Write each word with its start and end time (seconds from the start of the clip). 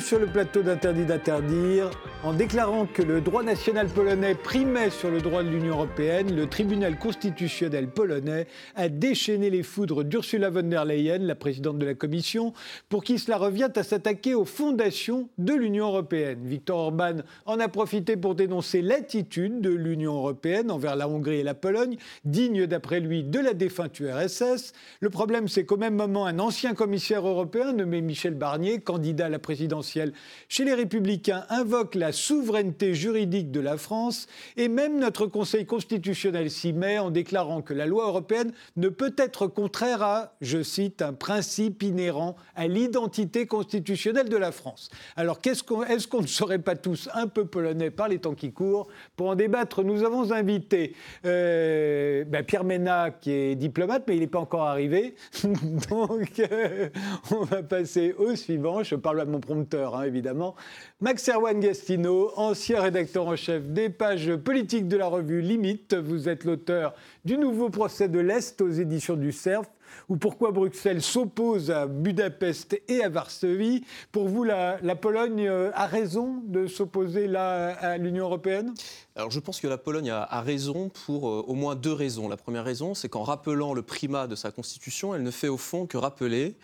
Sur 0.00 0.18
le 0.18 0.26
plateau 0.26 0.62
d'Interdit 0.62 1.04
d'interdire. 1.04 1.90
En 2.24 2.32
déclarant 2.32 2.86
que 2.86 3.02
le 3.02 3.20
droit 3.20 3.42
national 3.42 3.88
polonais 3.88 4.36
primait 4.36 4.90
sur 4.90 5.10
le 5.10 5.20
droit 5.20 5.42
de 5.42 5.48
l'Union 5.48 5.74
européenne, 5.74 6.36
le 6.36 6.46
tribunal 6.46 6.96
constitutionnel 6.96 7.88
polonais 7.88 8.46
a 8.76 8.88
déchaîné 8.88 9.50
les 9.50 9.64
foudres 9.64 10.04
d'Ursula 10.04 10.48
von 10.48 10.62
der 10.62 10.84
Leyen, 10.84 11.18
la 11.18 11.34
présidente 11.34 11.78
de 11.78 11.86
la 11.86 11.94
Commission, 11.94 12.52
pour 12.88 13.02
qui 13.02 13.18
cela 13.18 13.38
revient 13.38 13.70
à 13.74 13.82
s'attaquer 13.82 14.36
aux 14.36 14.44
fondations 14.44 15.30
de 15.38 15.52
l'Union 15.52 15.88
européenne. 15.88 16.38
Victor 16.44 16.78
Orban 16.78 17.22
en 17.44 17.58
a 17.58 17.66
profité 17.66 18.16
pour 18.16 18.36
dénoncer 18.36 18.82
l'attitude 18.82 19.60
de 19.60 19.70
l'Union 19.70 20.14
européenne 20.14 20.70
envers 20.70 20.94
la 20.94 21.08
Hongrie 21.08 21.40
et 21.40 21.42
la 21.42 21.54
Pologne, 21.54 21.96
digne 22.24 22.68
d'après 22.68 23.00
lui 23.00 23.24
de 23.24 23.40
la 23.40 23.52
défunte 23.52 23.98
URSS. 23.98 24.74
Le 25.00 25.10
problème, 25.10 25.48
c'est 25.48 25.64
qu'au 25.64 25.76
même 25.76 25.96
moment, 25.96 26.26
un 26.26 26.38
ancien 26.38 26.74
commissaire 26.74 27.26
européen 27.26 27.72
nommé 27.72 28.00
Michel 28.00 28.34
Barnier, 28.34 28.78
candidat 28.78 29.26
à 29.26 29.28
la 29.28 29.40
présidentielle 29.40 30.12
chez 30.48 30.64
les 30.64 30.74
Républicains 30.74 31.46
invoque 31.48 31.96
la 31.96 32.11
souveraineté 32.12 32.94
juridique 32.94 33.50
de 33.50 33.60
la 33.60 33.76
France 33.76 34.26
et 34.56 34.68
même 34.68 34.98
notre 34.98 35.26
Conseil 35.26 35.66
constitutionnel 35.66 36.50
s'y 36.50 36.72
met 36.72 36.98
en 36.98 37.10
déclarant 37.10 37.62
que 37.62 37.74
la 37.74 37.86
loi 37.86 38.06
européenne 38.06 38.52
ne 38.76 38.88
peut 38.88 39.14
être 39.18 39.46
contraire 39.46 40.02
à, 40.02 40.34
je 40.40 40.62
cite, 40.62 41.02
un 41.02 41.12
principe 41.12 41.82
inhérent 41.82 42.36
à 42.54 42.66
l'identité 42.66 43.46
constitutionnelle 43.46 44.28
de 44.28 44.36
la 44.36 44.52
France. 44.52 44.90
Alors 45.16 45.38
est-ce 45.44 46.06
qu'on 46.08 46.22
ne 46.22 46.26
serait 46.26 46.58
pas 46.58 46.76
tous 46.76 47.08
un 47.14 47.26
peu 47.26 47.44
polonais 47.44 47.90
par 47.90 48.08
les 48.08 48.18
temps 48.18 48.34
qui 48.34 48.52
courent 48.52 48.88
Pour 49.16 49.28
en 49.28 49.34
débattre, 49.34 49.82
nous 49.82 50.04
avons 50.04 50.32
invité 50.32 50.94
euh, 51.24 52.24
ben, 52.24 52.42
Pierre 52.44 52.64
Ménat, 52.64 53.10
qui 53.10 53.32
est 53.32 53.54
diplomate, 53.54 54.04
mais 54.06 54.16
il 54.16 54.20
n'est 54.20 54.26
pas 54.26 54.40
encore 54.40 54.62
arrivé. 54.62 55.14
Donc 55.90 56.40
euh, 56.40 56.88
on 57.30 57.44
va 57.44 57.62
passer 57.62 58.14
au 58.18 58.34
suivant. 58.36 58.82
Je 58.82 58.94
parle 58.94 59.20
à 59.20 59.24
mon 59.24 59.40
prompteur, 59.40 59.96
hein, 59.96 60.04
évidemment. 60.04 60.54
Max 61.00 61.28
Erwan 61.28 61.60
Gastino, 61.60 62.01
ancien 62.08 62.80
rédacteur 62.80 63.26
en 63.26 63.36
chef 63.36 63.64
des 63.64 63.88
pages 63.88 64.34
politiques 64.36 64.88
de 64.88 64.96
la 64.96 65.06
revue 65.06 65.40
Limite. 65.40 65.94
Vous 65.94 66.28
êtes 66.28 66.44
l'auteur 66.44 66.94
du 67.24 67.38
nouveau 67.38 67.70
procès 67.70 68.08
de 68.08 68.18
l'Est 68.18 68.60
aux 68.60 68.70
éditions 68.70 69.16
du 69.16 69.32
CERF 69.32 69.66
ou 70.08 70.16
pourquoi 70.16 70.52
Bruxelles 70.52 71.02
s'oppose 71.02 71.70
à 71.70 71.86
Budapest 71.86 72.80
et 72.88 73.02
à 73.02 73.08
Varsovie. 73.08 73.84
Pour 74.10 74.28
vous, 74.28 74.44
la, 74.44 74.78
Pologne 74.96 75.46
euh, 75.48 75.70
a 75.74 75.86
raison 75.86 76.42
de 76.44 76.66
s'opposer 76.66 77.34
à 77.36 77.98
l'Union 77.98 78.24
européenne? 78.24 78.74
Alors 79.16 79.30
je 79.30 79.40
pense 79.40 79.60
que 79.60 79.68
la 79.68 79.78
Pologne 79.78 80.10
a, 80.10 80.40
raison 80.40 80.90
pour 81.06 81.28
euh, 81.28 81.44
au 81.46 81.54
moins 81.54 81.74
deux 81.74 81.92
raisons. 81.92 82.28
La 82.28 82.36
première 82.36 82.64
raison, 82.64 82.94
c'est 82.94 83.08
qu'en 83.08 83.22
rappelant 83.22 83.74
le 83.74 83.82
primat 83.82 84.26
de 84.26 84.34
sa 84.34 84.50
constitution, 84.50 85.14
elle 85.14 85.22
ne 85.22 85.30
fait 85.30 85.48
au 85.48 85.58
fond 85.58 85.86
que 85.86 85.96
rappeler 85.96 86.56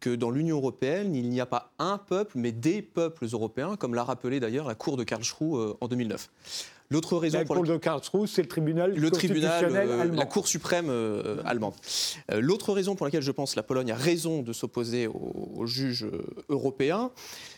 que 0.00 0.14
dans 0.14 0.30
l'Union 0.30 0.56
européenne, 0.56 1.14
il 1.14 1.28
n'y 1.28 1.40
a 1.40 1.46
pas 1.46 1.72
un 1.78 1.98
peuple, 1.98 2.32
mais 2.36 2.52
des 2.52 2.82
peuples 2.82 3.26
européens, 3.32 3.76
comme 3.76 3.94
l'a 3.94 4.04
rappelé 4.04 4.40
d'ailleurs 4.40 4.68
la 4.68 4.74
Cour 4.74 4.96
de 4.96 5.04
Karlsruhe 5.04 5.56
euh, 5.56 5.76
en 5.80 5.88
2009. 5.88 6.30
L'autre 6.90 7.18
raison 7.18 7.38
la 7.38 7.44
Cour 7.44 7.64
de 7.64 7.76
Karlsruhe, 7.76 8.26
c'est 8.28 8.42
le 8.42 8.48
tribunal 8.48 8.94
le 8.94 9.10
tribunal, 9.10 9.64
euh, 9.64 10.00
allemand. 10.00 10.16
la 10.16 10.26
Cour 10.26 10.48
suprême 10.48 10.88
euh, 10.88 11.42
allemande. 11.44 11.74
L'autre 12.32 12.72
raison 12.72 12.94
pour 12.94 13.04
laquelle 13.04 13.22
je 13.22 13.32
pense 13.32 13.52
que 13.52 13.56
la 13.56 13.62
Pologne 13.62 13.92
a 13.92 13.96
raison 13.96 14.42
de 14.42 14.52
s'opposer 14.52 15.06
aux, 15.06 15.66
juges 15.66 16.06
européens, 16.48 17.10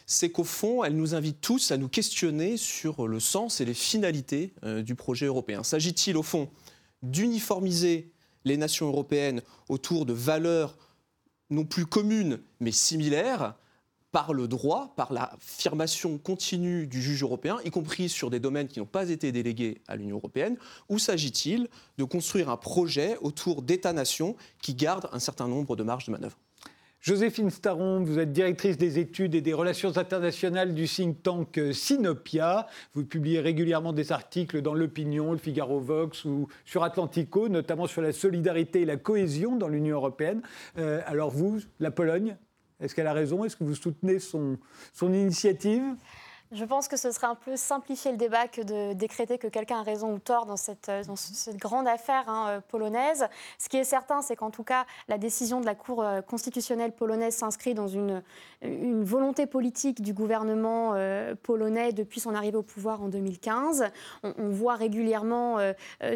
c'est 0.06 0.30
qu'au 0.30 0.44
fond, 0.44 0.82
elle 0.82 0.96
nous 0.96 1.14
invite 1.14 1.40
tous 1.40 1.70
à 1.70 1.76
nous 1.76 1.88
questionner 1.88 2.56
sur 2.56 3.06
le 3.06 3.20
sens 3.20 3.60
et 3.60 3.64
les 3.64 3.74
finalités 3.74 4.52
du 4.64 4.96
projet 4.96 5.26
européen. 5.26 5.62
S'agit-il 5.62 6.16
au 6.16 6.24
fond 6.24 6.48
d'uniformiser 7.02 8.10
les 8.44 8.56
nations 8.56 8.88
européennes 8.88 9.42
autour 9.68 10.06
de 10.06 10.12
valeurs 10.12 10.76
non 11.50 11.64
plus 11.64 11.86
communes, 11.86 12.40
mais 12.60 12.72
similaires, 12.72 13.54
par 14.12 14.32
le 14.32 14.48
droit, 14.48 14.92
par 14.96 15.12
l'affirmation 15.12 16.18
continue 16.18 16.86
du 16.86 17.00
juge 17.00 17.22
européen, 17.22 17.58
y 17.64 17.70
compris 17.70 18.08
sur 18.08 18.30
des 18.30 18.40
domaines 18.40 18.66
qui 18.66 18.80
n'ont 18.80 18.86
pas 18.86 19.10
été 19.10 19.30
délégués 19.30 19.82
à 19.86 19.96
l'Union 19.96 20.16
européenne, 20.16 20.56
ou 20.88 20.98
s'agit-il 20.98 21.68
de 21.98 22.04
construire 22.04 22.50
un 22.50 22.56
projet 22.56 23.16
autour 23.20 23.62
d'États-nations 23.62 24.36
qui 24.60 24.74
gardent 24.74 25.08
un 25.12 25.20
certain 25.20 25.46
nombre 25.46 25.76
de 25.76 25.82
marges 25.82 26.06
de 26.06 26.12
manœuvre? 26.12 26.36
Joséphine 27.00 27.48
Staron, 27.48 28.02
vous 28.02 28.18
êtes 28.18 28.30
directrice 28.30 28.76
des 28.76 28.98
études 28.98 29.34
et 29.34 29.40
des 29.40 29.54
relations 29.54 29.96
internationales 29.96 30.74
du 30.74 30.86
think 30.86 31.22
tank 31.22 31.58
Sinopia. 31.72 32.66
Vous 32.92 33.06
publiez 33.06 33.40
régulièrement 33.40 33.94
des 33.94 34.12
articles 34.12 34.60
dans 34.60 34.74
l'Opinion, 34.74 35.32
le 35.32 35.38
Figaro 35.38 35.80
Vox 35.80 36.26
ou 36.26 36.48
sur 36.66 36.84
Atlantico, 36.84 37.48
notamment 37.48 37.86
sur 37.86 38.02
la 38.02 38.12
solidarité 38.12 38.82
et 38.82 38.84
la 38.84 38.98
cohésion 38.98 39.56
dans 39.56 39.68
l'Union 39.68 39.96
européenne. 39.96 40.42
Euh, 40.76 41.00
alors 41.06 41.30
vous, 41.30 41.60
la 41.78 41.90
Pologne, 41.90 42.36
est-ce 42.80 42.94
qu'elle 42.94 43.06
a 43.06 43.14
raison? 43.14 43.44
Est-ce 43.44 43.56
que 43.56 43.64
vous 43.64 43.74
soutenez 43.74 44.18
son 44.18 44.58
initiative? 45.02 45.82
Je 46.52 46.64
pense 46.64 46.88
que 46.88 46.96
ce 46.96 47.12
serait 47.12 47.28
un 47.28 47.36
peu 47.36 47.56
simplifier 47.56 48.10
le 48.10 48.16
débat 48.16 48.48
que 48.48 48.60
de 48.60 48.92
décréter 48.92 49.38
que 49.38 49.46
quelqu'un 49.46 49.80
a 49.80 49.82
raison 49.82 50.14
ou 50.14 50.18
tort 50.18 50.46
dans 50.46 50.56
cette, 50.56 50.88
euh, 50.88 51.04
dans 51.04 51.14
cette 51.14 51.58
grande 51.58 51.86
affaire 51.86 52.28
hein, 52.28 52.46
euh, 52.48 52.60
polonaise. 52.60 53.26
Ce 53.58 53.68
qui 53.68 53.76
est 53.76 53.84
certain, 53.84 54.20
c'est 54.20 54.34
qu'en 54.34 54.50
tout 54.50 54.64
cas, 54.64 54.84
la 55.06 55.16
décision 55.16 55.60
de 55.60 55.66
la 55.66 55.76
Cour 55.76 56.02
euh, 56.02 56.22
constitutionnelle 56.22 56.90
polonaise 56.90 57.36
s'inscrit 57.36 57.74
dans 57.74 57.86
une, 57.86 58.22
une 58.62 59.04
volonté 59.04 59.46
politique 59.46 60.02
du 60.02 60.12
gouvernement 60.12 60.94
polonais 61.42 61.92
depuis 61.92 62.20
son 62.20 62.34
arrivée 62.34 62.56
au 62.56 62.62
pouvoir 62.62 63.02
en 63.02 63.08
2015. 63.08 63.84
On, 64.22 64.50
voit 64.50 64.74
régulièrement 64.74 65.58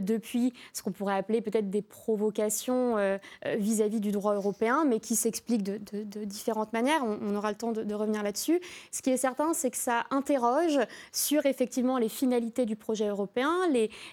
depuis 0.00 0.52
ce 0.72 0.82
qu'on 0.82 0.92
pourrait 0.92 1.16
appeler 1.16 1.40
peut-être 1.40 1.70
des 1.70 1.82
provocations 1.82 2.96
vis-à-vis 3.44 4.00
du 4.00 4.12
droit 4.12 4.34
européen, 4.34 4.84
mais 4.86 5.00
qui 5.00 5.16
s'expliquent 5.16 5.62
de, 5.62 5.78
de, 5.78 6.24
différentes 6.24 6.72
manières. 6.72 7.02
On, 7.04 7.34
aura 7.34 7.50
le 7.50 7.56
temps 7.56 7.72
de, 7.72 7.82
de 7.82 7.94
revenir 7.94 8.22
là-dessus. 8.22 8.60
Ce 8.90 9.02
qui 9.02 9.10
est 9.10 9.16
certain, 9.16 9.54
c'est 9.54 9.70
que 9.70 9.76
ça 9.76 10.04
interroge 10.24 10.78
sur 11.12 11.44
effectivement 11.44 11.98
les 11.98 12.08
finalités 12.08 12.64
du 12.64 12.76
projet 12.76 13.08
européen, 13.08 13.52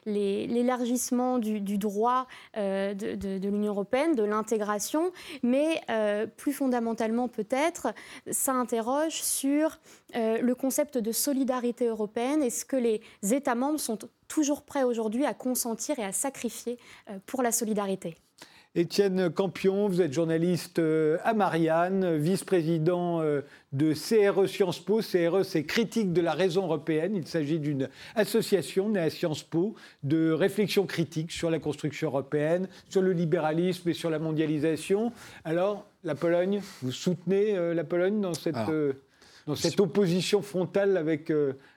l'élargissement 0.05 1.39
du, 1.39 1.77
droit 1.77 2.27
euh, 2.57 2.93
de, 2.93 3.47
l'Union 3.47 3.71
européenne, 3.71 4.13
de 4.13 4.23
l'intégration, 4.23 5.13
mais 5.41 5.81
euh, 5.89 6.27
plus 6.27 6.51
fondamentalement 6.51 7.29
peut-être, 7.29 7.93
ça 8.29 8.51
interroge 8.51 9.23
sur 9.23 9.79
euh, 10.17 10.41
le 10.41 10.53
concept 10.53 10.97
de 10.97 11.13
solidarité 11.13 11.87
européenne 11.87 12.43
et 12.43 12.49
ce 12.49 12.65
que 12.65 12.75
les 12.75 13.01
États 13.31 13.55
membres 13.55 13.79
sont 13.79 13.97
toujours 14.27 14.63
prêts 14.63 14.83
aujourd'hui 14.83 15.25
à 15.25 15.33
consentir 15.33 15.97
et 15.97 16.03
à 16.03 16.11
sacrifier 16.11 16.77
pour 17.25 17.41
la 17.41 17.53
solidarité? 17.53 18.17
Étienne 18.73 19.29
Campion, 19.29 19.89
vous 19.89 19.99
êtes 19.99 20.13
journaliste 20.13 20.79
euh, 20.79 21.17
à 21.25 21.33
Marianne, 21.33 22.15
vice-président 22.15 23.19
euh, 23.19 23.41
de 23.73 23.91
CRE 23.91 24.47
Sciences 24.47 24.79
Po. 24.79 25.01
CRE, 25.01 25.43
c'est 25.43 25.65
Critique 25.65 26.13
de 26.13 26.21
la 26.21 26.31
raison 26.31 26.63
européenne. 26.63 27.13
Il 27.13 27.27
s'agit 27.27 27.59
d'une 27.59 27.89
association 28.15 28.87
née 28.87 29.01
à 29.01 29.09
Sciences 29.09 29.43
Po 29.43 29.75
de 30.03 30.31
réflexion 30.31 30.85
critique 30.85 31.33
sur 31.33 31.49
la 31.49 31.59
construction 31.59 32.07
européenne, 32.07 32.69
sur 32.87 33.01
le 33.01 33.11
libéralisme 33.11 33.89
et 33.89 33.93
sur 33.93 34.09
la 34.09 34.19
mondialisation. 34.19 35.11
Alors, 35.43 35.85
la 36.05 36.15
Pologne, 36.15 36.61
vous 36.81 36.93
soutenez 36.93 37.57
euh, 37.57 37.73
la 37.73 37.83
Pologne 37.83 38.21
dans 38.21 38.33
cette, 38.33 38.55
dans 39.47 39.55
cette 39.55 39.81
opposition 39.81 40.41
frontale 40.41 40.95
avec, 40.95 41.29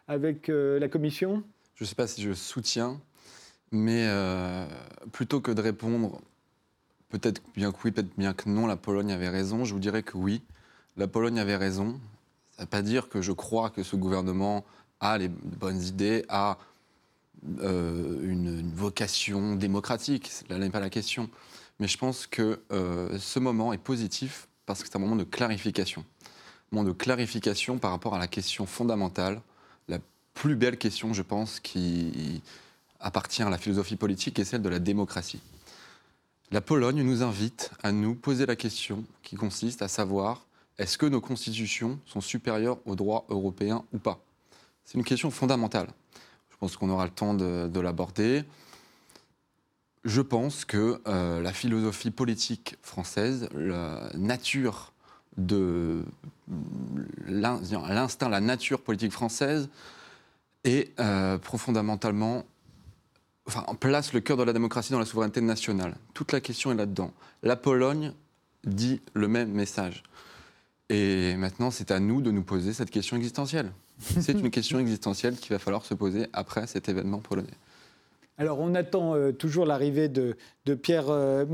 avec 0.07 0.47
la 0.47 0.89
Commission? 0.89 1.43
Je 1.75 1.83
ne 1.83 1.89
sais 1.89 1.97
pas 1.97 2.07
si 2.07 2.23
je 2.23 2.35
soutiens, 2.35 3.01
mais 3.73 4.09
plutôt 5.11 5.41
que 5.41 5.51
de 5.51 5.61
répondre 5.61 6.21
Peut-être 7.15 7.41
bien 7.55 7.71
que 7.71 7.77
oui, 7.85 7.93
peut-être 7.93 8.19
bien 8.19 8.35
que 8.35 8.49
non, 8.49 8.67
la 8.67 8.75
Pologne 8.75 9.13
avait 9.13 9.29
raison. 9.29 9.65
Je 9.65 9.73
vous 9.73 9.79
dirais 9.79 10.03
que 10.03 10.17
oui, 10.17 10.43
la 10.97 11.07
Pologne 11.07 11.39
avait 11.39 11.55
raison. 11.55 12.01
Ça 12.57 12.63
ne 12.63 12.65
veut 12.65 12.71
pas 12.71 12.83
dire 12.83 13.09
que 13.09 13.23
je 13.23 13.31
crois 13.31 13.71
que 13.71 13.85
ce 13.85 13.95
gouvernement 13.95 14.65
a 14.99 15.17
les 15.17 15.29
bonnes 15.29 15.81
idées, 15.81 16.25
a 16.29 16.59
euh, 17.61 18.19
une, 18.25 18.69
vocation 18.75 19.55
démocratique. 19.55 20.29
Là 20.49 20.59
n'est 20.59 20.71
pas 20.71 20.81
la 20.81 20.91
question. 20.91 21.31
Mais 21.79 21.87
je 21.87 21.97
pense 21.99 22.27
que 22.27 22.59
euh, 22.73 23.17
ce 23.21 23.39
moment 23.39 23.73
est 23.73 23.79
positif 23.79 24.49
parce 24.67 24.83
que 24.83 24.89
c'est 24.89 24.97
un 24.97 25.01
moment 25.01 25.15
de 25.15 25.23
clarification. 25.23 26.05
Un 26.73 26.77
moment 26.77 26.89
de 26.89 26.93
clarification 26.93 27.79
par 27.79 27.93
rapport 27.93 28.17
à 28.17 28.19
la 28.19 28.27
question 28.27 28.67
fondamentale, 28.67 29.41
la 29.87 30.01
plus 30.35 30.57
belle 30.57 30.79
question, 30.79 31.13
je 31.13 31.23
pense, 31.23 31.61
qui 31.61 32.43
appartient 32.99 33.45
à 33.45 33.51
la 33.51 33.59
philosophie 33.59 33.95
politique, 33.95 34.41
est 34.41 34.45
celle 34.45 34.63
de 34.63 34.69
la 34.69 34.81
démocratie. 34.81 35.41
La 36.55 36.61
Pologne 36.61 37.03
nous 37.03 37.25
invite 37.25 37.73
à 37.83 37.91
nous 37.91 38.15
poser 38.15 38.47
la 38.47 38.55
question 38.55 39.03
qui 39.25 39.35
consiste 39.35 39.83
à 39.83 39.89
savoir 39.89 40.47
est-ce 40.79 40.97
que 40.97 41.07
nos 41.07 41.21
constitutions 41.21 41.99
sont 42.07 42.21
supérieures 42.21 42.79
aux 42.87 42.95
droits 42.95 43.25
européens 43.29 43.85
ou 43.93 43.99
pas? 43.99 44.21
C'est 44.85 44.97
une 44.97 45.03
question 45.03 45.33
fondamentale. 45.33 45.89
Je 46.53 46.57
pense 46.59 46.77
qu'on 46.77 46.91
aura 46.91 47.07
le 47.07 47.11
temps 47.11 47.35
de, 47.35 47.81
l'aborder. 47.81 48.45
Je 50.05 50.21
pense 50.21 50.65
que 50.65 51.03
euh, 51.09 51.43
la 51.43 51.53
philosophie 51.53 52.13
politique 52.13 52.77
française, 52.83 53.49
la 53.53 54.09
nature 54.15 54.93
de 55.37 56.05
l'instinct, 57.27 58.29
la 58.29 58.41
nature 58.41 58.81
politique 58.81 59.11
française 59.11 59.69
est 60.63 60.97
euh, 61.01 61.37
profondamentalement 61.37 62.45
enfin, 63.47 63.65
place 63.79 64.13
le 64.13 64.21
cœur 64.21 64.37
de 64.37 64.43
la 64.43 64.53
démocratie 64.53 64.93
dans 64.93 64.99
la 64.99 65.07
souveraineté 65.07 65.41
nationale. 65.41 65.97
Toute 66.15 66.33
la 66.33 66.41
question 66.41 66.73
est 66.73 66.77
là-dedans. 66.77 67.13
La 67.43 67.57
Pologne 67.57 68.13
dit 68.65 69.01
le 69.13 69.29
même 69.29 69.51
message. 69.51 70.03
Et 70.91 71.35
maintenant, 71.37 71.71
c'est 71.71 71.91
à 71.91 72.01
nous 72.01 72.21
de 72.21 72.31
nous 72.31 72.43
poser 72.43 72.73
cette 72.73 72.91
question 72.91 73.17
existentielle. 73.17 73.73
C'est 73.99 74.33
une 74.33 74.51
question 74.51 74.79
existentielle 74.79 75.37
qu'il 75.37 75.51
va 75.51 75.59
falloir 75.59 75.85
se 75.85 75.95
poser 75.95 76.27
après 76.33 76.67
cet 76.67 76.89
événement 76.89 77.19
polonais. 77.19 77.55
Alors 78.37 78.59
on 78.59 78.75
attend 78.75 79.15
euh, 79.15 79.31
toujours 79.31 79.65
l'arrivée 79.65 80.09
de, 80.09 80.35
Pierre 80.83 81.09
euh, 81.09 81.45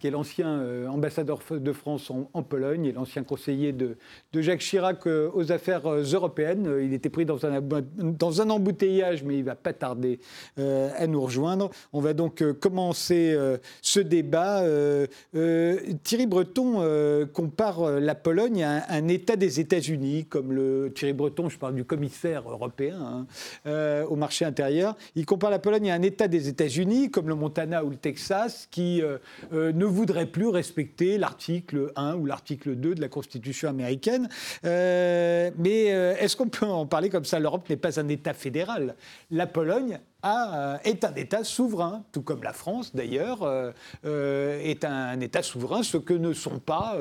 qui 0.00 0.08
est 0.08 0.10
l'ancien 0.10 0.48
euh, 0.48 0.88
ambassadeur 0.88 1.38
de 1.50 1.72
France 1.72 2.10
en, 2.10 2.42
Pologne 2.42 2.86
et 2.86 2.92
l'ancien 2.92 3.22
conseiller 3.22 3.72
de, 3.72 3.96
Jacques 4.34 4.60
Chirac 4.60 5.06
aux 5.06 5.52
affaires 5.52 5.88
européennes. 5.88 6.68
Il 6.82 6.92
était 6.92 7.08
pris 7.08 7.24
dans 7.24 7.46
un, 7.46 7.60
dans 7.60 8.40
un 8.40 8.50
embouteillage, 8.50 9.22
mais 9.22 9.34
il 9.34 9.40
ne 9.40 9.46
va 9.46 9.54
pas 9.54 9.72
tarder 9.72 10.18
à 10.58 11.06
nous 11.06 11.20
rejoindre. 11.20 11.70
On 11.92 12.00
va 12.00 12.14
donc 12.14 12.42
commencer 12.58 13.38
ce 13.80 14.00
débat. 14.00 14.62
Thierry 15.32 16.26
Breton 16.26 17.26
compare 17.32 18.00
la 18.00 18.14
Pologne 18.14 18.64
à 18.64 18.84
un, 18.90 19.08
État 19.08 19.36
des 19.36 19.60
États-Unis, 19.60 20.26
comme 20.26 20.52
le 20.52 20.92
Thierry 20.94 21.12
Breton, 21.12 21.48
je 21.48 21.58
parle 21.58 21.74
du 21.74 21.84
commissaire 21.84 22.50
européen 22.50 23.26
hein, 23.64 24.04
au 24.08 24.16
marché 24.16 24.44
intérieur. 24.44 24.96
Il 25.14 25.26
compare 25.26 25.50
la 25.50 25.58
Pologne 25.60 25.90
à 25.90 25.94
un 25.94 26.02
État 26.02 26.23
des 26.28 26.48
États-Unis, 26.48 27.10
comme 27.10 27.28
le 27.28 27.34
Montana 27.34 27.84
ou 27.84 27.90
le 27.90 27.96
Texas, 27.96 28.68
qui 28.70 29.02
euh, 29.02 29.18
euh, 29.52 29.72
ne 29.72 29.84
voudraient 29.84 30.26
plus 30.26 30.48
respecter 30.48 31.18
l'article 31.18 31.92
1 31.96 32.14
ou 32.16 32.26
l'article 32.26 32.76
2 32.76 32.94
de 32.94 33.00
la 33.00 33.08
Constitution 33.08 33.68
américaine. 33.68 34.28
Euh, 34.64 35.50
mais 35.58 35.84
est-ce 35.84 36.36
qu'on 36.36 36.48
peut 36.48 36.66
en 36.66 36.86
parler 36.86 37.10
comme 37.10 37.24
ça? 37.24 37.38
L'Europe 37.38 37.68
n'est 37.68 37.76
pas 37.76 38.00
un 38.00 38.08
État 38.08 38.34
fédéral. 38.34 38.96
La 39.30 39.46
Pologne 39.46 39.98
est 40.84 41.04
un 41.04 41.14
État 41.16 41.44
souverain, 41.44 42.02
tout 42.12 42.22
comme 42.22 42.42
la 42.42 42.54
France 42.54 42.94
d'ailleurs 42.94 43.46
est 44.04 44.84
un, 44.84 45.20
État 45.20 45.42
souverain, 45.42 45.82
ce 45.82 45.98
que 45.98 46.14
ne 46.14 46.32
sont 46.32 46.60
pas 46.60 46.96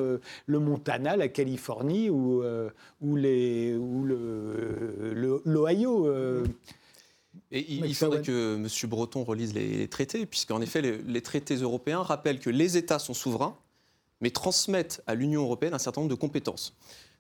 le 0.46 0.60
Montana, 0.60 1.16
la 1.16 1.30
Californie 1.30 2.10
ou, 2.10 2.44
ou 3.02 3.16
l'Ohio. 5.46 6.44
Et 7.56 7.76
il, 7.76 7.94
faudrait 7.94 8.24
que 8.24 8.56
M. 8.56 8.90
Breton 8.90 9.24
relise 9.24 9.54
les, 9.54 9.88
traités, 9.88 10.26
puisqu'en 10.26 10.60
effet, 10.60 10.82
les, 10.82 11.22
traités 11.22 11.54
européens 11.54 12.02
rappellent 12.02 12.40
que 12.40 12.50
les 12.50 12.78
États 12.78 12.98
sont 12.98 13.14
souverains, 13.14 13.56
mais 14.22 14.32
transmettent 14.32 15.04
à 15.06 15.14
l'Union 15.14 15.44
européenne 15.44 15.76
un 15.76 15.80
certain 15.80 16.02
nombre 16.02 16.10
de 16.10 16.20
compétences. 16.20 16.74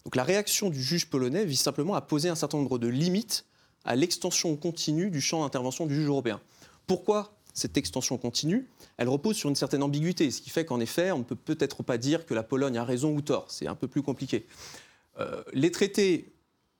Donc 0.05 0.15
la 0.15 0.23
réaction 0.23 0.71
du 0.71 0.81
juge 0.81 1.07
polonais 1.07 1.45
vise 1.45 1.59
simplement 1.59 1.93
à 1.93 2.01
poser 2.01 2.29
un 2.29 2.35
certain 2.35 2.57
nombre 2.57 2.79
de 2.79 2.87
limites 2.87 3.45
à 3.85 3.95
l'extension 3.95 4.55
continue 4.55 5.11
du 5.11 5.21
champ 5.21 5.43
d'intervention 5.43 5.85
du 5.85 5.93
juge 5.93 6.07
européen. 6.07 6.41
Pourquoi 6.87 7.35
cette 7.53 7.77
extension 7.77 8.17
continue? 8.17 8.67
Elle 8.97 9.09
repose 9.09 9.35
sur 9.35 9.49
une 9.49 9.55
certaine 9.55 9.83
ambiguïté, 9.83 10.31
ce 10.31 10.41
qui 10.41 10.49
fait 10.49 10.65
qu'en 10.65 10.79
effet, 10.79 11.11
on 11.11 11.19
ne 11.19 11.23
peut 11.23 11.35
peut-être 11.35 11.83
pas 11.83 11.99
dire 11.99 12.25
que 12.25 12.33
la 12.33 12.41
Pologne 12.41 12.77
a 12.79 12.83
raison 12.83 13.13
ou 13.13 13.21
tort. 13.21 13.45
C'est 13.49 13.67
un 13.67 13.75
peu 13.75 13.87
plus 13.87 14.01
compliqué. 14.01 14.47
Euh, 15.19 15.43
les 15.53 15.69
traités 15.69 16.32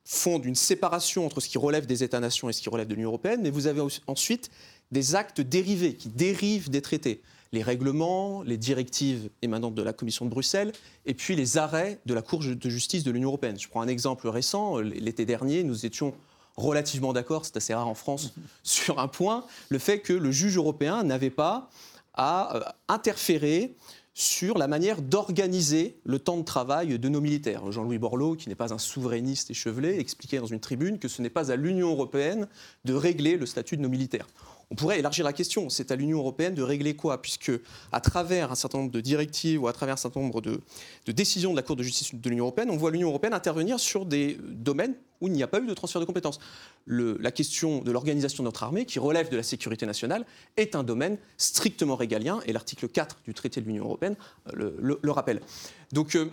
font 0.05 0.39
d'une 0.39 0.55
séparation 0.55 1.25
entre 1.25 1.39
ce 1.39 1.47
qui 1.47 1.57
relève 1.57 1.85
des 1.85 2.03
États-nations 2.03 2.49
et 2.49 2.53
ce 2.53 2.61
qui 2.61 2.69
relève 2.69 2.87
de 2.87 2.95
l'Union 2.95 3.09
européenne, 3.09 3.41
mais 3.41 3.49
vous 3.49 3.67
avez 3.67 3.81
ensuite 4.07 4.49
des 4.91 5.15
actes 5.15 5.41
dérivés 5.41 5.95
qui 5.95 6.09
dérivent 6.09 6.69
des 6.69 6.81
traités. 6.81 7.21
Les 7.51 7.63
règlements, 7.63 8.41
les 8.43 8.57
directives 8.57 9.29
émanantes 9.41 9.75
de 9.75 9.83
la 9.83 9.93
Commission 9.93 10.25
de 10.25 10.31
Bruxelles, 10.31 10.71
et 11.05 11.13
puis 11.13 11.35
les 11.35 11.57
arrêts 11.57 11.99
de 12.05 12.13
la 12.13 12.21
Cour 12.21 12.41
de 12.41 12.69
justice 12.69 13.03
de 13.03 13.11
l'Union 13.11 13.29
européenne. 13.29 13.59
Je 13.59 13.67
prends 13.67 13.81
un 13.81 13.87
exemple 13.87 14.27
récent. 14.27 14.79
L'été 14.79 15.25
dernier, 15.25 15.63
nous 15.63 15.85
étions 15.85 16.13
relativement 16.57 17.13
d'accord, 17.13 17.45
c'est 17.45 17.57
assez 17.57 17.73
rare 17.73 17.87
en 17.87 17.95
France, 17.95 18.33
sur 18.63 18.99
un 18.99 19.07
point, 19.07 19.45
le 19.69 19.79
fait 19.79 19.99
que 19.99 20.13
le 20.13 20.31
juge 20.31 20.57
européen 20.57 21.03
n'avait 21.03 21.29
pas 21.29 21.69
à 22.13 22.55
euh, 22.55 22.61
interférer 22.87 23.75
sur 24.13 24.57
la 24.57 24.67
manière 24.67 25.01
d'organiser 25.01 25.97
le 26.05 26.19
temps 26.19 26.37
de 26.37 26.43
travail 26.43 26.99
de 26.99 27.09
nos 27.09 27.21
militaires. 27.21 27.71
Jean-Louis 27.71 27.97
Borloo, 27.97 28.35
qui 28.35 28.47
n'est 28.47 28.55
pas 28.55 28.73
un 28.73 28.77
souverainiste 28.77 29.49
échevelé, 29.49 29.97
expliquait 29.99 30.37
dans 30.37 30.45
une 30.45 30.59
tribune 30.59 30.99
que 30.99 31.07
ce 31.07 31.21
n'est 31.21 31.31
pas 31.31 31.51
à 31.51 31.55
l'Union 31.55 31.89
européenne 31.89 32.47
de 32.85 32.93
régler 32.93 33.37
le 33.37 33.45
statut 33.45 33.75
de 33.75 33.81
nos 33.81 33.89
militaires. 33.89 34.27
On 34.69 34.75
pourrait 34.75 34.99
élargir 34.99 35.25
la 35.25 35.33
question. 35.33 35.69
C'est 35.69 35.91
à 35.91 35.95
l'Union 35.95 36.19
européenne 36.19 36.55
de 36.55 36.63
régler 36.63 36.95
quoi? 36.95 37.21
Puisque, 37.21 37.51
à 37.91 38.01
travers 38.01 38.51
un 38.51 38.55
certain 38.55 38.79
nombre 38.79 38.91
de 38.91 39.01
directives 39.01 39.61
ou 39.61 39.67
à 39.67 39.73
travers 39.73 39.93
un 39.93 39.97
certain 39.97 40.19
nombre 40.19 40.41
de, 40.41 40.61
décisions 41.07 41.51
de 41.51 41.55
la 41.55 41.61
Cour 41.63 41.75
de 41.75 41.83
justice 41.83 42.13
de 42.13 42.29
l'Union 42.29 42.45
européenne, 42.45 42.69
on 42.71 42.77
voit 42.77 42.91
l'Union 42.91 43.09
européenne 43.09 43.33
intervenir 43.33 43.79
sur 43.79 44.05
des 44.05 44.37
domaines 44.41 44.95
où 45.23 45.27
il 45.27 45.33
n'y 45.33 45.41
a 45.41 45.47
pas 45.47 45.59
eu 45.59 45.65
de 45.65 45.73
transfert 45.73 46.01
de 46.01 46.05
compétences. 46.05 46.39
la 46.85 47.31
question 47.31 47.81
de 47.81 47.91
l'organisation 47.91 48.43
de 48.43 48.47
notre 48.49 48.63
armée, 48.63 48.85
qui 48.85 48.99
relève 48.99 49.29
de 49.29 49.37
la 49.37 49.43
sécurité 49.43 49.85
nationale, 49.85 50.25
est 50.57 50.75
un 50.75 50.83
domaine 50.83 51.17
strictement 51.37 51.95
régalien, 51.95 52.41
et 52.45 52.51
l'article 52.51 52.89
4 52.89 53.21
du 53.25 53.33
traité 53.33 53.61
de 53.61 53.65
l'Union 53.65 53.85
européenne 53.85 54.15
euh, 54.57 54.97
le, 55.01 55.11
rappelle. 55.11 55.41
Donc, 55.93 56.15
euh, 56.15 56.29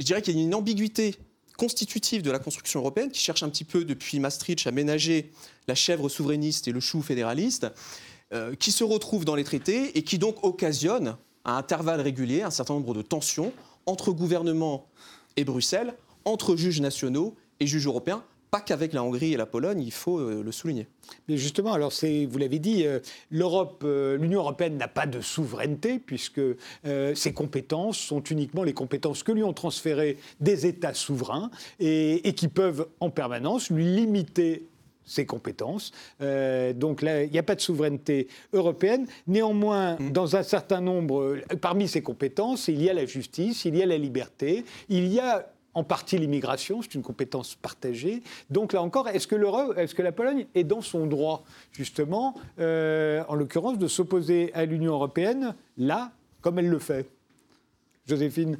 je 0.00 0.04
dirais 0.04 0.22
qu'il 0.22 0.36
y 0.36 0.40
a 0.40 0.42
une 0.42 0.54
ambiguïté 0.54 1.14
constitutive 1.56 2.22
de 2.22 2.30
la 2.32 2.40
construction 2.40 2.80
européenne, 2.80 3.10
qui 3.10 3.20
cherche 3.20 3.44
un 3.44 3.48
petit 3.48 3.64
peu 3.64 3.84
depuis 3.84 4.18
Maastricht 4.18 4.66
à 4.66 4.72
ménager 4.72 5.32
la 5.68 5.76
chèvre 5.76 6.08
souverainiste 6.08 6.66
et 6.66 6.72
le 6.72 6.80
chou 6.80 7.02
fédéraliste, 7.02 7.68
euh, 8.32 8.56
qui 8.56 8.72
se 8.72 8.82
retrouve 8.82 9.24
dans 9.24 9.36
les 9.36 9.44
traités 9.44 9.96
et 9.96 10.02
qui 10.02 10.18
donc 10.18 10.42
occasionne 10.42 11.16
à 11.44 11.56
intervalles 11.56 12.00
réguliers 12.00 12.42
un 12.42 12.50
certain 12.50 12.74
nombre 12.74 12.92
de 12.92 13.02
tensions 13.02 13.52
entre 13.86 14.10
gouvernement 14.10 14.88
et 15.36 15.44
Bruxelles, 15.44 15.94
entre 16.24 16.56
juges 16.56 16.80
nationaux 16.80 17.36
et 17.60 17.66
juges 17.66 17.86
européens, 17.86 18.22
pas 18.50 18.60
qu'avec 18.60 18.92
la 18.92 19.02
Hongrie 19.02 19.34
et 19.34 19.36
la 19.36 19.46
Pologne, 19.46 19.82
il 19.82 19.92
faut 19.92 20.18
euh, 20.18 20.42
le 20.42 20.52
souligner. 20.52 20.86
Mais 21.28 21.36
justement, 21.36 21.72
alors 21.72 21.92
c'est, 21.92 22.26
vous 22.26 22.38
l'avez 22.38 22.58
dit, 22.58 22.86
euh, 22.86 23.00
l'Europe, 23.30 23.82
euh, 23.84 24.16
l'Union 24.16 24.40
européenne 24.40 24.76
n'a 24.76 24.88
pas 24.88 25.06
de 25.06 25.20
souveraineté 25.20 25.98
puisque 25.98 26.40
ses 27.14 27.32
compétences 27.32 27.98
sont 27.98 28.22
uniquement 28.22 28.62
les 28.62 28.72
compétences 28.72 29.22
que 29.22 29.32
lui 29.32 29.42
ont 29.42 29.52
transférées 29.52 30.18
des 30.40 30.66
États 30.66 30.94
souverains 30.94 31.50
et, 31.80 32.32
qui 32.34 32.48
peuvent 32.48 32.88
en 33.00 33.10
permanence 33.10 33.70
lui 33.70 33.84
limiter 33.84 34.66
ses 35.04 35.26
compétences. 35.26 35.92
donc 36.20 37.02
là, 37.02 37.24
il 37.24 37.30
n'y 37.30 37.38
a 37.38 37.42
pas 37.42 37.54
de 37.54 37.60
souveraineté 37.60 38.28
européenne. 38.52 39.06
Néanmoins, 39.26 39.96
mm. 39.98 40.12
dans 40.12 40.36
un 40.36 40.42
certain 40.42 40.80
nombre, 40.80 41.38
parmi 41.60 41.88
ces 41.88 42.02
compétences, 42.02 42.68
il 42.68 42.82
y 42.82 42.90
a 42.90 42.94
la 42.94 43.06
justice, 43.06 43.64
il 43.64 43.76
y 43.76 43.82
a 43.82 43.86
la 43.86 43.98
liberté, 43.98 44.64
il 44.88 45.06
y 45.08 45.20
a 45.20 45.46
en 45.76 45.84
partie 45.84 46.16
l'immigration, 46.16 46.80
c'est 46.80 46.94
une 46.94 47.02
compétence 47.02 47.54
partagée. 47.54 48.22
Donc 48.48 48.72
là 48.72 48.80
encore, 48.80 49.10
est-ce 49.10 49.26
que, 49.28 50.02
la 50.02 50.12
Pologne 50.12 50.46
est 50.54 50.64
dans 50.64 50.80
son 50.80 51.06
droit, 51.06 51.44
justement, 51.70 52.34
euh, 52.58 53.22
en 53.28 53.34
l'occurrence, 53.34 53.76
de 53.76 53.86
s'opposer 53.86 54.50
à 54.54 54.64
l'Union 54.64 54.94
européenne, 54.94 55.54
là, 55.76 56.12
comme 56.40 56.58
elle 56.58 56.70
le 56.70 56.78
fait? 56.78 57.10
Joséphine? 58.08 58.58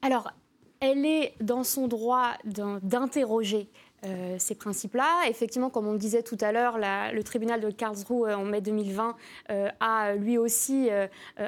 Alors, 0.00 0.30
elle 0.78 1.04
est 1.04 1.34
dans 1.40 1.64
son 1.64 1.88
droit 1.88 2.34
d'interroger 2.44 3.66
euh, 4.04 4.36
ces 4.38 4.54
principes-là. 4.54 5.22
Effectivement, 5.28 5.70
comme 5.70 5.88
on 5.88 5.92
le 5.92 5.98
disait 5.98 6.22
tout 6.22 6.38
à 6.40 6.52
l'heure, 6.52 6.78
le 6.78 7.22
tribunal 7.22 7.60
de 7.60 7.68
Karlsruhe 7.70 8.28
euh, 8.28 8.36
en 8.36 8.44
mai 8.44 8.60
2020 8.60 9.16
euh, 9.50 9.68
a 9.80 10.14
lui 10.14 10.38
aussi 10.38 10.88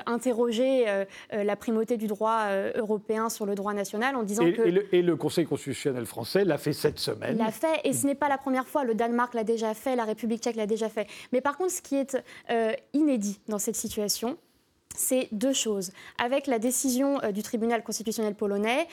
interrogé 0.07 0.87
la 1.33 1.57
primauté 1.57 1.97
du 1.97 2.07
droit 2.07 2.47
européen 2.75 3.29
sur 3.29 3.47
le 3.47 3.55
droit 3.55 3.75
national 3.75 4.17
en 4.17 4.23
disant 4.23 4.45
que... 4.51 4.95
Et 4.95 5.03
le, 5.03 5.17
Conseil 5.17 5.45
constitutionnel 5.45 6.07
français 6.07 6.45
l'a 6.45 6.59
fait 6.59 6.73
cette 6.73 6.99
semaine. 6.99 7.37
L'a 7.37 7.51
fait, 7.51 7.81
et 7.85 7.93
ce 7.93 8.07
n'est 8.07 8.15
pas 8.15 8.29
la 8.29 8.39
première 8.39 8.67
fois. 8.67 8.85
Le 8.85 8.95
Danemark 8.95 9.35
l'a 9.35 9.45
déjà 9.45 9.75
fait, 9.75 9.97
la 9.97 10.05
République 10.05 10.43
tchèque 10.43 10.57
l'a 10.57 10.67
déjà 10.67 10.89
fait. 10.89 11.07
Mais 11.33 11.41
par 11.41 11.57
contre, 11.57 11.73
ce 11.73 11.83
qui 11.83 11.97
est 11.97 12.17
inédit 12.93 13.41
dans 13.49 13.59
cette 13.59 13.77
situation, 13.77 14.39
c'est 14.97 15.29
deux 15.33 15.53
choses. 15.53 15.93
Avec 16.19 16.47
la 16.47 16.59
décision 16.59 17.21
du 17.33 17.43
tribunal 17.43 17.83
constitutionnel 17.83 18.35
polonais, 18.35 18.89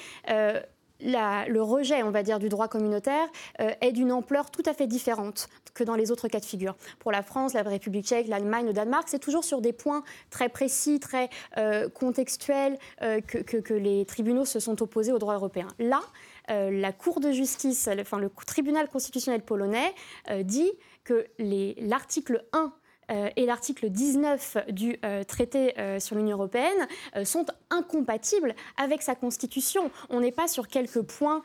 le 1.02 1.60
rejet, 1.60 2.04
on 2.04 2.12
va 2.12 2.24
dire, 2.24 2.40
du 2.40 2.50
droit 2.50 2.68
communautaire 2.68 3.28
euh, 3.62 3.72
est 3.82 3.92
d'une 3.92 4.12
ampleur 4.12 4.52
tout 4.52 4.64
à 4.66 4.74
fait 4.74 4.88
différente 4.88 5.48
que 5.74 5.84
dans 5.84 5.96
les 5.96 6.12
autres 6.12 6.28
cas 6.28 6.40
de 6.40 6.46
figure. 6.46 6.76
Pour 7.00 7.12
la 7.12 7.22
France, 7.22 7.54
la 7.54 7.62
République 7.62 8.06
tchèque, 8.06 8.28
l'Allemagne, 8.28 8.66
le 8.66 8.74
Danemark, 8.74 9.08
c'est 9.08 9.20
toujours 9.20 9.44
sur 9.44 9.62
des 9.62 9.74
points 9.74 10.04
très 10.30 10.50
précis, 10.50 11.00
très 11.00 11.30
euh, 11.58 11.90
contextuels 11.90 12.78
euh, 13.02 13.22
que, 13.22 13.74
les 13.74 14.06
tribunaux 14.06 14.46
se 14.46 14.60
sont 14.60 14.82
opposés 14.82 15.12
au 15.12 15.20
droit 15.20 15.36
européen. 15.36 15.68
Là, 15.80 16.02
la 16.50 16.94
Cour 16.94 17.20
de 17.20 17.32
justice, 17.32 17.90
enfin 18.00 18.20
le 18.20 18.30
tribunal 18.30 18.88
constitutionnel 18.88 19.42
polonais 19.42 19.94
dit 20.44 20.72
que 21.08 21.26
l'article 21.80 22.44
1 22.52 22.60
euh, 22.60 22.68
et 23.36 23.46
l'article 23.46 23.90
19 23.90 24.58
du 24.70 24.98
euh, 25.06 25.24
traité 25.24 25.80
euh, 25.80 26.00
sur 26.00 26.16
l'Union 26.16 26.38
européenne 26.38 26.88
sont 27.24 27.46
incompatibles 27.70 28.56
avec 28.78 29.02
sa 29.02 29.16
constitution. 29.16 29.92
On 30.10 30.20
n'est 30.20 30.32
pas 30.32 30.48
sur 30.48 30.68
quelques 30.68 31.02
points 31.02 31.42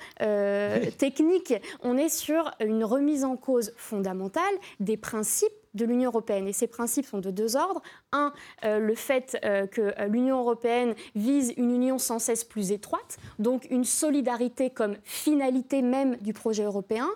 techniques, 0.98 1.54
on 1.82 1.96
est 1.96 2.08
sur 2.08 2.50
une 2.60 2.84
remise 2.84 3.24
en 3.24 3.36
cause 3.36 3.72
fondamentale 3.76 4.42
des 4.80 4.96
principes 4.96 5.52
de 5.74 5.84
l'Union 5.84 6.10
européenne. 6.10 6.46
Et 6.48 6.52
ces 6.52 6.66
principes 6.66 7.06
sont 7.06 7.18
de 7.18 7.30
deux 7.30 7.56
ordres. 7.56 7.82
Un, 8.12 8.32
euh, 8.64 8.78
le 8.78 8.94
fait 8.94 9.38
euh, 9.44 9.66
que 9.66 9.94
l'Union 10.08 10.38
européenne 10.38 10.94
vise 11.14 11.52
une 11.56 11.70
union 11.70 11.98
sans 11.98 12.18
cesse 12.18 12.44
plus 12.44 12.72
étroite, 12.72 13.18
donc 13.38 13.66
une 13.70 13.84
solidarité 13.84 14.70
comme 14.70 14.96
finalité 15.04 15.82
même 15.82 16.16
du 16.16 16.32
projet 16.32 16.64
européen. 16.64 17.08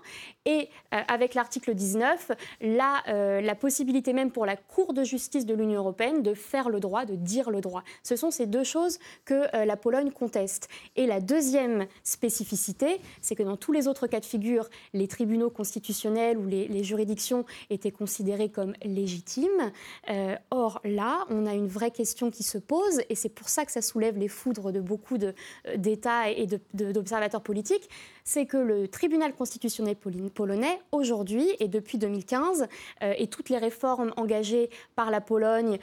Et 0.44 0.68
avec 0.92 1.34
l'article 1.34 1.74
19, 1.74 2.30
la, 2.60 3.40
la 3.40 3.54
possibilité 3.56 4.12
même 4.12 4.30
pour 4.30 4.46
la 4.46 4.56
Cour 4.56 4.92
de 4.92 5.02
justice 5.02 5.44
de 5.44 5.54
l'Union 5.54 5.80
européenne 5.80 6.22
de 6.22 6.34
faire 6.34 6.68
le 6.68 6.78
droit, 6.78 7.04
de 7.04 7.16
dire 7.16 7.50
le 7.50 7.60
droit. 7.60 7.82
Ce 8.04 8.14
sont 8.14 8.30
ces 8.30 8.46
deux 8.46 8.62
choses 8.62 9.00
que 9.24 9.44
la 9.64 9.76
Pologne 9.76 10.12
conteste. 10.12 10.68
Et 10.94 11.06
la 11.06 11.20
deuxième 11.20 11.86
spécificité, 12.04 13.00
c'est 13.20 13.34
que 13.34 13.42
dans 13.42 13.56
tous 13.56 13.72
les 13.72 13.88
autres 13.88 14.06
cas 14.06 14.20
de 14.20 14.24
figure, 14.24 14.68
les 14.92 15.08
tribunaux 15.08 15.50
constitutionnels 15.50 16.38
ou 16.38 16.46
les, 16.46 16.84
juridictions 16.84 17.44
étaient 17.70 17.90
considérés 17.90 18.45
comme 18.48 18.74
légitimes. 18.82 19.72
Euh, 20.10 20.36
or, 20.50 20.80
là, 20.84 21.24
on 21.30 21.46
a 21.46 21.54
une 21.54 21.68
vraie 21.68 21.90
question 21.90 22.30
qui 22.30 22.42
se 22.42 22.58
pose, 22.58 23.00
et 23.08 23.14
c'est 23.14 23.28
pour 23.28 23.48
ça 23.48 23.64
que 23.64 23.72
ça 23.72 23.82
soulève 23.82 24.16
les 24.18 24.28
foudres 24.28 24.72
de 24.72 24.80
beaucoup 24.80 25.16
euh, 25.16 25.32
d'États 25.76 26.30
et 26.30 26.46
d'observateurs 26.74 27.42
politiques, 27.42 27.88
c'est 28.24 28.46
que 28.46 28.56
le 28.56 28.88
tribunal 28.88 29.34
constitutionnel 29.34 29.96
polonais, 29.96 30.80
aujourd'hui 30.92 31.48
et 31.60 31.68
depuis 31.68 31.98
2015, 31.98 32.66
euh, 33.02 33.14
et 33.16 33.28
toutes 33.28 33.48
les 33.48 33.58
réformes 33.58 34.12
engagées 34.16 34.70
par 34.94 35.10
la 35.10 35.20
Pologne 35.20 35.78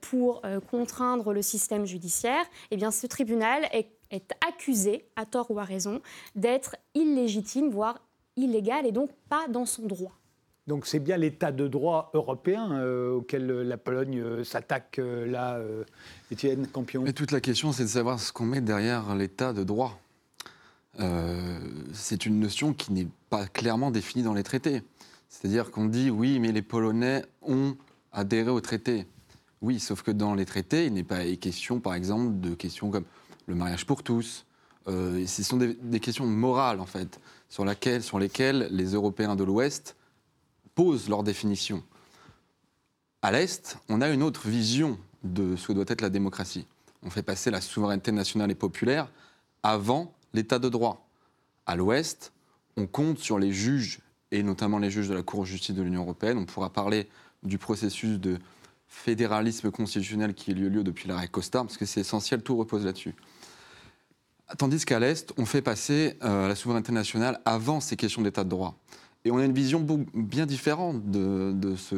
pour 0.00 0.42
contraindre 0.70 1.32
le 1.32 1.42
système 1.42 1.86
judiciaire, 1.86 2.44
eh 2.70 2.76
bien, 2.76 2.90
ce 2.90 3.06
tribunal 3.06 3.68
est 3.72 4.34
accusé, 4.46 5.04
à 5.16 5.24
tort 5.24 5.50
ou 5.50 5.58
à 5.58 5.64
raison, 5.64 6.00
d'être 6.34 6.76
illégitime, 6.94 7.70
voire 7.70 7.98
illégal, 8.36 8.86
et 8.86 8.92
donc 8.92 9.10
pas 9.28 9.48
dans 9.48 9.66
son 9.66 9.86
droit. 9.86 10.17
Donc 10.68 10.86
c'est 10.86 10.98
bien 10.98 11.16
l'état 11.16 11.50
de 11.50 11.66
droit 11.66 12.10
européen 12.12 12.72
euh, 12.72 13.14
auquel 13.14 13.46
la 13.46 13.78
Pologne 13.78 14.20
euh, 14.20 14.44
s'attaque 14.44 14.98
euh, 14.98 15.26
là, 15.26 15.58
Étienne 16.30 16.66
Campion. 16.66 17.02
Mais 17.02 17.14
toute 17.14 17.32
la 17.32 17.40
question, 17.40 17.72
c'est 17.72 17.84
de 17.84 17.88
savoir 17.88 18.20
ce 18.20 18.32
qu'on 18.34 18.44
met 18.44 18.60
derrière 18.60 19.14
l'état 19.14 19.54
de 19.54 19.64
droit. 19.64 19.98
c'est 21.94 22.26
une 22.26 22.38
notion 22.38 22.74
qui 22.74 22.92
n'est 22.92 23.08
pas 23.30 23.46
clairement 23.46 23.90
définie 23.90 24.22
dans 24.22 24.34
les 24.34 24.42
traités. 24.42 24.82
C'est-à-dire 25.30 25.70
qu'on 25.70 25.86
dit 25.86 26.10
oui, 26.10 26.38
mais 26.38 26.52
les 26.52 26.62
Polonais 26.62 27.24
ont 27.40 27.74
adhéré 28.12 28.50
au 28.50 28.60
traité. 28.60 29.06
Oui, 29.62 29.80
sauf 29.80 30.02
que 30.02 30.10
dans 30.10 30.34
les 30.34 30.44
traités, 30.44 30.84
il 30.86 30.92
n'est 30.92 31.02
pas 31.02 31.24
question, 31.36 31.80
par 31.80 31.94
exemple, 31.94 32.40
de 32.40 32.54
questions 32.54 32.90
comme 32.90 33.04
le 33.46 33.54
mariage 33.54 33.86
pour 33.86 34.02
tous. 34.02 34.44
Euh, 34.86 35.26
ce 35.26 35.42
sont 35.42 35.56
des, 35.56 36.00
questions 36.00 36.26
morales, 36.26 36.80
en 36.80 36.86
fait, 36.86 37.20
sur, 37.48 37.64
sur 38.00 38.18
lesquelles 38.18 38.68
les 38.70 38.92
Européens 38.92 39.36
de 39.36 39.44
l'Ouest 39.44 39.96
posent 40.78 41.08
leur 41.08 41.24
définition. 41.24 41.82
À 43.20 43.32
l'Est, 43.32 43.78
on 43.88 44.00
a 44.00 44.08
une 44.10 44.22
autre 44.22 44.46
vision 44.46 44.96
de 45.24 45.56
ce 45.56 45.66
que 45.66 45.72
doit 45.72 45.84
être 45.88 46.02
la 46.02 46.08
démocratie. 46.08 46.68
On 47.02 47.10
fait 47.10 47.24
passer 47.24 47.50
la 47.50 47.60
souveraineté 47.60 48.12
nationale 48.12 48.52
et 48.52 48.54
populaire 48.54 49.10
avant 49.64 50.14
l'état 50.34 50.60
de 50.60 50.68
droit. 50.68 51.04
À 51.66 51.74
l'Ouest, 51.74 52.32
on 52.76 52.86
compte 52.86 53.18
sur 53.18 53.40
les 53.40 53.50
juges, 53.50 53.98
et 54.30 54.44
notamment 54.44 54.78
les 54.78 54.88
juges 54.88 55.08
de 55.08 55.14
la 55.14 55.24
Cour 55.24 55.40
de 55.40 55.46
justice 55.46 55.74
de 55.74 55.82
l'Union 55.82 56.02
européenne. 56.02 56.38
On 56.38 56.44
pourra 56.44 56.72
parler 56.72 57.08
du 57.42 57.58
processus 57.58 58.20
de 58.20 58.38
fédéralisme 58.86 59.72
constitutionnel 59.72 60.32
qui 60.32 60.52
a 60.52 60.54
eu 60.54 60.70
lieu 60.70 60.84
depuis 60.84 61.08
l'arrêt 61.08 61.26
Costa, 61.26 61.62
parce 61.62 61.76
que 61.76 61.86
c'est 61.86 62.02
essentiel, 62.02 62.40
tout 62.40 62.56
repose 62.56 62.84
là-dessus. 62.84 63.16
Tandis 64.56 64.84
qu'à 64.84 65.00
l'Est, 65.00 65.32
on 65.38 65.44
fait 65.44 65.60
passer 65.60 66.16
euh, 66.22 66.46
la 66.46 66.54
souveraineté 66.54 66.92
nationale 66.92 67.40
avant 67.44 67.80
ces 67.80 67.96
questions 67.96 68.22
d'état 68.22 68.44
de 68.44 68.50
droit. 68.50 68.78
Et 69.28 69.30
on 69.30 69.36
a 69.36 69.44
une 69.44 69.52
vision 69.52 69.86
bien 70.14 70.46
différente 70.46 71.10
de, 71.10 71.76
ce 71.76 71.96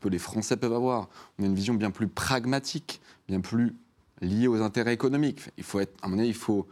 que 0.00 0.08
les 0.08 0.18
Français 0.18 0.56
peuvent 0.56 0.72
avoir. 0.72 1.10
On 1.38 1.42
a 1.42 1.46
une 1.46 1.54
vision 1.54 1.74
bien 1.74 1.90
plus 1.90 2.08
pragmatique, 2.08 3.02
bien 3.28 3.42
plus 3.42 3.76
liée 4.22 4.48
aux 4.48 4.62
intérêts 4.62 4.94
économiques. 4.94 5.42
Il 5.58 5.62
faut 5.64 5.78
être, 5.80 5.92
à 6.00 6.08
mon 6.08 6.18
avis, 6.18 6.28
il 6.28 6.34
faut, 6.34 6.66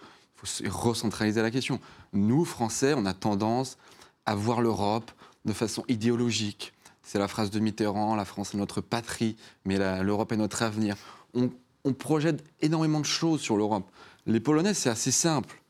il 0.60 0.70
faut 0.70 0.78
recentraliser 0.78 1.42
la 1.42 1.50
question. 1.50 1.78
Nous, 2.14 2.46
Français, 2.46 2.94
on 2.96 3.04
a 3.04 3.12
tendance 3.12 3.76
à 4.24 4.34
voir 4.34 4.62
l'Europe 4.62 5.10
de 5.44 5.52
façon 5.52 5.84
idéologique. 5.88 6.72
C'est 7.02 7.18
la 7.18 7.28
phrase 7.28 7.50
de 7.50 7.60
Mitterrand, 7.60 8.16
la 8.16 8.24
France 8.24 8.54
est 8.54 8.56
notre 8.56 8.80
patrie, 8.80 9.36
mais 9.66 9.76
l'Europe 10.02 10.32
est 10.32 10.38
notre 10.38 10.62
avenir. 10.62 10.96
on 11.34 11.92
projette 11.92 12.42
énormément 12.62 13.00
de 13.00 13.04
choses 13.04 13.42
sur 13.42 13.58
l'Europe. 13.58 13.90
Les 14.24 14.40
Polonais, 14.40 14.72
c'est 14.72 14.88
assez 14.88 15.12
simple. 15.12 15.60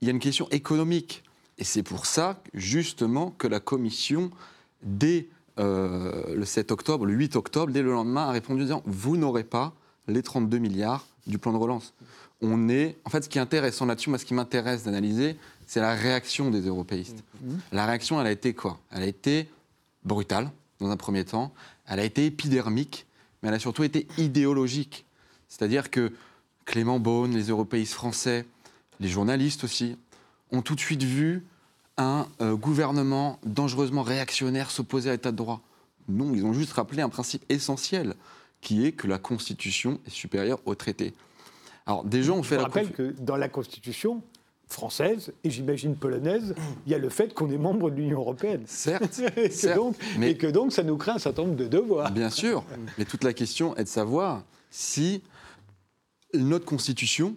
Il 0.00 0.08
y 0.08 0.10
a 0.10 0.12
une 0.12 0.18
question 0.18 0.48
économique. 0.50 1.22
Et 1.60 1.64
c'est 1.64 1.82
pour 1.82 2.06
ça, 2.06 2.42
justement, 2.54 3.34
que 3.36 3.46
la 3.46 3.60
Commission, 3.60 4.30
dès 4.82 5.28
euh, 5.58 6.34
le 6.34 6.44
7 6.46 6.72
octobre, 6.72 7.04
le 7.04 7.12
8 7.12 7.36
octobre, 7.36 7.70
dès 7.70 7.82
le 7.82 7.92
lendemain, 7.92 8.28
a 8.28 8.32
répondu 8.32 8.62
en 8.62 8.64
disant 8.64 8.82
Vous 8.86 9.18
n'aurez 9.18 9.44
pas 9.44 9.74
les 10.08 10.22
32 10.22 10.56
milliards 10.58 11.06
du 11.26 11.38
plan 11.38 11.52
de 11.52 11.58
relance. 11.58 11.92
On 12.40 12.70
est. 12.70 12.96
En 13.04 13.10
fait, 13.10 13.22
ce 13.22 13.28
qui 13.28 13.36
est 13.36 13.42
intéressant 13.42 13.84
là-dessus, 13.84 14.08
moi, 14.08 14.18
ce 14.18 14.24
qui 14.24 14.32
m'intéresse 14.32 14.84
d'analyser, 14.84 15.36
c'est 15.66 15.80
la 15.80 15.94
réaction 15.94 16.50
des 16.50 16.62
européistes. 16.62 17.22
Mmh. 17.42 17.54
La 17.72 17.84
réaction, 17.84 18.18
elle 18.18 18.26
a 18.26 18.32
été 18.32 18.54
quoi? 18.54 18.80
Elle 18.90 19.02
a 19.02 19.06
été 19.06 19.50
brutale, 20.02 20.50
dans 20.80 20.88
un 20.88 20.96
premier 20.96 21.26
temps. 21.26 21.52
Elle 21.86 22.00
a 22.00 22.04
été 22.04 22.24
épidermique, 22.24 23.06
mais 23.42 23.50
elle 23.50 23.54
a 23.54 23.58
surtout 23.58 23.84
été 23.84 24.06
idéologique. 24.16 25.04
C'est-à-dire 25.48 25.90
que 25.90 26.10
Clément 26.64 26.98
Beaune, 26.98 27.34
les 27.34 27.48
européistes 27.48 27.92
français, 27.92 28.46
les 28.98 29.08
journalistes 29.08 29.64
aussi, 29.64 29.98
ont 30.52 30.62
tout 30.62 30.74
de 30.74 30.80
suite 30.80 31.02
vu 31.02 31.44
un 32.00 32.26
euh, 32.40 32.56
gouvernement 32.56 33.38
dangereusement 33.44 34.02
réactionnaire 34.02 34.70
s'opposer 34.70 35.10
à 35.10 35.12
l'état 35.12 35.32
de 35.32 35.36
droit. 35.36 35.60
Non, 36.08 36.34
ils 36.34 36.44
ont 36.44 36.52
juste 36.52 36.72
rappelé 36.72 37.02
un 37.02 37.08
principe 37.08 37.44
essentiel, 37.48 38.14
qui 38.60 38.86
est 38.86 38.92
que 38.92 39.06
la 39.06 39.18
Constitution 39.18 40.00
est 40.06 40.10
supérieure 40.10 40.60
au 40.64 40.74
traité. 40.74 41.12
Alors, 41.86 42.04
des 42.04 42.22
gens 42.22 42.38
ont 42.38 42.42
fait 42.42 42.56
Je 42.56 42.60
rappelle 42.60 42.90
que 42.90 43.14
dans 43.20 43.36
la 43.36 43.48
Constitution 43.48 44.22
française, 44.66 45.32
et 45.44 45.50
j'imagine 45.50 45.96
polonaise, 45.96 46.54
il 46.86 46.92
y 46.92 46.94
a 46.94 46.98
le 46.98 47.08
fait 47.08 47.34
qu'on 47.34 47.50
est 47.50 47.58
membre 47.58 47.90
de 47.90 47.96
l'Union 47.96 48.20
européenne. 48.20 48.62
Certes, 48.66 49.20
et, 49.36 49.50
certes 49.50 49.76
donc, 49.76 49.96
et 50.22 50.36
que 50.36 50.46
donc 50.46 50.72
ça 50.72 50.82
nous 50.82 50.96
crée 50.96 51.12
un 51.12 51.18
certain 51.18 51.42
nombre 51.42 51.56
de 51.56 51.66
devoirs. 51.66 52.10
Bien 52.12 52.30
sûr, 52.30 52.64
mais 52.96 53.04
toute 53.04 53.24
la 53.24 53.32
question 53.32 53.76
est 53.76 53.84
de 53.84 53.88
savoir 53.88 54.44
si 54.70 55.22
notre 56.32 56.64
Constitution 56.64 57.36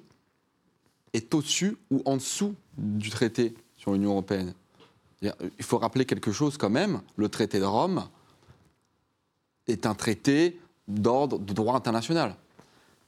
est 1.13 1.33
au-dessus 1.33 1.77
ou 1.89 2.01
en 2.05 2.17
dessous 2.17 2.55
du 2.77 3.09
traité 3.09 3.55
sur 3.83 3.91
l'Union 3.91 4.11
européenne. 4.11 4.53
Il 5.21 5.33
faut 5.65 5.77
rappeler 5.77 6.05
quelque 6.05 6.31
chose 6.31 6.57
quand 6.57 6.69
même, 6.69 7.01
le 7.17 7.27
traité 7.27 7.59
de 7.59 7.65
Rome 7.65 8.07
est 9.67 9.85
un 9.85 9.93
traité 9.93 10.57
d'ordre 10.87 11.37
de 11.37 11.53
droit 11.53 11.75
international. 11.75 12.35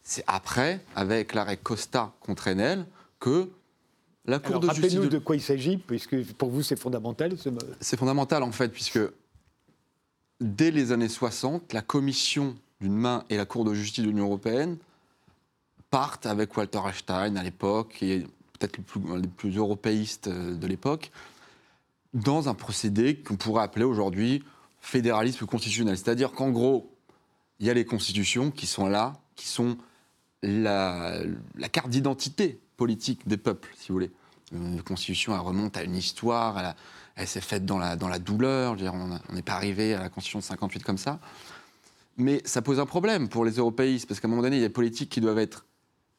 C'est 0.04 0.24
après, 0.28 0.82
avec 0.94 1.34
l'arrêt 1.34 1.56
Costa 1.56 2.14
contre 2.20 2.50
Enel, 2.50 2.86
que 3.22 3.50
la 4.26 4.40
Cour 4.40 4.60
de 4.60 4.68
justice... 4.68 4.84
Rappelez-nous 4.84 5.10
de... 5.10 5.18
quoi 5.20 5.38
il 5.38 5.42
s'agit, 5.42 5.78
puisque 5.78 6.34
pour 6.34 6.50
vous 6.50 6.62
c'est 6.62 6.76
fondamental. 6.76 7.36
C'est 7.80 7.98
fondamental 7.98 8.44
en 8.44 8.52
fait, 8.52 8.68
puisque 8.68 9.00
dès 10.42 10.72
les 10.72 10.92
années 10.92 11.08
60, 11.08 11.72
la 11.72 11.82
Commission 11.82 12.58
d'une 12.82 12.96
main 12.96 13.24
et 13.30 13.38
la 13.38 13.46
Cour 13.46 13.64
de 13.64 13.74
justice 13.74 14.04
de 14.04 14.10
l'Union 14.10 14.26
européenne 14.26 14.78
partent 15.90 16.26
avec 16.26 16.58
Walter 16.58 16.82
Einstein 16.86 17.38
à 17.38 17.44
l'époque, 17.44 18.04
est 18.04 18.28
peut-être 18.58 18.78
les 18.78 19.28
plus 19.28 19.58
européistes 19.58 20.28
euh, 20.28 20.56
de 20.56 20.68
l'époque, 20.68 21.12
dans 22.14 22.48
un 22.48 22.54
procédé 22.54 23.18
qu'on 23.18 23.36
pourrait 23.36 23.64
appeler 23.64 23.86
aujourd'hui 23.86 24.44
fédéralisme 24.80 25.46
constitutionnel. 25.46 25.98
C'est-à-dire 25.98 26.32
qu'en 26.32 26.52
gros, 26.52 26.96
il 27.60 27.66
y 27.66 27.70
a 27.70 27.74
les 27.74 27.86
constitutions 27.86 28.52
qui 28.52 28.68
sont 28.68 28.88
là, 28.88 29.14
qui 29.36 29.48
sont 29.48 29.78
la, 30.44 31.22
carte 31.72 31.90
d'identité 31.90 32.60
politique 32.78 33.28
des 33.28 33.38
peuples, 33.38 33.72
si 33.78 33.90
vous 33.90 33.96
voulez. 33.96 34.12
Une 34.52 34.82
constitution, 34.84 35.34
elle 35.34 35.42
remonte 35.42 35.76
à 35.76 35.84
une 35.84 35.96
histoire, 35.96 36.76
elle, 37.16 37.28
s'est 37.28 37.42
faite 37.42 37.66
dans 37.66 37.80
la, 37.80 37.96
dans 37.96 38.08
la 38.08 38.20
douleur. 38.20 38.78
on 38.94 39.34
n'est 39.34 39.42
pas 39.42 39.54
arrivé 39.54 39.94
à 39.94 40.00
la 40.00 40.10
constitution 40.10 40.40
de 40.40 40.44
58 40.44 40.84
comme 40.84 40.98
ça. 40.98 41.20
Mais 42.18 42.42
ça 42.46 42.62
pose 42.62 42.80
un 42.80 42.86
problème 42.86 43.28
pour 43.28 43.44
les 43.44 43.54
européistes, 43.54 44.08
parce 44.08 44.20
qu'à 44.20 44.28
un 44.28 44.30
moment 44.30 44.44
donné, 44.44 44.58
il 44.58 44.62
y 44.62 44.66
a 44.66 44.68
des 44.68 44.74
politiques 44.74 45.10
qui 45.10 45.20
doivent 45.20 45.40
être 45.40 45.66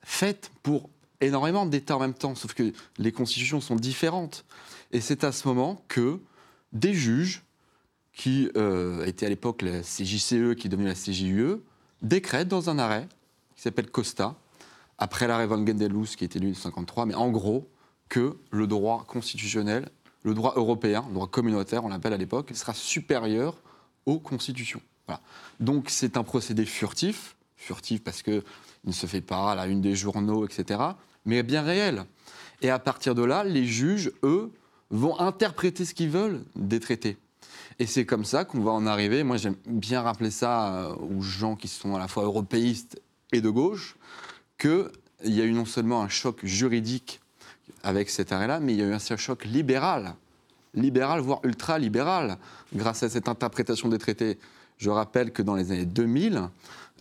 faite 0.02 0.50
pour 0.62 0.90
énormément 1.20 1.66
d'États 1.66 1.96
en 1.96 2.00
même 2.00 2.14
temps, 2.14 2.34
sauf 2.34 2.54
que 2.54 2.72
les 2.98 3.12
constitutions 3.12 3.60
sont 3.60 3.76
différentes. 3.76 4.44
Et 4.92 5.00
c'est 5.00 5.24
à 5.24 5.32
ce 5.32 5.48
moment 5.48 5.84
que 5.88 6.20
des 6.72 6.94
juges, 6.94 7.42
qui 8.16 8.50
euh, 8.56 9.04
étaient 9.04 9.26
à 9.26 9.28
l'époque 9.28 9.62
la 9.62 9.82
CJCE, 9.82 10.56
qui 10.56 10.66
est 10.66 10.68
devenue 10.68 10.88
la 10.88 10.94
CJUE, 10.94 11.60
décrètent 12.02 12.48
dans 12.48 12.70
un 12.70 12.78
arrêt 12.78 13.06
qui 13.54 13.62
s'appelle 13.62 13.90
Costa, 13.90 14.34
après 14.98 15.26
l'arrêt 15.28 15.46
Van 15.46 15.64
Gendelus 15.64 16.16
qui 16.16 16.24
était 16.24 16.38
lu 16.38 16.46
en 16.46 16.56
1953, 16.56 17.06
mais 17.06 17.14
en 17.14 17.30
gros, 17.30 17.68
que 18.08 18.38
le 18.50 18.66
droit 18.66 19.04
constitutionnel, 19.06 19.88
le 20.22 20.32
droit 20.32 20.54
européen, 20.56 21.04
le 21.08 21.14
droit 21.14 21.26
communautaire, 21.26 21.84
on 21.84 21.88
l'appelle 21.88 22.14
à 22.14 22.16
l'époque, 22.16 22.50
sera 22.54 22.72
supérieur 22.72 23.60
aux 24.06 24.18
constitutions. 24.18 24.80
Donc 25.60 25.90
c'est 25.90 26.16
un 26.16 26.24
procédé 26.24 26.64
furtif, 26.64 27.36
furtif 27.56 28.02
parce 28.02 28.22
que 28.22 28.42
ne 28.86 28.92
se 28.92 29.06
fait 29.06 29.20
pas 29.20 29.52
à 29.52 29.54
la 29.54 29.66
une 29.66 29.80
des 29.80 29.94
journaux, 29.94 30.46
etc., 30.46 30.80
mais 31.24 31.42
bien 31.42 31.62
réel. 31.62 32.04
Et 32.62 32.70
à 32.70 32.78
partir 32.78 33.14
de 33.14 33.24
là, 33.24 33.44
les 33.44 33.66
juges, 33.66 34.12
eux, 34.22 34.52
vont 34.90 35.18
interpréter 35.18 35.84
ce 35.84 35.94
qu'ils 35.94 36.10
veulent 36.10 36.44
des 36.54 36.80
traités. 36.80 37.16
Et 37.78 37.86
c'est 37.86 38.06
comme 38.06 38.24
ça 38.24 38.44
qu'on 38.44 38.60
va 38.60 38.70
en 38.70 38.86
arriver. 38.86 39.22
Moi, 39.22 39.36
j'aime 39.36 39.56
bien 39.66 40.00
rappeler 40.00 40.30
ça 40.30 40.74
euh, 40.74 40.94
aux 40.94 41.20
gens 41.20 41.56
qui 41.56 41.68
sont 41.68 41.94
à 41.94 41.98
la 41.98 42.08
fois 42.08 42.24
européistes 42.24 43.00
et 43.32 43.40
de 43.40 43.50
gauche, 43.50 43.96
qu'il 44.58 44.90
y 45.24 45.40
a 45.40 45.44
eu 45.44 45.52
non 45.52 45.66
seulement 45.66 46.02
un 46.02 46.08
choc 46.08 46.44
juridique 46.44 47.20
avec 47.82 48.08
cet 48.08 48.32
arrêt-là, 48.32 48.60
mais 48.60 48.72
il 48.72 48.78
y 48.78 48.82
a 48.82 48.86
eu 48.86 48.94
un 48.94 49.16
choc 49.16 49.44
libéral, 49.44 50.14
libéral, 50.74 51.20
voire 51.20 51.40
ultra-libéral, 51.42 52.38
grâce 52.74 53.02
à 53.02 53.08
cette 53.08 53.28
interprétation 53.28 53.88
des 53.88 53.98
traités. 53.98 54.38
Je 54.78 54.90
rappelle 54.90 55.32
que 55.32 55.42
dans 55.42 55.54
les 55.54 55.72
années 55.72 55.86
2000, 55.86 56.48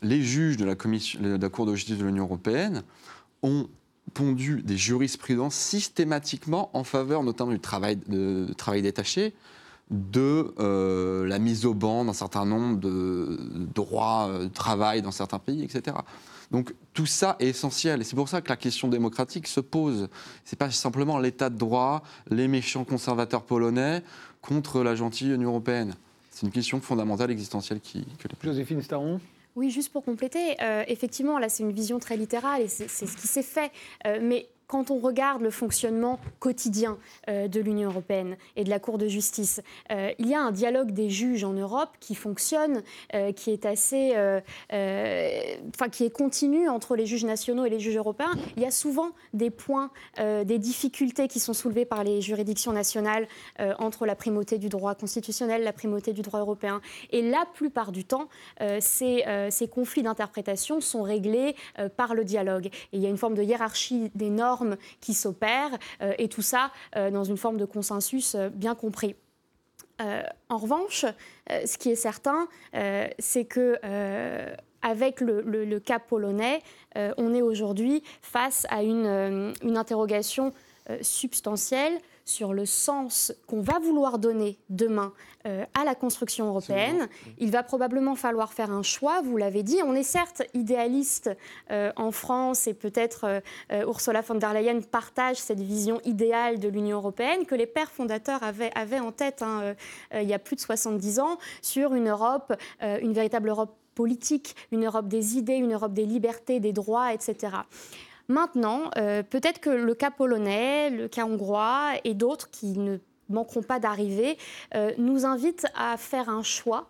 les 0.06 0.22
juges 0.22 0.58
de 0.58 0.66
la, 0.66 0.76
de 0.76 1.48
Cour 1.48 1.66
de 1.66 1.76
justice 1.76 1.98
de 1.98 2.06
l'Union 2.06 2.24
européenne 2.24 2.84
ont 3.42 3.68
pondu 4.14 4.62
des 4.62 4.78
jurisprudences 4.78 5.56
systématiquement 5.56 6.70
en 6.74 6.84
faveur 6.84 7.24
notamment 7.24 7.52
du 7.52 7.60
travail, 7.60 7.98
travail 8.56 8.82
détaché, 8.82 9.34
de 9.92 10.54
euh, 10.60 11.28
la 11.28 11.38
mise 11.38 11.66
au 11.66 11.74
banc 11.74 12.06
d'un 12.06 12.14
certain 12.14 12.46
nombre 12.46 12.80
de 12.80 13.38
droits 13.74 14.30
de 14.42 14.48
travail 14.48 15.02
dans 15.02 15.12
certains 15.12 15.40
pays, 15.40 15.64
etc. 15.64 15.98
Donc 16.52 16.74
tout 16.94 17.06
ça 17.06 17.36
est 17.40 17.48
essentiel 17.48 18.02
et 18.02 18.04
c'est 18.04 18.16
pour 18.16 18.30
ça 18.30 18.42
que 18.42 18.50
la 18.50 18.58
question 18.58 18.88
démocratique 18.88 19.48
se 19.48 19.60
pose. 19.60 20.08
C'est 20.44 20.58
pas 20.58 20.72
simplement 20.72 21.18
l'état 21.18 21.50
de 21.50 21.58
droit, 21.58 22.04
les 22.30 22.48
méchants 22.48 22.84
conservateurs 22.84 23.44
polonais 23.44 24.04
contre 24.42 24.84
la 24.84 24.96
gentille 24.96 25.34
Union 25.34 25.50
européenne. 25.50 25.96
C'est 26.32 26.46
une 26.46 26.52
question 26.52 26.82
fondamentale, 26.82 27.32
existentielle 27.32 27.80
qui. 27.80 28.06
Joséphine 28.44 28.82
Staron? 28.82 29.20
Oui, 29.56 29.72
juste 29.72 29.92
pour 29.92 30.04
compléter, 30.04 30.62
euh, 30.62 30.84
effectivement, 30.88 31.40
là, 31.40 31.48
c'est 31.48 31.64
une 31.64 31.72
vision 31.72 31.98
très 31.98 32.18
littérale 32.18 32.62
et 32.62 32.68
c'est 32.68 32.88
ce 32.88 33.16
qui 33.16 33.28
s'est 33.28 33.42
fait. 33.42 33.72
Euh, 34.06 34.20
mais 34.22 34.48
quand 34.68 34.92
on 34.92 35.00
regarde 35.00 35.42
le 35.42 35.52
fonctionnement 35.52 36.20
quotidien 36.40 36.98
euh, 37.30 37.48
de 37.48 37.60
l'Union 37.60 37.90
européenne 37.90 38.38
et 38.56 38.64
de 38.64 38.70
la 38.70 38.80
Cour 38.80 38.98
de 38.98 39.08
justice, 39.08 39.62
euh, 39.92 40.12
il 40.20 40.28
y 40.28 40.34
a 40.34 40.42
un 40.42 40.52
dialogue 40.52 40.92
des 40.92 41.10
juges 41.10 41.44
en 41.44 41.54
Europe 41.54 41.90
qui 42.00 42.16
fonctionne, 42.16 42.82
euh, 43.14 43.32
qui 43.32 43.52
est 43.52 43.66
assez, 43.66 44.14
enfin 44.70 45.90
qui 45.90 46.06
est 46.06 46.10
continu 46.10 46.70
entre 46.70 46.96
les 46.96 47.06
juges 47.06 47.26
nationaux 47.26 47.66
et 47.66 47.70
les 47.70 47.80
juges 47.80 47.98
européens. 47.98 48.32
Il 48.58 48.64
y 48.64 48.66
a 48.66 48.72
souvent 48.72 49.12
des 49.34 49.50
points, 49.50 49.92
des 50.18 50.60
difficultés 50.60 51.28
qui 51.28 51.40
sont 51.40 51.54
soulevées 51.54 51.86
par 51.86 52.04
les 52.04 52.22
juridictions 52.22 52.72
nationales 52.72 53.28
entre 53.80 54.06
la 54.06 54.16
primauté 54.16 54.58
du 54.58 54.70
droit 54.70 54.96
constitutionnel, 54.96 55.64
la 55.64 55.74
primauté 55.74 56.14
du 56.14 56.22
droit 56.22 56.40
européen. 56.40 56.82
Et 57.12 57.22
la 57.22 57.46
plupart 57.54 57.92
du 57.92 58.06
temps, 58.06 58.30
ces, 58.80 59.24
ces 59.50 59.68
conflits 59.68 60.04
d'interprétation 60.04 60.82
sont 60.82 61.04
réglés 61.04 61.56
par 61.98 62.14
le 62.14 62.24
dialogue. 62.24 62.68
Et 62.68 62.98
il 62.98 63.02
y 63.02 63.06
a 63.06 63.10
une 63.10 63.18
forme 63.18 63.36
de 63.36 63.44
hiérarchie 63.44 64.12
des 64.16 64.30
normes 64.30 64.55
qui 65.02 65.14
s'opèrent, 65.14 65.78
euh, 66.02 66.14
et 66.18 66.28
tout 66.28 66.42
ça 66.42 66.72
euh, 66.96 67.12
dans 67.12 67.24
une 67.24 67.38
forme 67.38 67.58
de 67.58 67.66
consensus 67.66 68.36
euh, 68.36 68.50
bien 68.50 68.76
compris. 68.76 69.16
en 70.50 70.58
revanche, 70.58 71.06
ce 71.48 71.78
qui 71.78 71.90
est 71.90 71.96
certain, 71.96 72.50
c'est 73.18 73.46
que 73.46 73.80
avec 74.82 75.22
le, 75.22 75.80
cas 75.80 76.00
polonais, 76.00 76.62
on 77.18 77.34
est 77.34 77.42
aujourd'hui 77.42 78.04
face 78.22 78.68
à 78.70 78.84
une, 78.84 79.54
une 79.64 79.78
interrogation 79.78 80.52
substantielle 81.02 81.94
sur 82.26 82.54
le 82.54 82.66
sens 82.66 83.34
qu'on 83.48 83.62
va 83.62 83.78
vouloir 83.80 84.18
donner 84.18 84.58
demain 84.70 85.14
euh, 85.46 85.64
à 85.80 85.86
la 85.86 85.94
construction 85.94 86.48
européenne. 86.48 87.08
Il 87.38 87.52
va 87.52 87.62
probablement 87.62 88.16
falloir 88.16 88.52
faire 88.52 88.72
un 88.72 88.82
choix, 88.82 89.22
vous 89.22 89.38
l'avez 89.38 89.62
dit. 89.62 89.78
On 89.86 89.94
est 89.94 90.04
certes 90.04 90.42
idéaliste 90.56 91.30
euh, 91.70 91.92
en 91.96 92.12
France 92.12 92.66
et 92.66 92.74
peut-être 92.74 93.26
euh, 93.72 93.86
Ursula 93.86 94.22
von 94.22 94.36
der 94.36 94.54
Leyen 94.54 94.82
partage 94.82 95.38
cette 95.38 95.60
vision 95.60 96.02
idéale 96.04 96.60
de 96.60 96.68
l'Union 96.68 96.98
européenne 96.98 97.46
que 97.46 97.54
les 97.54 97.68
pères 97.68 97.92
fondateurs 97.92 98.42
avaient, 98.42 98.72
avaient 98.74 99.00
en 99.00 99.12
tête 99.12 99.44
hein, 99.44 99.76
il 100.14 100.28
y 100.28 100.34
a 100.34 100.40
plus 100.40 100.56
de 100.56 100.62
70 100.62 101.20
ans 101.20 101.38
sur 101.62 101.94
une 101.94 102.10
Europe, 102.10 102.54
une 102.82 103.14
véritable 103.14 103.50
Europe 103.50 103.76
politique, 103.94 104.56
une 104.72 104.86
Europe 104.86 105.08
des 105.08 105.38
idées, 105.38 105.56
une 105.56 105.74
Europe 105.74 105.94
des 105.94 106.06
libertés, 106.06 106.60
des 106.60 106.74
droits, 106.74 107.14
etc. 107.14 107.58
Maintenant, 108.28 108.90
euh, 108.98 109.24
peut-être 109.24 109.60
que 109.60 109.70
le 109.70 109.94
cas 109.94 110.12
polonais, 110.12 110.90
le 110.90 111.08
cas 111.08 111.26
hongrois 111.26 111.92
et 112.04 112.14
d'autres 112.14 112.50
qui 112.50 112.78
ne 112.78 112.98
manqueront 113.30 113.62
pas 113.62 113.80
d'arriver 113.80 114.38
euh, 114.76 114.92
nous 114.98 115.26
invitent 115.26 115.68
à 115.76 115.98
faire 115.98 116.30
un 116.30 116.44
choix 116.44 116.90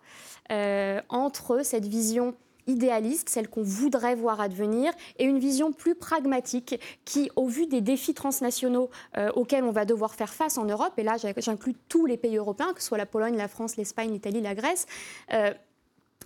euh, 0.51 1.01
entre 1.09 1.63
cette 1.63 1.86
vision 1.86 2.36
idéaliste, 2.67 3.29
celle 3.29 3.47
qu'on 3.47 3.62
voudrait 3.62 4.15
voir 4.15 4.41
advenir, 4.41 4.91
et 5.19 5.25
une 5.25 5.38
vision 5.38 5.71
plus 5.71 5.93
pragmatique 5.93 6.79
qui, 7.05 7.29
au 7.36 7.47
vu 7.47 7.67
des 7.67 7.79
défis 7.79 8.15
transnationaux 8.15 8.89
auxquels 9.36 9.63
on 9.63 9.71
va 9.71 9.86
devoir 9.86 10.15
faire 10.15 10.33
face 10.33 10.57
en 10.57 10.65
Europe, 10.65 10.93
et 10.97 11.03
là 11.03 11.17
j'inclus 11.38 11.75
tous 11.89 12.07
les 12.07 12.17
pays 12.17 12.38
européens, 12.38 12.73
que 12.73 12.81
ce 12.81 12.88
soit 12.88 12.97
la 12.97 13.05
Pologne, 13.05 13.38
la 13.38 13.47
France, 13.47 13.77
l'Espagne, 13.77 14.12
l'Italie, 14.12 14.41
la 14.41 14.55
Grèce, 14.55 14.88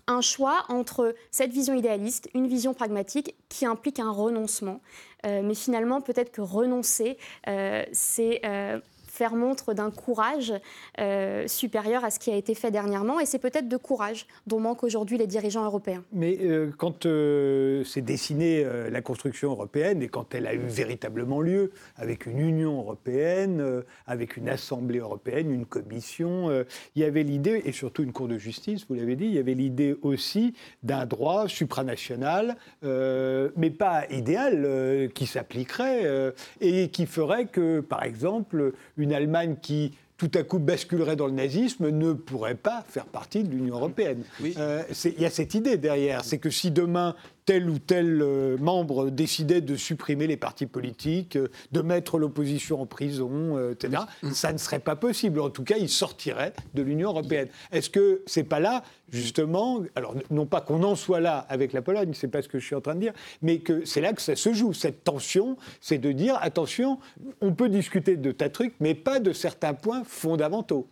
un 0.09 0.21
choix 0.21 0.65
entre 0.69 1.15
cette 1.31 1.51
vision 1.51 1.75
idéaliste, 1.75 2.29
une 2.33 2.47
vision 2.47 2.73
pragmatique 2.73 3.35
qui 3.47 3.65
implique 3.65 3.99
un 3.99 4.11
renoncement. 4.11 4.81
Euh, 5.25 5.41
mais 5.43 5.53
finalement, 5.53 6.01
peut-être 6.01 6.31
que 6.31 6.41
renoncer, 6.41 7.17
euh, 7.47 7.83
c'est 7.91 8.41
euh, 8.43 8.79
faire 9.19 9.35
montre 9.35 9.73
d'un 9.73 9.91
courage 9.91 10.53
euh, 10.97 11.45
supérieur 11.45 12.05
à 12.05 12.09
ce 12.09 12.19
qui 12.19 12.31
a 12.31 12.37
été 12.37 12.55
fait 12.55 12.71
dernièrement. 12.71 13.19
Et 13.19 13.25
c'est 13.25 13.37
peut-être 13.37 13.67
de 13.67 13.75
courage 13.75 14.27
dont 14.47 14.61
manquent 14.61 14.85
aujourd'hui 14.85 15.17
les 15.17 15.27
dirigeants 15.27 15.65
européens. 15.65 16.05
Mais 16.13 16.37
euh, 16.41 16.71
quand 16.77 17.05
euh, 17.05 17.83
s'est 17.83 18.01
dessinée 18.01 18.65
la 18.89 19.01
construction 19.01 19.51
européenne 19.51 20.01
et 20.01 20.07
quand 20.07 20.33
elle 20.33 20.47
a 20.47 20.53
eu 20.53 20.65
véritablement 20.65 21.41
lieu, 21.41 21.71
avec 21.97 22.27
une 22.27 22.39
Union 22.39 22.79
européenne, 22.79 23.83
avec 24.07 24.37
une 24.37 24.47
Assemblée 24.47 24.99
européenne, 24.99 25.51
une 25.51 25.65
commission, 25.65 26.49
il 26.95 27.01
y 27.01 27.05
avait 27.05 27.23
l'idée, 27.23 27.61
et 27.65 27.71
surtout 27.71 28.03
une 28.03 28.13
Cour 28.13 28.27
de 28.27 28.37
justice, 28.37 28.85
vous 28.87 28.95
l'avez 28.95 29.15
dit, 29.15 29.25
il 29.25 29.33
y 29.33 29.39
avait 29.39 29.53
l'idée 29.53 29.95
aussi 30.01 30.53
d'un 30.83 31.05
droit 31.05 31.47
supranational, 31.47 32.55
mais 32.81 33.71
pas 33.71 34.05
idéal, 34.09 35.09
qui 35.13 35.25
s'appliquerait 35.25 36.33
et 36.61 36.89
qui 36.89 37.05
ferait 37.05 37.47
que, 37.47 37.79
par 37.81 38.03
exemple, 38.03 38.73
une 38.97 39.08
une 39.09 39.15
Allemagne 39.15 39.55
qui 39.59 39.91
tout 40.17 40.29
à 40.35 40.43
coup 40.43 40.59
basculerait 40.59 41.15
dans 41.15 41.25
le 41.25 41.33
nazisme 41.33 41.89
ne 41.89 42.13
pourrait 42.13 42.55
pas 42.55 42.83
faire 42.87 43.05
partie 43.05 43.43
de 43.43 43.49
l'Union 43.49 43.75
européenne. 43.77 44.23
Euh, 44.57 44.83
il 45.05 45.21
y 45.21 45.25
a 45.25 45.29
cette 45.29 45.55
idée 45.55 45.77
derrière, 45.77 46.23
c'est 46.23 46.37
que 46.37 46.49
si 46.49 46.71
demain 46.71 47.15
tel 47.49 47.67
ou 47.67 47.79
tel 47.79 48.21
euh, 48.21 48.57
membre 48.59 49.09
décidait 49.09 49.61
de 49.61 49.75
supprimer 49.75 50.27
les 50.27 50.37
partis 50.37 50.67
politiques, 50.67 51.35
euh, 51.35 51.47
de 51.71 51.81
mettre 51.81 52.19
l'opposition 52.19 52.79
en 52.79 52.85
prison, 52.85 53.57
euh, 53.57 53.71
etc., 53.71 54.03
ça 54.33 54.53
ne 54.53 54.59
serait 54.59 54.77
pas 54.77 54.95
possible. 54.95 55.39
En 55.39 55.49
tout 55.49 55.63
cas, 55.63 55.77
il 55.77 55.89
sortirait 55.89 56.53
de 56.75 56.83
l'Union 56.83 57.09
européenne. 57.09 57.47
Est-ce 57.71 57.89
que 57.89 58.21
c'est 58.27 58.43
pas 58.43 58.59
là, 58.59 58.83
justement, 59.11 59.81
alors 59.95 60.13
non 60.29 60.45
pas 60.45 60.61
qu'on 60.61 60.83
en 60.83 60.93
soit 60.93 61.21
là 61.21 61.39
avec 61.49 61.73
la 61.73 61.81
Pologne, 61.81 62.11
c'est 62.13 62.27
pas 62.27 62.43
ce 62.43 62.49
que 62.49 62.59
je 62.59 62.67
suis 62.67 62.75
en 62.75 62.81
train 62.81 62.93
de 62.93 62.99
dire, 62.99 63.13
mais 63.41 63.57
que 63.57 63.83
c'est 63.83 64.01
là 64.01 64.13
que 64.13 64.21
ça 64.21 64.35
se 64.35 64.53
joue. 64.53 64.73
Cette 64.73 65.03
tension, 65.03 65.57
c'est 65.81 65.97
de 65.97 66.11
dire 66.11 66.37
attention, 66.41 66.99
on 67.41 67.55
peut 67.55 67.69
discuter 67.69 68.15
de 68.15 68.31
tas 68.31 68.49
de 68.49 68.53
trucs, 68.53 68.75
mais 68.79 68.93
pas 68.93 69.19
de 69.19 69.33
certains 69.33 69.73
points 69.73 70.03
fondamentaux 70.03 70.87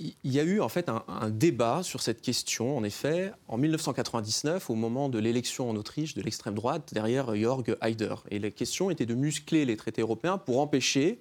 il 0.00 0.32
y 0.32 0.40
a 0.40 0.44
eu 0.44 0.60
en 0.60 0.70
fait 0.70 0.88
un, 0.88 1.28
débat 1.28 1.82
sur 1.82 2.00
cette 2.00 2.22
question, 2.22 2.76
en 2.76 2.84
effet, 2.84 3.32
en 3.48 3.58
1999, 3.58 4.70
au 4.70 4.74
moment 4.74 5.10
de 5.10 5.18
l'élection 5.18 5.68
en 5.68 5.76
Autriche 5.76 6.14
de 6.14 6.22
l'extrême 6.22 6.54
droite, 6.54 6.94
derrière 6.94 7.34
Jörg 7.36 7.76
Haider. 7.82 8.14
Et 8.30 8.38
la 8.38 8.50
question 8.50 8.90
était 8.90 9.04
de 9.04 9.14
muscler 9.14 9.66
les 9.66 9.76
traités 9.76 10.00
européens 10.00 10.38
pour 10.38 10.60
empêcher 10.60 11.20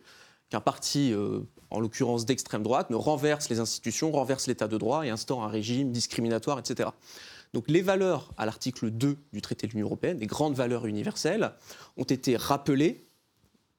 qu'un 0.49 0.61
parti, 0.61 1.11
euh, 1.11 1.41
en 1.69 1.81
l'occurrence 1.81 2.25
d'extrême 2.25 2.63
droite, 2.63 2.89
ne 2.89 2.95
renverse 2.95 3.49
les 3.49 3.59
institutions, 3.59 4.11
renverse 4.13 4.47
l'état 4.47 4.69
de 4.69 4.77
droit 4.77 5.05
et 5.05 5.09
instaure 5.09 5.43
un 5.43 5.49
régime 5.49 5.91
discriminatoire, 5.91 6.57
etc. 6.57 6.89
Donc 7.53 7.65
les 7.67 7.81
valeurs 7.81 8.31
à 8.37 8.45
l'article 8.45 8.91
2 8.91 9.17
du 9.33 9.41
traité 9.41 9.67
de 9.67 9.73
l'Union 9.73 9.87
européenne, 9.87 10.19
les 10.19 10.27
grandes 10.27 10.55
valeurs 10.55 10.85
universelles, 10.85 11.51
ont 11.97 12.03
été 12.03 12.37
rappelées, 12.37 13.05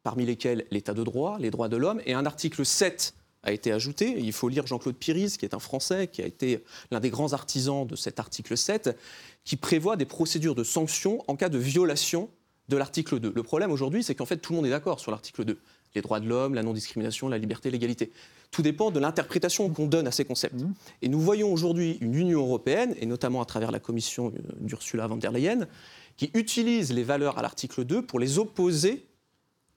parmi 0.03 0.27
lesquelles 0.27 0.67
l'état 0.71 0.93
de 0.93 1.05
droit, 1.05 1.39
les 1.39 1.51
droits 1.51 1.69
de 1.69 1.79
l'homme, 1.79 2.03
et 2.05 2.13
un 2.13 2.27
article 2.27 2.67
7 2.67 3.15
a 3.43 3.53
été 3.53 3.73
ajouté. 3.73 4.15
Il 4.19 4.33
faut 4.33 4.49
lire 4.49 4.67
Jean-Claude 4.67 4.97
Piris, 4.97 5.37
qui 5.39 5.45
est 5.45 5.55
un 5.55 5.59
Français, 5.59 6.09
qui 6.09 6.23
a 6.23 6.27
été 6.27 6.65
l'un 6.91 7.01
des 7.01 7.11
grands 7.11 7.33
artisans 7.33 7.87
de 7.87 7.97
cet 7.97 8.21
article 8.21 8.57
7, 8.57 8.97
qui 9.45 9.57
prévoit 9.57 9.97
des 9.97 10.05
procédures 10.05 10.55
de 10.55 10.65
sanctions 10.65 11.25
en 11.29 11.37
cas 11.37 11.49
de 11.49 11.59
violation 11.59 12.29
de 12.69 12.77
l'article 12.77 13.19
2. 13.19 13.33
Le 13.35 13.43
problème 13.43 13.73
aujourd'hui, 13.73 14.03
c'est 14.03 14.15
qu'en 14.15 14.27
fait, 14.27 14.37
tout 14.37 14.53
le 14.53 14.57
monde 14.57 14.67
est 14.67 14.71
d'accord 14.71 15.01
sur 15.01 15.11
l'article 15.11 15.45
2. 15.45 15.59
Les 15.95 16.03
droits 16.03 16.21
de 16.21 16.29
l'homme, 16.29 16.55
la 16.55 16.63
non-discrimination, 16.63 17.29
la 17.29 17.39
liberté, 17.39 17.71
l'égalité. 17.71 18.13
Tout 18.53 18.63
dépend 18.63 18.93
de 18.93 19.01
l'interprétation 19.01 19.69
qu'on 19.71 19.87
donne 19.87 20.07
à 20.07 20.13
ces 20.13 20.25
concepts. 20.25 20.61
Mmh. 20.61 20.73
Et 21.03 21.09
nous 21.09 21.21
voyons 21.21 21.53
aujourd'hui 21.53 21.99
une 22.01 22.15
Union 22.15 22.41
européenne, 22.41 22.95
et 23.01 23.07
notamment 23.07 23.43
à 23.43 23.45
travers 23.45 23.73
la 23.73 23.81
commission 23.81 24.33
d'Ursula 24.61 25.09
von 25.09 25.17
der 25.17 25.33
Leyen, 25.33 25.67
qui 26.17 26.31
utilise 26.35 26.93
les 26.93 27.03
valeurs 27.03 27.39
à 27.39 27.43
l'article 27.43 27.85
2 27.85 28.03
pour 28.03 28.21
les 28.21 28.39
opposer 28.39 29.07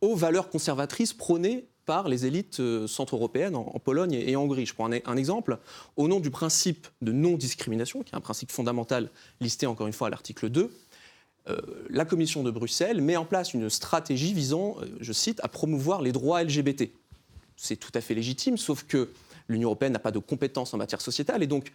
aux 0.02 0.16
valeurs 0.16 0.50
conservatrices 0.50 1.14
prônées 1.14 1.66
par 1.86 2.08
les 2.08 2.26
élites 2.26 2.60
euh, 2.60 2.88
centre-européennes 2.88 3.56
en, 3.56 3.80
Pologne 3.80 4.14
et, 4.14 4.36
en 4.36 4.44
Hongrie. 4.44 4.66
Je 4.66 4.74
prends 4.74 4.90
un, 4.92 5.18
exemple. 5.18 5.58
Au 5.98 6.08
nom 6.08 6.20
du 6.20 6.32
principe 6.32 6.88
de 7.02 7.12
non-discrimination, 7.12 8.04
qui 8.04 8.14
est 8.14 8.18
un 8.18 8.22
principe 8.22 8.52
fondamental 8.52 9.10
listé 9.42 9.66
encore 9.66 9.88
une 9.88 9.94
fois 9.94 10.08
à 10.08 10.10
l'article 10.10 10.50
2, 10.50 10.72
euh, 11.50 11.58
la 11.90 12.06
Commission 12.06 12.44
de 12.44 12.52
Bruxelles 12.52 13.02
met 13.02 13.18
en 13.18 13.26
place 13.26 13.54
une 13.54 13.70
stratégie 13.70 14.34
visant, 14.34 14.78
euh, 14.82 14.86
je 15.02 15.12
cite, 15.12 15.40
à 15.44 15.50
promouvoir 15.50 16.02
les 16.02 16.12
droits 16.12 16.42
LGBT. 16.44 16.90
C'est 17.58 17.76
tout 17.76 17.92
à 17.94 18.02
fait 18.02 18.14
légitime, 18.14 18.58
sauf 18.58 18.84
que 18.84 19.10
l'Union 19.50 19.70
européenne 19.70 19.94
n'a 19.94 20.00
pas 20.00 20.12
de 20.12 20.20
compétences 20.20 20.74
en 20.74 20.78
matière 20.78 21.02
sociétale. 21.02 21.44
Et 21.44 21.48
donc, 21.48 21.74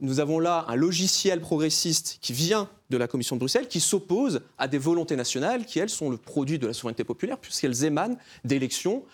nous 0.00 0.20
avons 0.20 0.38
là 0.38 0.66
un 0.68 0.76
logiciel 0.76 1.40
progressiste 1.40 2.18
qui 2.20 2.34
vient 2.34 2.68
de 2.90 2.96
la 2.98 3.08
Commission 3.08 3.36
de 3.36 3.40
Bruxelles, 3.40 3.68
qui 3.68 3.80
s'oppose 3.80 4.42
à 4.58 4.68
des 4.68 4.78
volontés 4.78 5.16
nationales 5.16 5.64
qui, 5.64 5.78
elles, 5.78 5.88
sont 5.88 6.10
le 6.10 6.18
produit 6.18 6.58
de 6.58 6.66
la 6.66 6.74
souveraineté 6.74 7.04
populaire, 7.04 7.38
puisqu'elles 7.38 7.84
émanent 7.84 8.18
d'élections 8.44 9.04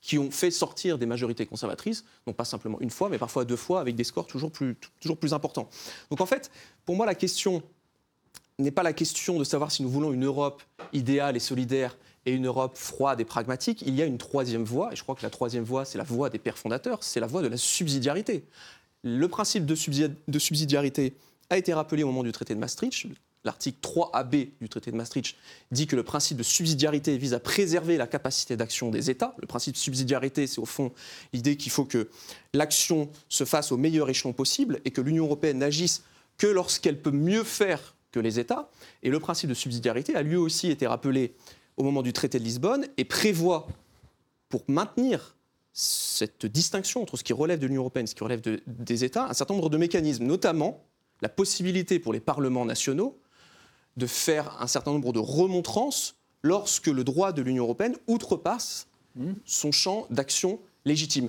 qui 0.00 0.18
ont 0.18 0.30
fait 0.30 0.50
sortir 0.50 0.98
des 0.98 1.06
majorités 1.06 1.46
conservatrices, 1.46 2.04
non 2.26 2.32
pas 2.32 2.44
simplement 2.44 2.80
une 2.80 2.90
fois, 2.90 3.08
mais 3.08 3.18
parfois 3.18 3.44
deux 3.44 3.56
fois, 3.56 3.80
avec 3.80 3.96
des 3.96 4.04
scores 4.04 4.26
toujours 4.26 4.50
plus, 4.50 4.76
toujours 5.00 5.18
plus 5.18 5.34
importants. 5.34 5.68
Donc 6.10 6.20
en 6.20 6.26
fait, 6.26 6.50
pour 6.84 6.96
moi, 6.96 7.06
la 7.06 7.14
question 7.14 7.62
n'est 8.58 8.70
pas 8.70 8.82
la 8.82 8.92
question 8.92 9.38
de 9.38 9.44
savoir 9.44 9.70
si 9.70 9.82
nous 9.82 9.90
voulons 9.90 10.12
une 10.12 10.24
Europe 10.24 10.62
idéale 10.92 11.36
et 11.36 11.40
solidaire 11.40 11.96
et 12.26 12.32
une 12.32 12.46
Europe 12.46 12.76
froide 12.76 13.20
et 13.20 13.24
pragmatique. 13.24 13.82
Il 13.86 13.94
y 13.94 14.02
a 14.02 14.04
une 14.04 14.18
troisième 14.18 14.64
voie, 14.64 14.92
et 14.92 14.96
je 14.96 15.02
crois 15.02 15.14
que 15.14 15.22
la 15.22 15.30
troisième 15.30 15.64
voie, 15.64 15.84
c'est 15.84 15.98
la 15.98 16.04
voie 16.04 16.30
des 16.30 16.38
pères 16.38 16.58
fondateurs, 16.58 17.02
c'est 17.02 17.20
la 17.20 17.26
voie 17.26 17.42
de 17.42 17.48
la 17.48 17.56
subsidiarité. 17.56 18.44
Le 19.02 19.28
principe 19.28 19.64
de, 19.64 19.74
subsidiarité 20.38 21.14
a 21.50 21.56
été 21.56 21.72
rappelé 21.72 22.02
au 22.02 22.08
moment 22.08 22.24
du 22.24 22.32
traité 22.32 22.54
de 22.54 22.58
Maastricht. 22.58 23.06
L'article 23.44 23.78
3AB 23.80 24.50
du 24.60 24.68
traité 24.68 24.90
de 24.90 24.96
Maastricht 24.96 25.36
dit 25.70 25.86
que 25.86 25.96
le 25.96 26.02
principe 26.02 26.36
de 26.36 26.42
subsidiarité 26.42 27.16
vise 27.16 27.34
à 27.34 27.40
préserver 27.40 27.96
la 27.96 28.06
capacité 28.06 28.56
d'action 28.56 28.90
des 28.90 29.10
États. 29.10 29.34
Le 29.38 29.46
principe 29.46 29.74
de 29.74 29.78
subsidiarité, 29.78 30.46
c'est 30.46 30.58
au 30.58 30.66
fond 30.66 30.92
l'idée 31.32 31.56
qu'il 31.56 31.70
faut 31.70 31.84
que 31.84 32.08
l'action 32.52 33.08
se 33.28 33.44
fasse 33.44 33.72
au 33.72 33.76
meilleur 33.76 34.10
échelon 34.10 34.32
possible 34.32 34.80
et 34.84 34.90
que 34.90 35.00
l'Union 35.00 35.24
européenne 35.24 35.58
n'agisse 35.58 36.02
que 36.36 36.46
lorsqu'elle 36.46 37.00
peut 37.00 37.10
mieux 37.10 37.44
faire 37.44 37.94
que 38.10 38.20
les 38.20 38.38
États. 38.38 38.70
Et 39.02 39.10
le 39.10 39.20
principe 39.20 39.48
de 39.48 39.54
subsidiarité 39.54 40.14
a 40.16 40.22
lui 40.22 40.36
aussi 40.36 40.70
été 40.70 40.86
rappelé 40.86 41.34
au 41.76 41.84
moment 41.84 42.02
du 42.02 42.12
traité 42.12 42.38
de 42.38 42.44
Lisbonne 42.44 42.86
et 42.96 43.04
prévoit, 43.04 43.68
pour 44.48 44.64
maintenir 44.66 45.36
cette 45.72 46.46
distinction 46.46 47.02
entre 47.02 47.16
ce 47.16 47.24
qui 47.24 47.32
relève 47.32 47.58
de 47.58 47.66
l'Union 47.66 47.82
européenne 47.82 48.04
et 48.04 48.08
ce 48.08 48.14
qui 48.14 48.24
relève 48.24 48.40
des 48.66 49.04
États, 49.04 49.28
un 49.28 49.34
certain 49.34 49.54
nombre 49.54 49.70
de 49.70 49.76
mécanismes, 49.76 50.24
notamment 50.24 50.84
la 51.20 51.28
possibilité 51.28 51.98
pour 51.98 52.12
les 52.12 52.20
parlements 52.20 52.64
nationaux 52.64 53.20
de 53.98 54.06
faire 54.06 54.56
un 54.60 54.66
certain 54.66 54.92
nombre 54.92 55.12
de 55.12 55.18
remontrances 55.18 56.16
lorsque 56.42 56.86
le 56.86 57.04
droit 57.04 57.32
de 57.32 57.42
l'Union 57.42 57.64
européenne 57.64 57.96
outrepasse 58.06 58.86
mmh. 59.16 59.32
son 59.44 59.72
champ 59.72 60.06
d'action 60.10 60.60
légitime 60.84 61.28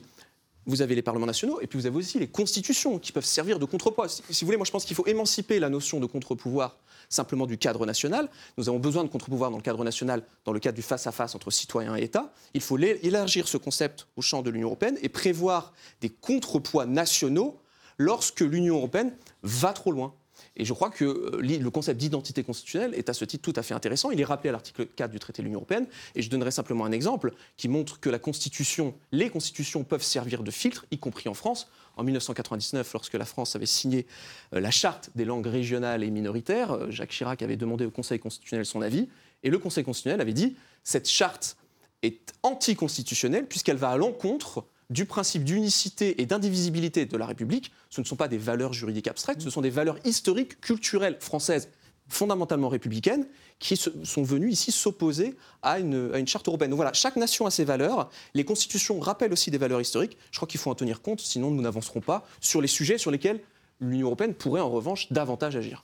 vous 0.69 0.82
avez 0.82 0.95
les 0.95 1.01
parlements 1.01 1.25
nationaux 1.25 1.60
et 1.62 1.67
puis 1.67 1.79
vous 1.79 1.86
avez 1.88 1.97
aussi 1.97 2.19
les 2.19 2.27
constitutions 2.27 2.99
qui 2.99 3.12
peuvent 3.12 3.25
servir 3.25 3.60
de 3.60 3.65
contrepoids. 3.65 4.08
Si, 4.08 4.21
vous 4.41 4.45
voulez, 4.45 4.58
moi 4.58 4.65
je 4.65 4.71
pense 4.71 4.86
qu'il 4.86 4.95
faut 4.95 5.08
émanciper 5.08 5.60
la 5.60 5.69
notion 5.69 5.99
de 5.99 6.05
contre-pouvoir 6.05 6.77
simplement 7.10 7.47
du 7.47 7.58
cadre 7.58 7.86
national. 7.86 8.29
Nous 8.58 8.69
avons 8.69 8.77
besoin 8.77 9.03
de 9.03 9.10
contre-pouvoir 9.10 9.49
dans 9.49 9.58
le 9.58 9.63
cadre 9.63 9.84
national, 9.84 10.23
dans 10.45 10.53
le 10.53 10.60
cadre 10.60 10.75
du 10.75 10.84
face-à-face 10.84 11.34
entre 11.34 11.49
citoyens 11.49 11.95
et 11.95 12.03
États. 12.03 12.32
Il 12.53 12.62
faut 12.62 12.77
élargir 12.77 13.47
ce 13.47 13.58
concept 13.58 14.08
au 14.15 14.21
champ 14.21 14.43
de 14.43 14.51
l'Union 14.51 14.67
européenne 14.67 14.97
et 15.01 15.10
prévoir 15.10 15.73
des 16.01 16.10
contrepoids 16.10 16.86
nationaux 16.86 17.60
lorsque 17.97 18.41
l'Union 18.41 18.75
européenne 18.75 19.12
va 19.41 19.73
trop 19.73 19.91
loin. 19.91 20.13
Et 20.60 20.65
je 20.65 20.74
crois 20.74 20.89
que 20.89 21.06
euh, 21.06 21.41
le 21.41 21.69
concept 21.72 22.00
d'identité 22.00 22.43
constitutionnelle 22.43 22.93
est 22.93 23.10
à 23.10 23.13
ce 23.13 23.24
titre 23.24 23.41
tout 23.41 23.58
à 23.58 23.63
fait 23.63 23.74
intéressant. 23.74 24.12
Il 24.12 24.19
est 24.19 24.26
rappelé 24.26 24.50
à 24.50 24.52
l'article 24.52 24.86
4 24.86 25.10
du 25.10 25.17
traité 25.17 25.41
de 25.41 25.45
l'Union 25.45 25.60
européenne. 25.60 25.88
Et 26.15 26.22
je 26.22 26.30
donnerai 26.30 26.52
simplement 26.52 26.84
un 26.84 26.91
exemple 26.91 27.34
qui 27.56 27.69
montre 27.69 28.00
que 28.02 28.10
la 28.10 28.19
Constitution, 28.19 28.93
les 29.13 29.30
constitutions 29.30 29.86
peuvent 29.86 30.04
servir 30.04 30.43
de 30.43 30.52
filtre, 30.52 30.86
y 30.91 30.98
compris 30.98 31.30
en 31.30 31.34
France. 31.34 31.69
En 31.95 32.04
1999, 32.04 32.91
lorsque 32.93 33.13
la 33.13 33.26
France 33.26 33.56
avait 33.56 33.65
signé 33.65 34.06
euh, 34.54 34.60
la 34.60 34.69
charte 34.69 35.10
des 35.15 35.24
langues 35.24 35.48
régionales 35.48 36.04
et 36.04 36.12
minoritaires, 36.12 36.74
euh, 36.74 36.91
Jacques 36.91 37.12
Chirac 37.12 37.41
avait 37.41 37.58
demandé 37.58 37.86
au 37.86 37.91
Conseil 37.91 38.19
constitutionnel 38.19 38.65
son 38.65 38.82
avis. 38.82 39.08
Et 39.43 39.50
le 39.50 39.60
Conseil 39.60 39.86
constitutionnel 39.86 40.19
avait 40.19 40.34
dit 40.34 40.58
cette 40.84 41.08
charte 41.08 41.56
est 42.04 42.34
anticonstitutionnelle 42.43 43.45
puisqu'elle 43.48 43.78
va 43.78 43.91
à 43.91 43.98
l'encontre 43.98 44.65
du 44.89 45.06
principe 45.06 45.43
d'unicité 45.43 46.21
et 46.21 46.25
d'indivisibilité 46.25 47.06
de 47.06 47.17
la 47.17 47.25
République, 47.25 47.71
ce 47.89 48.02
ne 48.02 48.06
sont 48.06 48.15
pas 48.15 48.28
des 48.28 48.38
valeurs 48.38 48.73
juridiques 48.73 49.08
abstraites, 49.08 49.41
ce 49.41 49.49
sont 49.49 49.62
des 49.62 49.69
valeurs 49.69 49.97
historiques, 50.04 50.60
culturelles 50.62 51.17
françaises, 51.19 51.69
fondamentalement 52.08 52.69
républicaines, 52.69 53.28
qui 53.60 53.78
sont 53.78 54.23
venues 54.23 54.49
ici 54.49 54.71
s'opposer 54.71 55.36
à 55.62 55.80
une, 55.80 56.28
charte 56.28 56.47
européenne. 56.47 56.71
Donc 56.71 56.78
voilà, 56.78 56.93
chaque 56.93 57.17
nation 57.17 57.45
a 57.45 57.52
ses 57.52 57.65
valeurs. 57.65 58.10
Les 58.34 58.45
constitutions 58.45 58.99
rappellent 58.99 59.34
aussi 59.34 59.52
des 59.52 59.60
valeurs 59.60 59.82
historiques. 59.82 60.17
Je 60.32 60.38
crois 60.38 60.47
qu'il 60.47 60.60
faut 60.60 60.71
en 60.71 60.75
tenir 60.75 61.02
compte, 61.02 61.19
sinon 61.19 61.52
nous 61.52 61.62
n'avancerons 61.62 62.02
pas 62.02 62.25
sur 62.41 62.62
les 62.62 62.67
sujets 62.67 62.97
sur 62.97 63.12
lesquels 63.12 63.41
l'Union 63.80 64.08
européenne 64.08 64.34
pourrait 64.34 64.62
en 64.62 64.69
revanche 64.69 65.12
davantage 65.12 65.56
agir. 65.56 65.84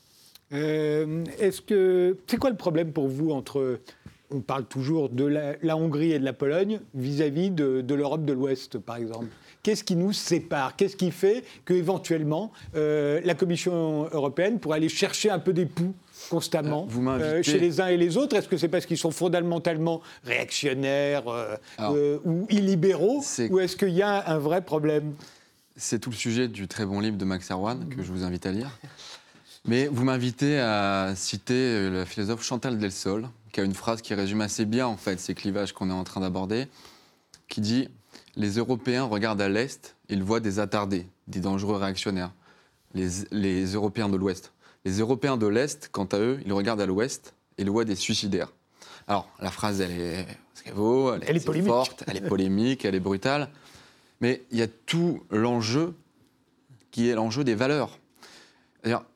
Euh, 0.51 1.23
est-ce 1.39 1.61
que 1.61 2.17
c'est 2.27 2.37
quoi 2.37 2.49
le 2.49 2.57
problème 2.57 2.91
pour 2.91 3.07
vous 3.07 3.31
entre 3.31 3.79
on 4.31 4.41
parle 4.41 4.65
toujours 4.65 5.09
de 5.09 5.25
la, 5.25 5.77
Hongrie 5.77 6.11
et 6.11 6.19
de 6.19 6.25
la 6.25 6.33
Pologne 6.33 6.79
vis-à-vis 6.93 7.51
de, 7.51 7.83
l'Europe 7.93 8.25
de 8.25 8.33
l'Ouest, 8.33 8.77
par 8.77 8.97
exemple. 8.97 9.27
Qu'est-ce 9.63 9.83
qui 9.83 9.95
nous 9.95 10.13
sépare? 10.13 10.75
Qu'est-ce 10.75 10.95
qui 10.95 11.11
fait 11.11 11.43
qu'éventuellement, 11.65 12.51
euh, 12.75 13.19
la 13.23 13.33
Commission 13.33 14.07
européenne 14.11 14.59
pourrait 14.59 14.77
aller 14.77 14.89
chercher 14.89 15.31
un 15.31 15.39
peu 15.39 15.53
des 15.53 15.65
poux 15.65 15.93
constamment 16.29 16.88
euh, 16.95 17.19
euh, 17.19 17.43
chez 17.43 17.57
les 17.57 17.81
uns 17.81 17.88
et 17.88 17.97
les 17.97 18.15
autres? 18.17 18.35
Est-ce 18.35 18.47
que 18.47 18.57
c'est 18.57 18.67
parce 18.67 18.85
qu'ils 18.85 18.97
sont 18.97 19.11
fondamentalement 19.11 20.01
réactionnaires 20.23 21.23
ou 22.25 22.45
illibéraux 22.49 23.23
Ou 23.49 23.59
est-ce 23.59 23.75
qu'il 23.75 23.89
y 23.89 24.03
a 24.03 24.29
un 24.29 24.38
vrai 24.38 24.61
problème? 24.61 25.13
C'est 25.77 25.99
tout 25.99 26.09
le 26.09 26.15
sujet 26.15 26.47
du 26.47 26.67
très 26.67 26.85
bon 26.85 26.99
livre 26.99 27.17
de 27.17 27.25
Max 27.25 27.51
Erwan 27.51 27.89
que 27.89 28.01
je 28.01 28.11
vous 28.11 28.23
invite 28.23 28.45
à 28.45 28.51
lire. 28.51 28.79
Mais 29.67 29.88
vous 29.88 30.04
m'invitez 30.04 30.60
à 30.60 31.13
citer 31.15 31.89
la 31.89 32.06
philosophe 32.06 32.43
Chantal 32.43 32.78
Delsol, 32.78 33.28
qui 33.51 33.62
a 33.62 33.63
une 33.63 33.73
phrase 33.73 34.04
qui 34.04 34.13
résume 34.13 34.41
assez 34.41 34.65
bien 34.65 34.86
en 34.86 34.95
fait 34.95 35.19
ces 35.19 35.34
clivages 35.34 35.73
qu'on 35.73 35.89
est 35.89 35.93
en 35.93 36.04
train 36.04 36.21
d'aborder, 36.21 36.67
qui 37.47 37.62
dit 37.62 37.89
Les 38.36 38.58
Européens 38.58 39.06
regardent 39.06 39.41
à 39.41 39.49
l'Est, 39.49 39.95
ils 40.08 40.21
voient 40.21 40.39
des 40.39 40.60
attardés, 40.60 41.08
des 41.28 41.39
dangereux 41.39 41.78
réactionnaires. 41.78 42.32
Les, 42.93 43.10
les 43.32 43.73
Européens 43.73 44.08
de 44.08 44.17
l'Ouest. 44.17 44.54
Les 44.86 44.99
Européens 44.99 45.36
de 45.36 45.47
l'Est, 45.47 45.89
quant 45.91 46.06
à 46.06 46.19
eux, 46.19 46.39
ils 46.45 46.54
regardent 46.54 46.82
à 46.82 46.86
l'Ouest 46.86 47.34
et 47.58 47.63
ils 47.63 47.69
voient 47.69 47.86
des 47.86 47.95
suicidaires. 47.95 48.54
Alors, 49.08 49.30
la 49.39 49.49
phrase, 49.49 49.82
elle 49.82 49.91
est 49.91 50.28
ce 50.54 50.62
qu'elle 50.63 50.73
vaut, 50.73 51.13
elle, 51.15 51.38
est, 51.38 51.62
forte, 51.63 52.04
elle 52.08 52.17
est 52.17 52.28
polémique, 52.28 52.86
elle 52.86 52.95
est 52.95 52.99
brutale. 52.99 53.49
Mais 54.21 54.43
il 54.51 54.60
y 54.60 54.62
a 54.62 54.67
tout 54.67 55.23
l'enjeu 55.32 55.95
qui 56.91 57.10
est 57.10 57.15
l'enjeu 57.15 57.43
des 57.43 57.56
valeurs. 57.56 57.99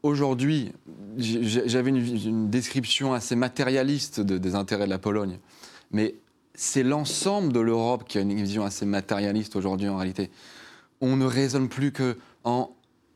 Aujourd'hui, 0.04 0.72
j'avais 1.18 1.90
une, 1.90 2.50
description 2.50 3.14
assez 3.14 3.36
matérialiste 3.36 4.22
des 4.22 4.56
intérêts 4.56 4.86
de 4.86 4.90
la 4.90 4.98
Pologne, 4.98 5.40
mais 5.92 6.16
c'est 6.56 6.84
l'ensemble 6.84 7.54
de 7.54 7.60
l'Europe 7.60 8.04
qui 8.08 8.18
a 8.18 8.22
une 8.22 8.34
vision 8.34 8.64
assez 8.64 8.86
matérialiste 8.86 9.56
aujourd'hui 9.56 9.88
en 9.88 9.98
réalité. 9.98 10.30
On 11.02 11.16
ne 11.16 11.26
raisonne 11.26 11.70
plus 11.70 11.92
que 11.92 12.18
en 12.44 12.72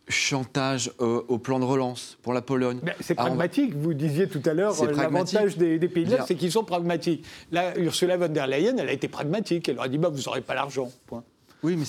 chantage 0.10 0.92
au 1.00 1.38
plan 1.38 1.60
de 1.60 1.66
relance 1.66 2.18
pour 2.22 2.34
la 2.34 2.42
Pologne. 2.42 2.80
C'est 3.00 3.16
pragmatique, 3.16 3.74
vous 3.76 3.94
disiez 3.94 4.28
tout 4.28 4.42
à 4.46 4.54
l'heure, 4.54 4.76
l'avantage 4.86 5.58
des, 5.58 5.80
pays 5.88 6.06
de 6.06 6.12
l'Est, 6.12 6.28
c'est 6.28 6.36
qu'ils 6.36 6.52
sont 6.52 6.64
pragmatiques. 6.66 7.26
Là, 7.52 7.78
Ursula 7.80 8.18
von 8.18 8.28
der 8.28 8.48
Leyen, 8.48 8.78
elle 8.78 8.90
a 8.90 8.94
été 8.94 9.08
pragmatique, 9.08 9.70
elle 9.70 9.76
leur 9.76 9.86
a 9.86 9.90
dit, 9.90 9.98
bah, 9.98 10.10
vous 10.10 10.22
n'aurez 10.22 10.42
pas 10.42 10.56
l'argent, 10.56 10.92
point. 11.08 11.24
Oui, 11.64 11.78
mais 11.78 11.86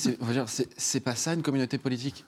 c'est 0.76 1.00
pas 1.00 1.16
ça 1.16 1.34
une 1.34 1.42
communauté 1.42 1.78
politique 1.78 2.24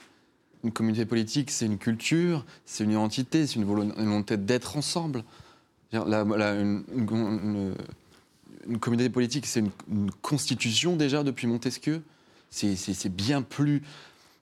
une 0.66 0.72
communauté 0.72 1.06
politique, 1.06 1.52
c'est 1.52 1.66
une 1.66 1.78
culture, 1.78 2.44
c'est 2.64 2.82
une 2.82 2.90
identité, 2.90 3.46
c'est 3.46 3.54
une 3.54 3.64
volonté 3.64 4.36
d'être 4.36 4.76
ensemble. 4.76 5.22
une, 5.92 6.82
communauté 8.80 9.08
politique, 9.08 9.46
c'est 9.46 9.60
une, 9.60 10.10
constitution 10.22 10.96
déjà 10.96 11.22
depuis 11.22 11.46
Montesquieu. 11.46 12.02
C'est 12.50 13.14
bien 13.14 13.42
plus, 13.42 13.82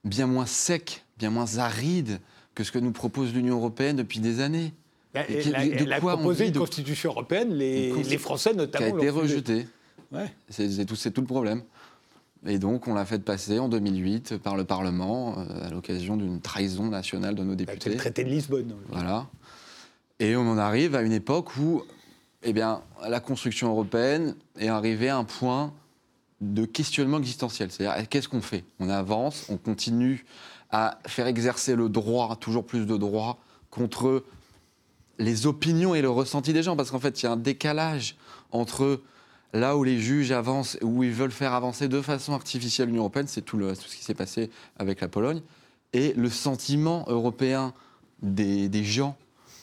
bien 0.04 0.26
moins 0.26 0.46
sec, 0.46 1.04
bien 1.18 1.28
moins 1.28 1.58
aride 1.58 2.20
que 2.54 2.64
ce 2.64 2.72
que 2.72 2.78
nous 2.78 2.92
propose 2.92 3.34
l'Union 3.34 3.56
européenne 3.56 3.96
depuis 3.96 4.20
des 4.20 4.40
années. 4.40 4.72
Bah, 5.12 5.24
elle, 5.28 5.92
a 5.92 5.98
proposé 5.98 6.46
une 6.46 6.54
constitution 6.54 7.10
européenne, 7.10 7.52
les, 7.52 8.18
Français 8.18 8.54
notamment. 8.54 8.86
Qui 8.86 8.92
a 8.92 8.96
été 8.96 9.10
rejetée. 9.10 9.66
Ouais. 10.10 10.32
C'est 10.48 10.86
tout, 10.86 10.96
tout 10.96 11.20
le 11.20 11.26
problème. 11.26 11.62
Et 12.46 12.58
donc, 12.58 12.88
on 12.88 12.94
l'a 12.94 13.04
fait 13.04 13.20
passer 13.20 13.58
en 13.58 13.68
2008 13.68 14.36
par 14.38 14.56
le 14.56 14.64
Parlement 14.64 15.38
euh, 15.38 15.66
à 15.66 15.70
l'occasion 15.70 16.16
d'une 16.16 16.40
trahison 16.40 16.88
nationale 16.88 17.34
de 17.34 17.42
nos 17.42 17.54
députés. 17.54 17.78
C'est 17.82 17.90
le 17.90 17.96
traité 17.96 18.24
de 18.24 18.28
Lisbonne. 18.28 18.74
Voilà. 18.90 19.26
Et 20.20 20.36
on 20.36 20.48
en 20.48 20.58
arrive 20.58 20.94
à 20.94 21.02
une 21.02 21.12
époque 21.12 21.56
où 21.56 21.82
eh 22.42 22.52
bien, 22.52 22.82
la 23.08 23.20
construction 23.20 23.70
européenne 23.70 24.36
est 24.58 24.68
arrivée 24.68 25.08
à 25.08 25.16
un 25.16 25.24
point 25.24 25.72
de 26.42 26.66
questionnement 26.66 27.18
existentiel. 27.18 27.70
C'est-à-dire, 27.70 28.08
qu'est-ce 28.08 28.28
qu'on 28.28 28.42
fait? 28.42 28.64
On 28.78 28.90
avance, 28.90 29.46
on 29.48 29.56
continue 29.56 30.26
à 30.70 30.98
faire 31.06 31.26
exercer 31.26 31.74
le 31.74 31.88
droit, 31.88 32.36
toujours 32.36 32.66
plus 32.66 32.86
de 32.86 32.96
droits, 32.96 33.38
contre 33.70 34.24
les 35.18 35.46
opinions 35.46 35.94
et 35.94 36.02
le 36.02 36.10
ressenti 36.10 36.52
des 36.52 36.62
gens. 36.62 36.76
Parce 36.76 36.90
qu'en 36.90 37.00
fait, 37.00 37.22
il 37.22 37.26
y 37.26 37.28
a 37.28 37.32
un 37.32 37.38
décalage 37.38 38.16
entre 38.50 39.00
là 39.54 39.76
où 39.76 39.84
les 39.84 39.98
juges 39.98 40.32
avancent, 40.32 40.76
où 40.82 41.02
ils 41.04 41.12
veulent 41.12 41.30
faire 41.30 41.54
avancer 41.54 41.88
de 41.88 42.02
façon 42.02 42.34
artificielle 42.34 42.88
l'Union 42.88 43.02
européenne, 43.02 43.28
c'est 43.28 43.42
tout, 43.42 43.58
ce 43.74 43.96
qui 43.96 44.04
s'est 44.04 44.14
passé 44.14 44.50
avec 44.78 45.00
la 45.00 45.08
Pologne, 45.08 45.40
et 45.92 46.12
le 46.14 46.28
sentiment 46.28 47.04
européen 47.06 47.72
des, 48.20 48.68
gens. 48.84 49.16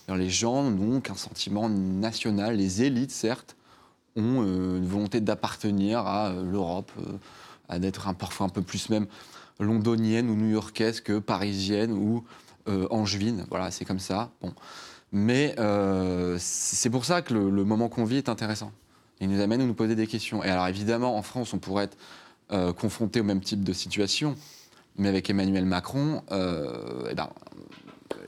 les 0.08 0.30
gens 0.30 0.72
n'ont 0.72 1.02
qu'un 1.02 1.16
sentiment 1.16 1.70
national, 1.70 2.56
les 2.56 2.84
élites 2.84 3.12
certes 3.12 3.56
ont 4.16 4.42
euh, 4.42 4.78
une 4.78 4.88
volonté 4.88 5.20
d'appartenir 5.20 6.00
à 6.00 6.30
euh, 6.30 6.44
l'Europe, 6.44 6.92
euh, 7.00 7.18
à 7.70 7.80
d'être 7.80 8.14
parfois 8.16 8.46
un 8.46 8.50
peu 8.50 8.62
plus 8.62 8.90
même 8.90 9.08
londonienne 9.60 10.30
ou 10.30 10.36
new-yorkaise 10.36 11.02
que 11.02 11.20
parisienne 11.20 11.92
ou 11.92 12.24
angevine. 12.90 13.46
Voilà, 13.50 13.72
c'est 13.72 13.86
comme 13.86 14.00
ça. 14.00 14.32
Bon. 14.42 14.54
Mais 15.12 15.56
c'est 16.38 16.90
pour 16.90 17.06
ça 17.06 17.22
que 17.22 17.34
le 17.34 17.64
moment 17.64 17.90
qu'on 17.90 18.06
vit 18.06 18.18
est 18.18 18.30
intéressant. 18.30 18.72
Il 19.22 19.30
nous 19.30 19.40
amène 19.40 19.62
à 19.62 19.66
nous 19.66 19.74
poser 19.74 19.96
des 19.96 20.08
questions. 20.08 20.44
Et 20.44 20.50
alors 20.50 20.68
évidemment, 20.68 21.16
en 21.16 21.22
France, 21.22 21.54
on 21.54 21.60
pourrait 21.60 21.86
être 21.86 21.98
confronté 22.74 23.22
au 23.22 23.24
même 23.24 23.40
type 23.40 23.64
de 23.64 23.72
situation. 23.72 24.36
Mais 24.98 25.08
avec 25.08 25.30
Emmanuel 25.30 25.64
Macron, 25.64 26.22
eh 26.32 27.14
ben, 27.14 27.30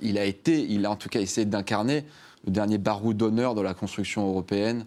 il 0.01 0.17
a 0.17 0.23
été, 0.23 0.61
il 0.61 0.85
a 0.85 0.91
en 0.91 0.95
tout 0.95 1.09
cas 1.09 1.19
essayé 1.19 1.45
d'incarner 1.45 2.05
le 2.45 2.51
dernier 2.51 2.77
barreau 2.77 3.13
d'honneur 3.13 3.55
de 3.55 3.61
la 3.61 3.73
construction 3.73 4.27
européenne 4.27 4.85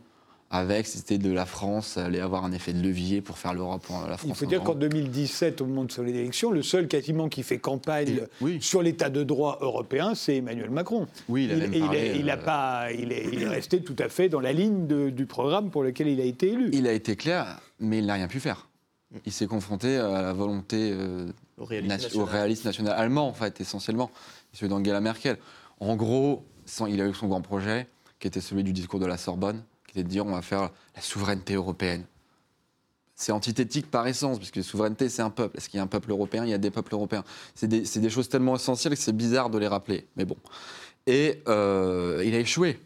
avec, 0.50 0.86
c'était 0.86 1.18
de 1.18 1.32
la 1.32 1.44
France, 1.44 1.96
allait 1.96 2.20
avoir 2.20 2.44
un 2.44 2.52
effet 2.52 2.72
de 2.72 2.80
levier 2.80 3.20
pour 3.20 3.36
faire 3.36 3.52
l'Europe 3.52 3.84
la 4.08 4.16
France. 4.16 4.30
Il 4.30 4.34
faut 4.34 4.46
dire 4.46 4.62
qu'en 4.62 4.74
2017, 4.74 5.60
au 5.60 5.66
moment 5.66 5.84
de 5.84 5.90
son 5.90 6.06
élection, 6.06 6.52
le 6.52 6.62
seul 6.62 6.86
quasiment 6.86 7.28
qui 7.28 7.42
fait 7.42 7.58
campagne 7.58 8.20
sur 8.60 8.82
l'état 8.82 9.10
de 9.10 9.24
droit 9.24 9.58
européen, 9.60 10.14
c'est 10.14 10.36
Emmanuel 10.36 10.70
Macron. 10.70 11.08
Oui, 11.28 11.48
il 11.50 11.62
a 11.62 11.66
il, 11.66 11.80
parlé, 11.80 12.16
il, 12.18 12.30
a 12.30 12.34
euh, 12.34 12.36
pas, 12.36 12.92
il, 12.92 13.12
est, 13.12 13.26
il, 13.32 13.42
est, 13.42 13.48
resté 13.48 13.82
tout 13.82 13.96
à 13.98 14.08
fait 14.08 14.28
dans 14.28 14.40
la 14.40 14.52
ligne 14.52 14.86
du 15.10 15.26
programme 15.26 15.70
pour 15.70 15.82
lequel 15.82 16.06
il 16.08 16.20
a 16.20 16.24
été 16.24 16.52
élu. 16.52 16.70
Il 16.72 16.86
a 16.86 16.92
été 16.92 17.16
clair, 17.16 17.60
mais 17.80 17.98
il 17.98 18.06
n'a 18.06 18.14
rien 18.14 18.28
pu 18.28 18.38
faire. 18.38 18.68
Il 19.24 19.32
s'est 19.32 19.46
confronté 19.46 19.96
à 19.96 20.22
la 20.22 20.32
volonté 20.32 20.92
euh, 20.92 21.26
au, 21.58 21.64
réalisme 21.64 22.68
national. 22.68 22.94
allemand, 22.96 23.28
en 23.28 23.32
fait, 23.32 23.60
essentiellement, 23.60 24.10
celui 24.52 24.68
d'Angela 24.68 25.00
Merkel. 25.00 25.38
En 25.80 25.96
gros, 25.96 26.44
il 26.88 27.00
a 27.00 27.06
eu 27.06 27.14
son 27.14 27.28
grand 27.28 27.40
projet, 27.40 27.88
qui 28.18 28.28
était 28.28 28.40
celui 28.40 28.64
du 28.64 28.72
discours 28.72 29.00
de 29.00 29.06
la 29.06 29.16
Sorbonne, 29.16 29.62
qui 29.96 30.00
était 30.00 30.04
de 30.04 30.12
dire 30.12 30.26
on 30.26 30.32
va 30.32 30.42
faire 30.42 30.70
la 30.94 31.02
souveraineté 31.02 31.54
européenne. 31.54 32.04
C'est 33.14 33.32
antithétique 33.32 33.90
par 33.90 34.06
essence, 34.06 34.36
puisque 34.36 34.62
souveraineté, 34.62 35.08
c'est 35.08 35.22
un 35.22 35.30
peuple. 35.30 35.56
Est-ce 35.56 35.70
qu'il 35.70 35.78
y 35.78 35.80
a 35.80 35.82
un 35.82 35.86
peuple 35.86 36.10
européen? 36.10 36.44
Il 36.44 36.50
y 36.50 36.54
a 36.54 36.58
des 36.58 36.70
peuples 36.70 36.92
européens. 36.92 37.24
C'est 37.54 37.66
des, 37.66 38.10
choses 38.10 38.28
tellement 38.28 38.56
essentielles 38.56 38.94
que 38.94 39.00
c'est 39.00 39.16
bizarre 39.16 39.48
de 39.48 39.56
les 39.56 39.68
rappeler. 39.68 40.06
Mais 40.16 40.26
bon. 40.26 40.36
Et 41.06 41.42
euh, 41.48 42.22
il 42.26 42.34
a 42.34 42.38
échoué. 42.38 42.78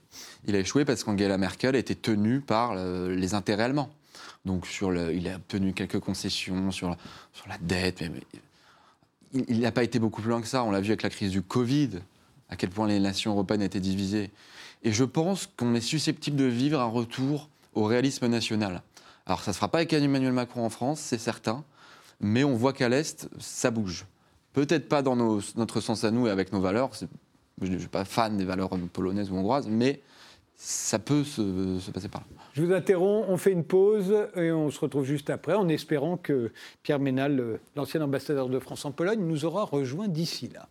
Il 0.46 0.55
a 0.55 0.61
échoué 0.61 0.85
parce 0.85 1.03
qu'Angela 1.03 1.37
Merkel 1.37 1.75
était 1.75 1.96
tenue 1.96 2.40
par 2.40 2.77
les 2.77 3.35
intérêts 3.35 3.64
allemands. 3.64 3.90
Donc 4.44 4.66
sur 4.66 4.94
il 4.94 5.29
a 5.29 5.37
obtenu 5.37 5.73
quelques 5.73 5.99
concessions 5.99 6.70
sur, 6.70 6.96
sur 7.33 7.49
la 7.49 7.59
dette. 7.59 8.01
Mais, 8.01 8.12
il 9.49 9.61
n'a 9.61 9.73
pas 9.73 9.83
été 9.83 9.99
beaucoup 9.99 10.23
plus 10.23 10.31
loin 10.31 10.40
que 10.40 10.46
ça. 10.46 10.62
On 10.62 10.70
l'a 10.70 10.81
vu 10.81 10.88
avec 10.88 11.03
la 11.03 11.11
crise 11.11 11.33
du 11.33 11.42
Covid, 11.42 11.90
à 12.49 12.57
quel 12.57 12.70
point 12.70 12.87
les 12.87 13.01
nations 13.01 13.33
européennes 13.33 13.62
étaient 13.62 13.81
divisées. 13.81 14.31
Et 14.82 14.92
je 14.92 15.04
pense 15.04 15.46
qu'on 15.46 15.74
est 15.74 15.80
susceptible 15.80 16.36
de 16.36 16.44
vivre 16.44 16.80
un 16.80 16.86
retour 16.86 17.48
au 17.74 17.84
réalisme 17.84 18.26
national. 18.26 18.82
Alors 19.26 19.42
ça 19.42 19.50
ne 19.50 19.52
se 19.52 19.58
fera 19.58 19.68
pas 19.68 19.78
avec 19.78 19.92
Emmanuel 19.92 20.32
Macron 20.32 20.64
en 20.64 20.70
France, 20.70 21.00
c'est 21.00 21.18
certain, 21.18 21.64
mais 22.20 22.44
on 22.44 22.54
voit 22.54 22.72
qu'à 22.72 22.88
l'Est, 22.88 23.28
ça 23.38 23.70
bouge. 23.70 24.06
Peut-être 24.52 24.88
pas 24.88 25.02
dans 25.02 25.14
notre 25.14 25.80
sens 25.80 26.04
à 26.04 26.10
nous 26.10 26.26
et 26.26 26.30
avec 26.30 26.52
nos 26.52 26.60
valeurs. 26.60 26.90
Je 27.60 27.66
ne 27.66 27.78
suis 27.78 27.88
pas 27.88 28.04
fan 28.04 28.36
des 28.36 28.44
valeurs 28.44 28.70
polonaises 28.92 29.30
ou 29.30 29.36
hongroises, 29.36 29.68
mais 29.68 30.00
ça 30.56 30.98
peut 30.98 31.24
se, 31.24 31.78
se 31.78 31.90
passer 31.90 32.08
par 32.08 32.22
là. 32.22 32.42
Je 32.54 32.62
vous 32.62 32.72
interromps, 32.72 33.26
on 33.28 33.36
fait 33.36 33.52
une 33.52 33.64
pause 33.64 34.12
et 34.34 34.50
on 34.50 34.70
se 34.70 34.80
retrouve 34.80 35.04
juste 35.04 35.30
après 35.30 35.54
en 35.54 35.68
espérant 35.68 36.16
que 36.16 36.52
Pierre 36.82 36.98
Ménal, 36.98 37.60
l'ancien 37.76 38.02
ambassadeur 38.02 38.48
de 38.48 38.58
France 38.58 38.84
en 38.84 38.90
Pologne, 38.90 39.20
nous 39.20 39.44
aura 39.44 39.64
rejoint 39.64 40.08
d'ici 40.08 40.50
là. 40.52 40.68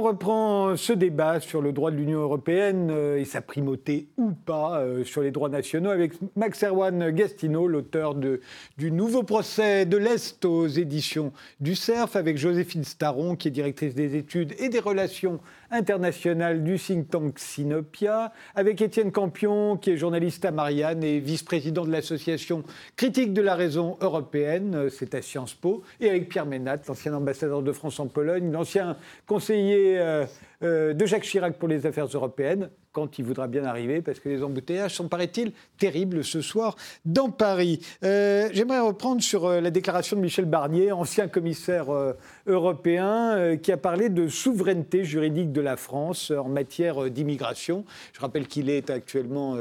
On 0.00 0.04
reprend 0.04 0.78
ce 0.78 0.94
débat 0.94 1.40
sur 1.40 1.60
le 1.60 1.72
droit 1.72 1.90
de 1.90 1.96
l'Union 1.96 2.20
européenne 2.20 2.88
euh, 2.90 3.18
et 3.18 3.26
sa 3.26 3.42
primauté 3.42 4.08
ou 4.16 4.30
pas 4.30 4.80
euh, 4.80 5.04
sur 5.04 5.20
les 5.20 5.30
droits 5.30 5.50
nationaux 5.50 5.90
avec 5.90 6.14
Max 6.36 6.64
Erwan 6.64 7.10
Gastino, 7.10 7.68
l'auteur 7.68 8.14
du 8.14 8.90
nouveau 8.90 9.24
procès 9.24 9.84
de 9.84 9.98
l'Est 9.98 10.42
aux 10.46 10.68
éditions 10.68 11.34
du 11.60 11.74
CERF, 11.74 12.16
avec 12.16 12.38
Joséphine 12.38 12.84
Staron, 12.84 13.36
qui 13.36 13.48
est 13.48 13.50
directrice 13.50 13.94
des 13.94 14.16
études 14.16 14.54
et 14.58 14.70
des 14.70 14.80
relations 14.80 15.38
internationales 15.70 16.62
du 16.62 16.78
think 16.78 17.10
tank 17.10 17.38
Sinopia, 17.38 18.32
avec 18.54 18.80
Étienne 18.80 19.12
Campion, 19.12 19.76
qui 19.76 19.90
est 19.90 19.96
journaliste 19.96 20.44
à 20.44 20.50
Marianne 20.50 21.02
et 21.04 21.20
vice-président 21.20 21.84
de 21.84 21.92
l'association 21.92 22.64
Critique 22.96 23.32
de 23.32 23.42
la 23.42 23.54
raison 23.54 23.96
européenne, 24.00 24.88
c'est 24.90 25.14
à 25.14 25.22
Sciences 25.22 25.54
Po, 25.54 25.82
et 26.00 26.10
avec 26.10 26.28
Pierre 26.28 26.46
Ménat, 26.46 26.78
l'ancien 26.88 27.14
ambassadeur 27.14 27.62
de 27.62 27.72
France 27.72 28.00
en 28.00 28.06
Pologne, 28.06 28.50
l'ancien 28.50 28.96
conseiller 29.26 29.98
euh, 29.98 30.26
euh, 30.62 30.92
de 30.92 31.06
Jacques 31.06 31.24
Chirac 31.24 31.58
pour 31.58 31.68
les 31.68 31.86
affaires 31.86 32.06
européennes, 32.06 32.70
quand 32.92 33.18
il 33.18 33.24
voudra 33.24 33.46
bien 33.46 33.64
arriver, 33.64 34.02
parce 34.02 34.18
que 34.18 34.28
les 34.28 34.42
embouteillages 34.42 34.94
sont, 34.94 35.08
paraît-il, 35.08 35.52
terribles 35.78 36.24
ce 36.24 36.40
soir 36.40 36.76
dans 37.04 37.30
Paris. 37.30 37.80
Euh, 38.02 38.48
j'aimerais 38.52 38.80
reprendre 38.80 39.22
sur 39.22 39.48
la 39.48 39.70
déclaration 39.70 40.16
de 40.16 40.22
Michel 40.22 40.44
Barnier, 40.44 40.90
ancien 40.90 41.28
commissaire 41.28 41.86
européen, 42.46 43.56
qui 43.62 43.70
a 43.70 43.76
parlé 43.76 44.08
de 44.08 44.26
souveraineté 44.26 45.04
juridique 45.04 45.52
de 45.52 45.60
la 45.60 45.76
France 45.76 46.32
en 46.32 46.48
matière 46.48 47.10
d'immigration. 47.10 47.84
Je 48.12 48.20
rappelle 48.20 48.48
qu'il 48.48 48.70
est 48.70 48.90
actuellement 48.90 49.56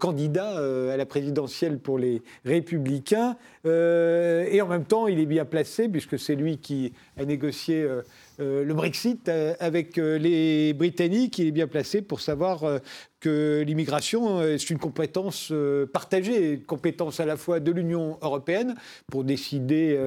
candidat 0.00 0.58
à 0.92 0.96
la 0.96 1.06
présidentielle 1.06 1.78
pour 1.78 1.98
les 1.98 2.22
Républicains. 2.44 3.36
et 3.64 4.60
en 4.60 4.66
même 4.66 4.84
temps, 4.84 5.06
il 5.06 5.20
est 5.20 5.26
bien 5.26 5.44
placé, 5.44 5.88
puisque 5.88 6.18
c'est 6.18 6.34
lui 6.34 6.58
qui 6.58 6.92
a 7.16 7.24
négocié 7.24 7.82
euh, 7.82 8.02
le 8.38 8.74
Brexit 8.74 9.28
euh, 9.28 9.54
avec 9.60 9.98
euh, 9.98 10.18
les 10.18 10.72
Britanniques, 10.72 11.38
il 11.38 11.48
est 11.48 11.52
bien 11.52 11.68
placé 11.68 12.02
pour 12.02 12.20
savoir 12.20 12.80
que 13.24 13.62
l'immigration, 13.66 14.40
c'est 14.42 14.70
une 14.70 14.78
compétence 14.78 15.52
partagée, 15.92 16.52
une 16.52 16.64
compétence 16.64 17.20
à 17.20 17.26
la 17.26 17.36
fois 17.36 17.60
de 17.60 17.72
l'Union 17.72 18.18
européenne 18.22 18.74
pour 19.10 19.24
décider 19.24 19.98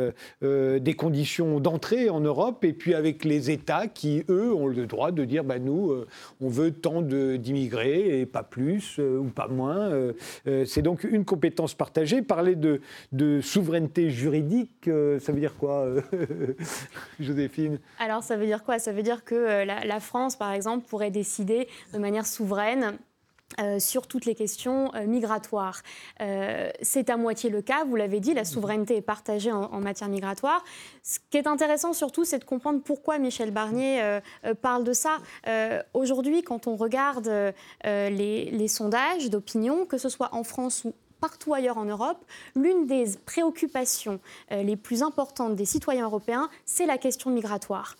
des 0.42 0.94
conditions 0.96 1.60
d'entrée 1.60 2.10
en 2.10 2.20
Europe, 2.20 2.64
et 2.64 2.74
puis 2.74 2.94
avec 2.94 3.26
les 3.26 3.52
États 3.52 3.88
qui, 3.88 4.24
eux, 4.30 4.54
ont 4.54 4.68
le 4.68 4.86
droit 4.86 5.12
de 5.12 5.26
dire, 5.26 5.44
bah, 5.44 5.60
nous, 5.60 5.94
on 6.42 6.50
veut 6.50 6.72
tant 6.72 7.02
d'immigrés, 7.02 8.22
et 8.22 8.26
pas 8.26 8.44
plus, 8.44 9.00
ou 9.00 9.26
pas 9.26 9.48
moins. 9.48 9.92
c'est 10.66 10.82
donc 10.82 11.04
une 11.04 11.26
compétence 11.26 11.74
partagée. 11.74 12.22
Parler 12.22 12.56
de, 12.56 13.42
souveraineté 13.42 14.10
juridique, 14.10 14.90
ça 15.20 15.32
veut 15.32 15.40
dire 15.40 15.56
quoi, 15.58 15.88
Joséphine? 17.20 17.80
Alors, 18.00 18.24
ça 18.24 18.38
veut 18.38 18.46
dire 18.46 18.64
quoi? 18.64 18.80
Ça 18.80 18.92
veut 18.92 19.04
dire 19.04 19.24
que 19.24 19.36
euh, 19.36 19.66
la, 19.66 20.00
France, 20.00 20.36
par 20.36 20.52
exemple, 20.52 20.86
pourrait 20.88 21.12
décider 21.12 21.68
de 21.94 21.98
manière 21.98 22.26
souveraine 22.26 22.98
euh, 23.60 23.80
sur 23.80 24.08
toutes 24.08 24.26
les 24.26 24.36
questions 24.36 24.94
euh, 24.94 25.08
migratoires. 25.08 25.82
c'est 26.82 27.10
à 27.10 27.18
moitié 27.18 27.50
le 27.50 27.62
cas, 27.62 27.86
vous 27.86 27.96
l'avez 27.96 28.20
dit, 28.20 28.34
la 28.34 28.46
souveraineté 28.46 28.98
est 28.98 29.02
partagée 29.02 29.52
en, 29.52 29.80
matière 29.80 30.10
migratoire. 30.10 30.64
Ce 31.02 31.20
qui 31.30 31.38
est 31.38 31.48
intéressant 31.48 31.94
surtout, 31.94 32.26
c'est 32.26 32.40
de 32.40 32.44
comprendre 32.44 32.82
pourquoi 32.84 33.18
Michel 33.20 33.52
Barnier 33.52 34.20
parle 34.62 34.84
de 34.84 34.94
ça. 34.94 35.18
Aujourd'hui, 35.94 36.44
quand 36.44 36.68
on 36.68 36.76
regarde 36.76 37.54
les, 37.84 38.68
sondages 38.68 39.30
d'opinion, 39.30 39.86
que 39.86 39.98
ce 39.98 40.10
soit 40.10 40.30
en 40.34 40.44
France 40.44 40.84
ou 40.84 40.94
partout 41.22 41.54
ailleurs 41.54 41.78
en 41.78 41.86
Europe, 41.86 42.24
l'une 42.56 42.86
des 42.86 43.06
préoccupations 43.26 44.20
les 44.52 44.76
plus 44.76 45.04
importantes 45.04 45.56
des 45.56 45.66
citoyens 45.66 46.06
européens, 46.06 46.50
c'est 46.66 46.86
la 46.86 46.98
question 46.98 47.30
migratoire. 47.30 47.96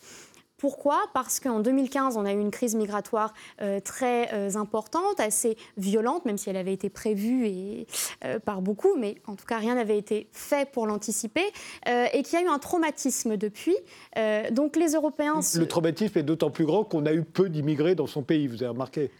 Pourquoi? 0.58 1.04
Parce 1.14 1.38
qu'en 1.38 1.60
2015, 1.60 2.16
on 2.16 2.24
a 2.24 2.32
eu 2.32 2.40
une 2.40 2.50
crise 2.50 2.74
migratoire 2.74 3.32
euh, 3.62 3.78
très 3.78 4.34
euh, 4.34 4.56
importante, 4.56 5.20
assez 5.20 5.56
violente, 5.76 6.24
même 6.24 6.36
si 6.36 6.50
elle 6.50 6.56
avait 6.56 6.72
été 6.72 6.90
prévue 6.90 7.46
et, 7.46 7.86
euh, 8.24 8.40
par 8.40 8.60
beaucoup, 8.60 8.96
mais 8.96 9.14
en 9.28 9.36
tout 9.36 9.46
cas, 9.46 9.58
rien 9.58 9.76
n'avait 9.76 9.98
été 9.98 10.28
fait 10.32 10.68
pour 10.70 10.86
l'anticiper, 10.86 11.44
et 11.86 12.22
qu'il 12.22 12.38
y 12.38 12.42
a 12.42 12.44
eu 12.44 12.48
un 12.48 12.58
traumatisme 12.58 13.36
depuis. 13.36 13.76
donc 14.50 14.76
les 14.76 14.92
Européens... 14.92 15.40
Le 15.54 15.66
traumatisme 15.66 16.18
est 16.18 16.22
d'autant 16.22 16.50
plus 16.50 16.64
grand 16.64 16.84
qu'on 16.84 17.06
a 17.06 17.12
eu 17.12 17.22
peu 17.22 17.48
d'immigrés 17.48 17.94
dans 17.94 18.06
son 18.06 18.22
pays, 18.22 18.48
vous 18.48 18.62
avez 18.62 18.70
remarqué 18.70 19.10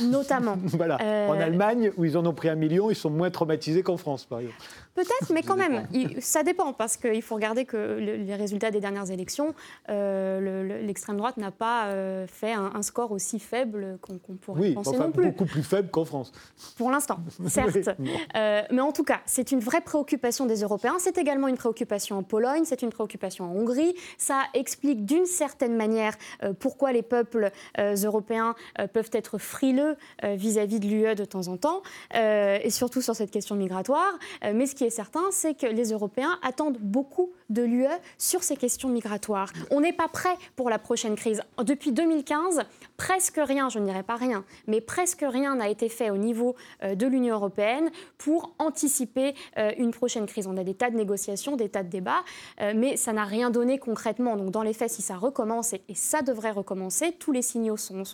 Notamment. 0.00 0.56
voilà. 0.64 0.96
En 1.28 1.38
Allemagne, 1.40 1.92
où 1.96 2.04
ils 2.04 2.16
en 2.16 2.24
ont 2.26 2.32
pris 2.32 2.48
un 2.48 2.54
million, 2.54 2.90
ils 2.90 2.96
sont 2.96 3.10
moins 3.10 3.30
traumatisés 3.30 3.82
qu'en 3.82 3.96
France, 3.96 4.24
par 4.24 4.40
exemple. 4.40 4.56
Peut-être, 4.94 5.32
mais 5.32 5.42
quand 5.42 5.56
même, 5.56 5.86
ça 6.20 6.42
dépend, 6.42 6.72
parce 6.72 6.96
qu'il 6.96 7.22
faut 7.22 7.34
regarder 7.34 7.64
que 7.64 7.98
les 7.98 8.34
résultats 8.34 8.70
des 8.70 8.80
dernières 8.80 9.10
élections, 9.10 9.54
euh, 9.88 10.82
l'extrême 10.82 11.16
droite 11.16 11.36
n'a 11.36 11.50
pas 11.50 11.86
euh, 11.86 12.26
fait 12.26 12.52
un, 12.52 12.82
score 12.82 13.12
aussi 13.12 13.38
faible 13.38 13.98
qu'on 14.00 14.18
pourrait 14.36 14.60
oui, 14.60 14.74
penser 14.74 14.90
enfin, 14.90 15.06
non 15.06 15.12
plus. 15.12 15.26
beaucoup 15.26 15.44
plus 15.44 15.62
faible 15.62 15.90
qu'en 15.90 16.04
France. 16.04 16.32
Pour 16.76 16.90
l'instant, 16.90 17.18
certes. 17.46 17.90
Euh, 18.36 18.62
mais 18.70 18.80
en 18.80 18.92
tout 18.92 19.04
cas, 19.04 19.20
c'est 19.26 19.52
une 19.52 19.60
vraie 19.60 19.80
préoccupation 19.80 20.46
des 20.46 20.62
Européens. 20.62 20.96
C'est 20.98 21.18
également 21.18 21.48
une 21.48 21.56
préoccupation 21.56 22.18
en 22.18 22.22
Pologne, 22.22 22.62
c'est 22.64 22.82
une 22.82 22.90
préoccupation 22.90 23.44
en 23.44 23.54
Hongrie. 23.54 23.94
Ça 24.18 24.42
explique 24.54 25.04
d'une 25.04 25.26
certaine 25.26 25.76
manière 25.76 26.14
pourquoi 26.58 26.92
les 26.92 27.02
peuples 27.02 27.50
européens 27.78 28.54
peuvent 28.92 29.10
être 29.12 29.38
frileux 29.38 29.79
vis-à-vis 30.22 30.80
de 30.80 30.86
l'UE 30.86 31.14
de 31.14 31.24
temps 31.24 31.48
en 31.48 31.56
temps, 31.56 31.82
et 32.14 32.70
surtout 32.70 33.02
sur 33.02 33.14
cette 33.14 33.30
question 33.30 33.54
migratoire. 33.56 34.18
mais 34.42 34.66
ce 34.66 34.74
qui 34.74 34.84
est 34.84 34.90
certain, 34.90 35.24
c'est 35.30 35.54
que 35.54 35.66
les 35.66 35.92
Européens 35.92 36.38
attendent 36.42 36.78
beaucoup 36.80 37.32
de 37.50 37.62
l'UE 37.62 37.86
sur 38.16 38.42
ces 38.42 38.56
questions 38.56 38.88
migratoires. 38.88 39.52
On 39.70 39.80
n'est 39.80 39.92
pas 39.92 40.08
prêt 40.08 40.36
pour 40.56 40.70
la 40.70 40.78
prochaine 40.78 41.16
crise. 41.16 41.42
Depuis 41.62 41.92
2015, 41.92 42.62
presque 42.96 43.40
rien, 43.42 43.68
je 43.68 43.78
ne 43.78 43.84
dirais 43.84 44.02
pas 44.02 44.16
rien, 44.16 44.44
mais 44.66 44.80
presque 44.80 45.24
rien 45.26 45.56
n'a 45.56 45.68
été 45.68 45.88
fait 45.88 46.10
au 46.10 46.16
niveau 46.16 46.54
euh, 46.82 46.94
de 46.94 47.06
l'Union 47.06 47.34
européenne 47.34 47.90
pour 48.18 48.54
anticiper 48.58 49.34
euh, 49.58 49.72
une 49.78 49.90
prochaine 49.90 50.26
crise. 50.26 50.46
On 50.46 50.56
a 50.56 50.64
des 50.64 50.74
tas 50.74 50.90
de 50.90 50.96
négociations, 50.96 51.56
des 51.56 51.68
tas 51.68 51.82
de 51.82 51.88
débats, 51.88 52.22
euh, 52.60 52.72
mais 52.74 52.96
ça 52.96 53.12
n'a 53.12 53.24
rien 53.24 53.50
donné 53.50 53.78
concrètement. 53.78 54.36
Donc 54.36 54.50
dans 54.50 54.62
les 54.62 54.72
faits, 54.72 54.90
si 54.90 55.02
ça 55.02 55.16
recommence, 55.16 55.72
et, 55.72 55.82
ça 55.94 56.22
devrait 56.22 56.52
recommencer, 56.52 57.12
tous 57.18 57.32
les 57.32 57.42
signaux 57.42 57.76
sont, 57.76 58.04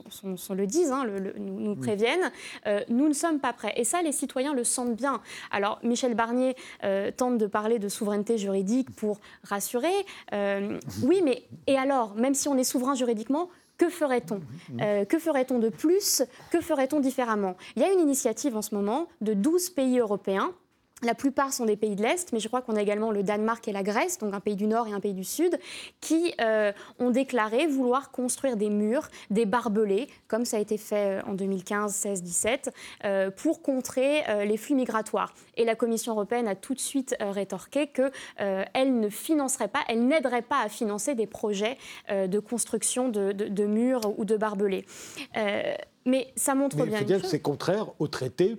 le 0.55 0.66
disent, 0.66 0.90
hein, 0.90 1.07
nous, 1.38 1.61
nous, 1.61 1.77
préviennent, 1.77 2.33
nous 2.88 3.09
ne 3.09 3.12
sommes 3.12 3.38
pas 3.38 3.53
prêts. 3.53 3.72
Et 3.77 3.85
ça, 3.85 4.03
les 4.03 4.12
citoyens 4.12 4.55
le 4.55 4.64
sentent 4.64 4.96
bien. 4.96 5.20
Alors 5.51 5.79
Michel 5.83 6.14
Barnier 6.14 6.57
tente 7.16 7.38
de 7.38 7.46
parler 7.46 7.79
de 7.79 7.88
souveraineté 7.88 8.38
juridique 8.38 8.90
pour 8.94 9.20
rassurer. 9.42 9.94
oui, 11.02 11.22
mais 11.24 11.44
et 11.66 11.76
alors, 11.76 12.14
même 12.14 12.34
si 12.34 12.48
on 12.48 12.56
est 12.56 12.64
souverain 12.64 12.94
juridiquement, 12.94 13.48
que 13.78 13.88
ferait-on? 13.90 14.40
Euh, 14.80 15.04
Que 15.04 15.18
ferait-on 15.18 15.58
de 15.58 15.68
plus? 15.68 16.22
Que 16.50 16.60
ferait-on 16.60 17.00
différemment? 17.00 17.56
Il 17.76 17.82
y 17.82 17.84
a 17.84 17.92
une 17.92 18.00
initiative 18.00 18.56
en 18.56 18.62
ce 18.62 18.74
moment 18.74 19.08
de 19.20 19.34
12 19.34 19.70
pays 19.70 19.98
européens 19.98 20.52
la 21.02 21.14
plupart 21.14 21.52
sont 21.52 21.66
des 21.66 21.76
pays 21.76 21.94
de 21.94 22.02
l'Est, 22.02 22.32
mais 22.32 22.40
je 22.40 22.48
crois 22.48 22.62
qu'on 22.62 22.74
a 22.74 22.80
également 22.80 23.11
le 23.11 23.22
Danemark 23.22 23.68
et 23.68 23.72
la 23.72 23.82
Grèce, 23.82 24.16
donc 24.16 24.32
un 24.32 24.40
pays 24.40 24.56
du 24.56 24.66
Nord 24.66 24.88
et 24.88 24.92
un 24.92 25.00
pays 25.00 25.12
du 25.12 25.24
Sud, 25.24 25.59
qui 26.00 26.32
euh, 26.40 26.72
ont 26.98 27.11
déclaré 27.11 27.66
vouloir 27.66 28.11
construire 28.11 28.56
des 28.56 28.70
murs, 28.70 29.09
des 29.28 29.44
barbelés, 29.44 30.09
comme 30.26 30.46
ça 30.46 30.56
a 30.56 30.61
été 30.61 30.78
fait 30.78 31.20
euh, 31.20 31.30
en 31.30 31.35
2015, 31.35 31.94
16, 31.94 32.22
17, 32.22 32.70
pour 33.37 33.62
contrer 33.62 34.24
les 34.46 34.56
flux 34.56 34.74
migratoires. 34.74 35.35
Et 35.56 35.64
la 35.64 35.74
Commission 35.74 36.12
européenne 36.12 36.48
a 36.48 36.54
tout 36.54 36.74
de 36.74 36.80
suite 36.80 37.14
rétorqué 37.20 37.88
qu'elle 37.88 39.00
ne 39.00 39.09
financerait 39.09 39.68
pas, 39.68 39.80
elle 39.88 40.06
n'aiderait 40.06 40.42
pas 40.42 40.61
à 40.62 40.68
financer 40.68 41.14
des 41.14 41.26
projets 41.26 41.76
de 42.09 42.38
construction 42.38 43.09
de, 43.09 43.64
murs 43.66 44.18
ou 44.18 44.24
de 44.24 44.37
barbelés. 44.37 44.85
mais 46.04 46.32
ça 46.37 46.54
montre 46.54 46.76
bien. 46.85 47.00
Il 47.00 47.14
faut 47.14 47.20
que 47.20 47.26
c'est 47.26 47.40
contraire 47.40 47.87
au 47.98 48.09
traité 48.09 48.56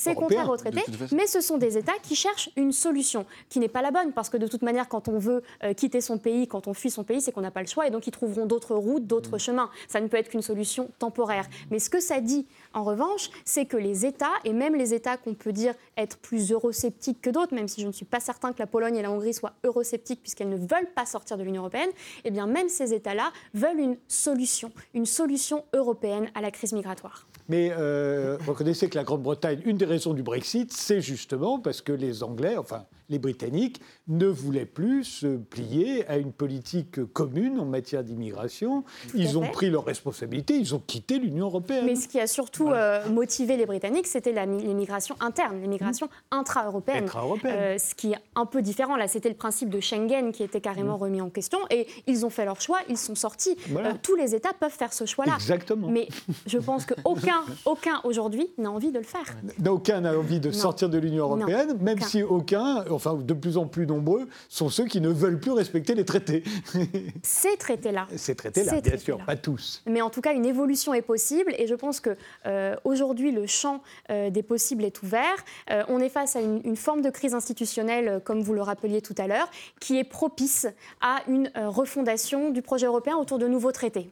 c'est 0.00 0.14
contraire 0.14 0.48
au 0.48 0.56
traité, 0.56 0.82
mais 1.12 1.26
ce 1.26 1.40
sont 1.40 1.58
des 1.58 1.76
États 1.76 1.98
qui 2.02 2.16
cherchent 2.16 2.50
une 2.56 2.72
solution, 2.72 3.26
qui 3.48 3.58
n'est 3.58 3.68
pas 3.68 3.82
la 3.82 3.90
bonne, 3.90 4.12
parce 4.12 4.30
que 4.30 4.36
de 4.36 4.46
toute 4.46 4.62
manière, 4.62 4.88
quand 4.88 5.08
on 5.08 5.18
veut 5.18 5.42
euh, 5.62 5.74
quitter 5.74 6.00
son 6.00 6.18
pays, 6.18 6.48
quand 6.48 6.68
on 6.68 6.74
fuit 6.74 6.90
son 6.90 7.04
pays, 7.04 7.20
c'est 7.20 7.32
qu'on 7.32 7.42
n'a 7.42 7.50
pas 7.50 7.60
le 7.60 7.66
choix, 7.66 7.86
et 7.86 7.90
donc 7.90 8.06
ils 8.06 8.10
trouveront 8.10 8.46
d'autres 8.46 8.74
routes, 8.74 9.06
d'autres 9.06 9.36
mm. 9.36 9.40
chemins. 9.40 9.70
Ça 9.88 10.00
ne 10.00 10.08
peut 10.08 10.16
être 10.16 10.30
qu'une 10.30 10.42
solution 10.42 10.90
temporaire. 10.98 11.46
Mais 11.70 11.78
ce 11.78 11.90
que 11.90 12.00
ça 12.00 12.20
dit, 12.20 12.46
en 12.72 12.82
revanche, 12.82 13.30
c'est 13.44 13.66
que 13.66 13.76
les 13.76 14.06
États, 14.06 14.32
et 14.44 14.52
même 14.52 14.74
les 14.74 14.94
États 14.94 15.16
qu'on 15.16 15.34
peut 15.34 15.52
dire 15.52 15.74
être 15.96 16.16
plus 16.18 16.50
eurosceptiques 16.50 17.20
que 17.20 17.30
d'autres, 17.30 17.54
même 17.54 17.68
si 17.68 17.82
je 17.82 17.86
ne 17.86 17.92
suis 17.92 18.06
pas 18.06 18.20
certain 18.20 18.52
que 18.52 18.58
la 18.58 18.66
Pologne 18.66 18.96
et 18.96 19.02
la 19.02 19.10
Hongrie 19.10 19.34
soient 19.34 19.52
eurosceptiques 19.64 20.22
puisqu'elles 20.22 20.48
ne 20.48 20.56
veulent 20.56 20.90
pas 20.94 21.04
sortir 21.04 21.36
de 21.36 21.42
l'Union 21.42 21.62
européenne, 21.62 21.90
eh 22.24 22.30
bien 22.30 22.46
même 22.46 22.68
ces 22.68 22.94
États-là 22.94 23.32
veulent 23.54 23.80
une 23.80 23.96
solution, 24.08 24.72
une 24.94 25.06
solution 25.06 25.64
européenne 25.74 26.30
à 26.34 26.40
la 26.40 26.50
crise 26.50 26.72
migratoire. 26.72 27.26
Mais 27.50 27.72
euh, 27.76 28.38
reconnaissez 28.46 28.88
que 28.88 28.96
la 28.96 29.04
Grande-Bretagne, 29.04 29.60
une 29.64 29.76
des 29.76 29.84
raisons 29.84 30.14
du 30.14 30.22
Brexit, 30.22 30.72
c'est 30.72 31.00
justement 31.00 31.58
parce 31.58 31.82
que 31.82 31.92
les 31.92 32.22
Anglais, 32.22 32.56
enfin 32.56 32.86
les 33.10 33.18
Britanniques 33.18 33.80
ne 34.08 34.26
voulaient 34.26 34.64
plus 34.64 35.04
se 35.04 35.36
plier 35.36 36.06
à 36.06 36.16
une 36.16 36.32
politique 36.32 37.04
commune 37.12 37.58
en 37.58 37.64
matière 37.64 38.04
d'immigration. 38.04 38.84
Ils 39.14 39.36
ont 39.36 39.48
pris 39.48 39.68
leurs 39.68 39.84
responsabilités, 39.84 40.54
ils 40.54 40.74
ont 40.74 40.78
quitté 40.84 41.18
l'Union 41.18 41.46
européenne. 41.46 41.84
Mais 41.84 41.96
ce 41.96 42.08
qui 42.08 42.20
a 42.20 42.26
surtout 42.26 42.70
euh, 42.70 43.06
motivé 43.08 43.56
les 43.56 43.66
Britanniques, 43.66 44.06
c'était 44.06 44.32
l'immigration 44.46 45.16
interne, 45.20 45.60
l'immigration 45.60 46.06
mmh. 46.06 46.36
intra-européenne. 46.36 47.06
Euh, 47.44 47.78
ce 47.78 47.94
qui 47.96 48.12
est 48.12 48.18
un 48.36 48.46
peu 48.46 48.62
différent. 48.62 48.96
Là, 48.96 49.08
c'était 49.08 49.28
le 49.28 49.34
principe 49.34 49.70
de 49.70 49.80
Schengen 49.80 50.30
qui 50.32 50.44
était 50.44 50.60
carrément 50.60 50.96
mmh. 50.96 51.02
remis 51.02 51.20
en 51.20 51.30
question. 51.30 51.58
Et 51.70 51.88
ils 52.06 52.24
ont 52.24 52.30
fait 52.30 52.44
leur 52.44 52.60
choix, 52.60 52.78
ils 52.88 52.96
sont 52.96 53.16
sortis. 53.16 53.56
Euh, 53.74 53.92
tous 54.02 54.14
les 54.14 54.36
États 54.36 54.52
peuvent 54.52 54.70
faire 54.70 54.92
ce 54.92 55.04
choix-là. 55.04 55.34
Exactement. 55.34 55.88
Mais 55.88 56.08
je 56.46 56.58
pense 56.58 56.86
qu'aucun 56.86 57.39
aucun 57.64 58.00
aujourd'hui 58.04 58.48
n'a 58.58 58.70
envie 58.70 58.92
de 58.92 58.98
le 58.98 59.04
faire. 59.04 59.24
Aucun 59.66 60.00
n'a 60.00 60.18
envie 60.18 60.40
de 60.40 60.50
sortir 60.50 60.88
de 60.88 60.98
l'Union 60.98 61.24
européenne, 61.24 61.76
même 61.80 62.00
si 62.00 62.22
aucun, 62.22 62.84
enfin 62.90 63.14
de 63.14 63.34
plus 63.34 63.56
en 63.56 63.66
plus 63.66 63.86
nombreux, 63.86 64.28
sont 64.48 64.68
ceux 64.68 64.86
qui 64.86 65.00
ne 65.00 65.08
veulent 65.08 65.40
plus 65.40 65.52
respecter 65.52 65.94
les 65.94 66.04
traités. 66.04 66.42
Ces 67.22 67.56
traités-là. 67.56 68.06
Ces 68.16 68.34
traités-là, 68.34 68.80
bien 68.80 68.98
sûr, 68.98 69.18
pas 69.24 69.36
tous. 69.36 69.82
Mais 69.86 70.02
en 70.02 70.10
tout 70.10 70.20
cas, 70.20 70.34
une 70.34 70.46
évolution 70.46 70.94
est 70.94 71.02
possible 71.02 71.54
et 71.58 71.66
je 71.66 71.74
pense 71.74 72.00
que 72.00 72.16
euh, 72.46 72.76
aujourd'hui 72.84 73.32
le 73.32 73.46
champ 73.46 73.82
euh, 74.10 74.30
des 74.30 74.42
possibles 74.42 74.84
est 74.84 75.02
ouvert. 75.02 75.36
Euh, 75.70 75.82
on 75.88 76.00
est 76.00 76.08
face 76.08 76.36
à 76.36 76.40
une, 76.40 76.60
une, 76.64 76.76
forme 76.76 77.02
de 77.02 77.10
crise 77.10 77.34
institutionnelle, 77.34 78.20
comme 78.24 78.42
vous 78.42 78.54
le 78.54 78.62
rappeliez 78.62 79.02
tout 79.02 79.14
à 79.18 79.26
l'heure, 79.26 79.50
qui 79.80 79.98
est 79.98 80.04
propice 80.04 80.66
à 81.00 81.18
une 81.28 81.50
refondation 81.56 82.50
du 82.50 82.62
projet 82.62 82.86
européen 82.86 83.16
autour 83.16 83.38
de 83.38 83.46
nouveaux 83.46 83.72
traités. 83.72 84.10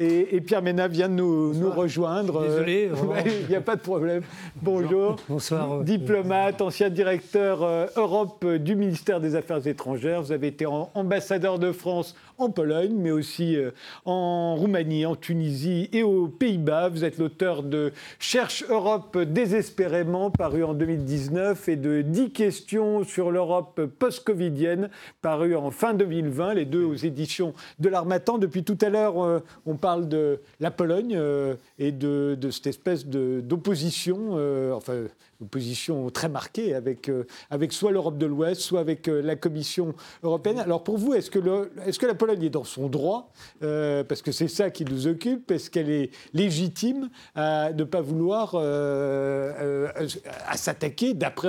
Et, 0.00 0.40
Pierre 0.40 0.62
Ménat 0.62 0.86
vient 0.86 1.08
de 1.08 1.14
nous, 1.14 1.70
rejoindre. 1.70 2.42
Désolé. 2.42 2.90
Il 3.26 3.48
n'y 3.48 3.56
a 3.56 3.60
pas 3.60 3.74
de 3.74 3.80
problème. 3.80 4.22
Bonjour. 4.62 5.16
Bonsoir. 5.28 5.72
Euh, 5.72 5.82
Diplomate, 5.82 6.62
ancien 6.62 6.88
directeur 6.88 7.64
euh, 7.64 7.86
Europe 7.96 8.46
du 8.46 8.76
ministère 8.76 9.20
des 9.20 9.34
Affaires 9.34 9.66
étrangères. 9.66 10.22
Vous 10.22 10.30
avez 10.30 10.46
été 10.46 10.66
ambassadeur 10.66 11.58
de 11.58 11.72
France 11.72 12.14
en 12.38 12.50
Pologne, 12.50 12.94
mais 12.96 13.10
aussi 13.10 13.56
euh, 13.56 13.72
en 14.04 14.54
Roumanie, 14.54 15.04
en 15.04 15.16
Tunisie 15.16 15.88
et 15.92 16.04
aux 16.04 16.28
Pays-Bas. 16.28 16.88
Vous 16.88 17.04
êtes 17.04 17.18
l'auteur 17.18 17.64
de 17.64 17.92
Cherche 18.20 18.64
Europe 18.68 19.18
désespérément, 19.18 20.30
paru 20.30 20.62
en 20.62 20.72
2019, 20.72 21.68
et 21.68 21.76
de 21.76 22.02
10 22.02 22.30
questions 22.30 23.02
sur 23.02 23.32
l'Europe 23.32 23.84
post-covidienne, 23.98 24.88
paru 25.20 25.56
en 25.56 25.72
fin 25.72 25.94
2020, 25.94 26.54
les 26.54 26.64
deux 26.64 26.84
aux 26.84 26.94
éditions 26.94 27.54
de 27.80 27.88
l'Armatan. 27.88 28.38
Depuis 28.38 28.62
tout 28.62 28.78
à 28.80 28.88
l'heure, 28.88 29.22
euh, 29.22 29.40
on 29.66 29.76
parle 29.76 30.08
de 30.08 30.40
la 30.60 30.70
Pologne 30.70 31.16
euh, 31.16 31.56
et 31.78 31.90
de, 31.90 32.38
cette 32.50 32.68
espèce 32.68 33.04
d'opposition, 33.06 34.32
enfin, 34.74 34.94
une 35.40 35.48
position 35.48 36.08
très 36.10 36.28
marquée 36.28 36.74
avec, 36.74 37.10
avec 37.50 37.72
soit 37.72 37.92
l'Europe 37.92 38.16
de 38.16 38.26
l'Ouest, 38.26 38.60
soit 38.60 38.80
avec 38.80 39.06
la 39.06 39.36
Commission 39.36 39.94
européenne. 40.22 40.58
Alors 40.58 40.82
pour 40.82 40.98
vous, 40.98 41.14
est 41.14 41.30
que 41.30 42.06
la 42.06 42.14
Pologne 42.14 42.27
est 42.30 42.50
dans 42.50 42.64
son 42.64 42.88
droit 42.88 43.32
euh, 43.62 44.04
Parce 44.04 44.22
que 44.22 44.32
c'est 44.32 44.48
ça 44.48 44.70
qui 44.70 44.84
nous 44.84 45.06
occupe. 45.06 45.50
Est-ce 45.50 45.70
qu'elle 45.70 45.90
est 45.90 46.10
légitime 46.34 47.10
à 47.34 47.72
ne 47.72 47.84
pas 47.84 48.00
vouloir 48.00 48.54
à 48.54 50.56
s'attaquer, 50.56 51.14
d'après 51.14 51.48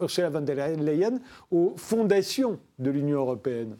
Ursula 0.00 0.30
von 0.30 0.40
der 0.40 0.76
Leyen, 0.76 1.20
aux 1.50 1.74
fondations 1.76 2.58
de 2.78 2.90
l'Union 2.90 3.20
européenne 3.20 3.76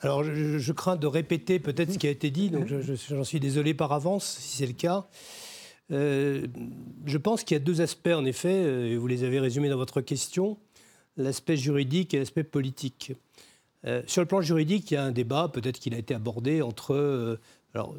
alors, 0.00 0.24
je, 0.24 0.72
crains 0.72 0.96
de 0.96 1.06
répéter 1.06 1.58
peut-être 1.58 1.94
ce 1.94 1.98
qui 1.98 2.06
a 2.06 2.10
été 2.10 2.30
dit, 2.30 2.50
donc 2.50 2.66
j'en 2.68 3.24
suis 3.24 3.40
désolé 3.40 3.72
par 3.72 3.92
avance 3.92 4.36
si 4.38 4.58
c'est 4.58 4.66
le 4.66 4.74
cas. 4.74 5.06
Euh, 5.92 6.46
je 7.06 7.18
pense 7.18 7.44
qu'il 7.44 7.54
y 7.54 7.60
a 7.60 7.62
deux 7.62 7.80
aspects, 7.80 8.08
en 8.08 8.24
effet, 8.24 8.52
euh, 8.52 8.88
et 8.88 8.96
vous 8.96 9.06
les 9.06 9.24
avez 9.24 9.40
résumés 9.40 9.68
dans 9.68 9.76
votre 9.76 10.00
question, 10.00 10.58
l'aspect 11.16 11.56
juridique 11.56 12.14
et 12.14 12.18
l'aspect 12.18 12.44
politique. 12.44 13.12
Euh, 13.86 14.02
sur 14.06 14.22
le 14.22 14.26
plan 14.26 14.40
juridique, 14.40 14.90
il 14.90 14.94
y 14.94 14.96
a 14.96 15.04
un 15.04 15.12
débat, 15.12 15.48
peut-être 15.48 15.78
qu'il 15.78 15.94
a 15.94 15.98
été 15.98 16.14
abordé, 16.14 16.62
entre, 16.62 17.38
alors, 17.74 17.94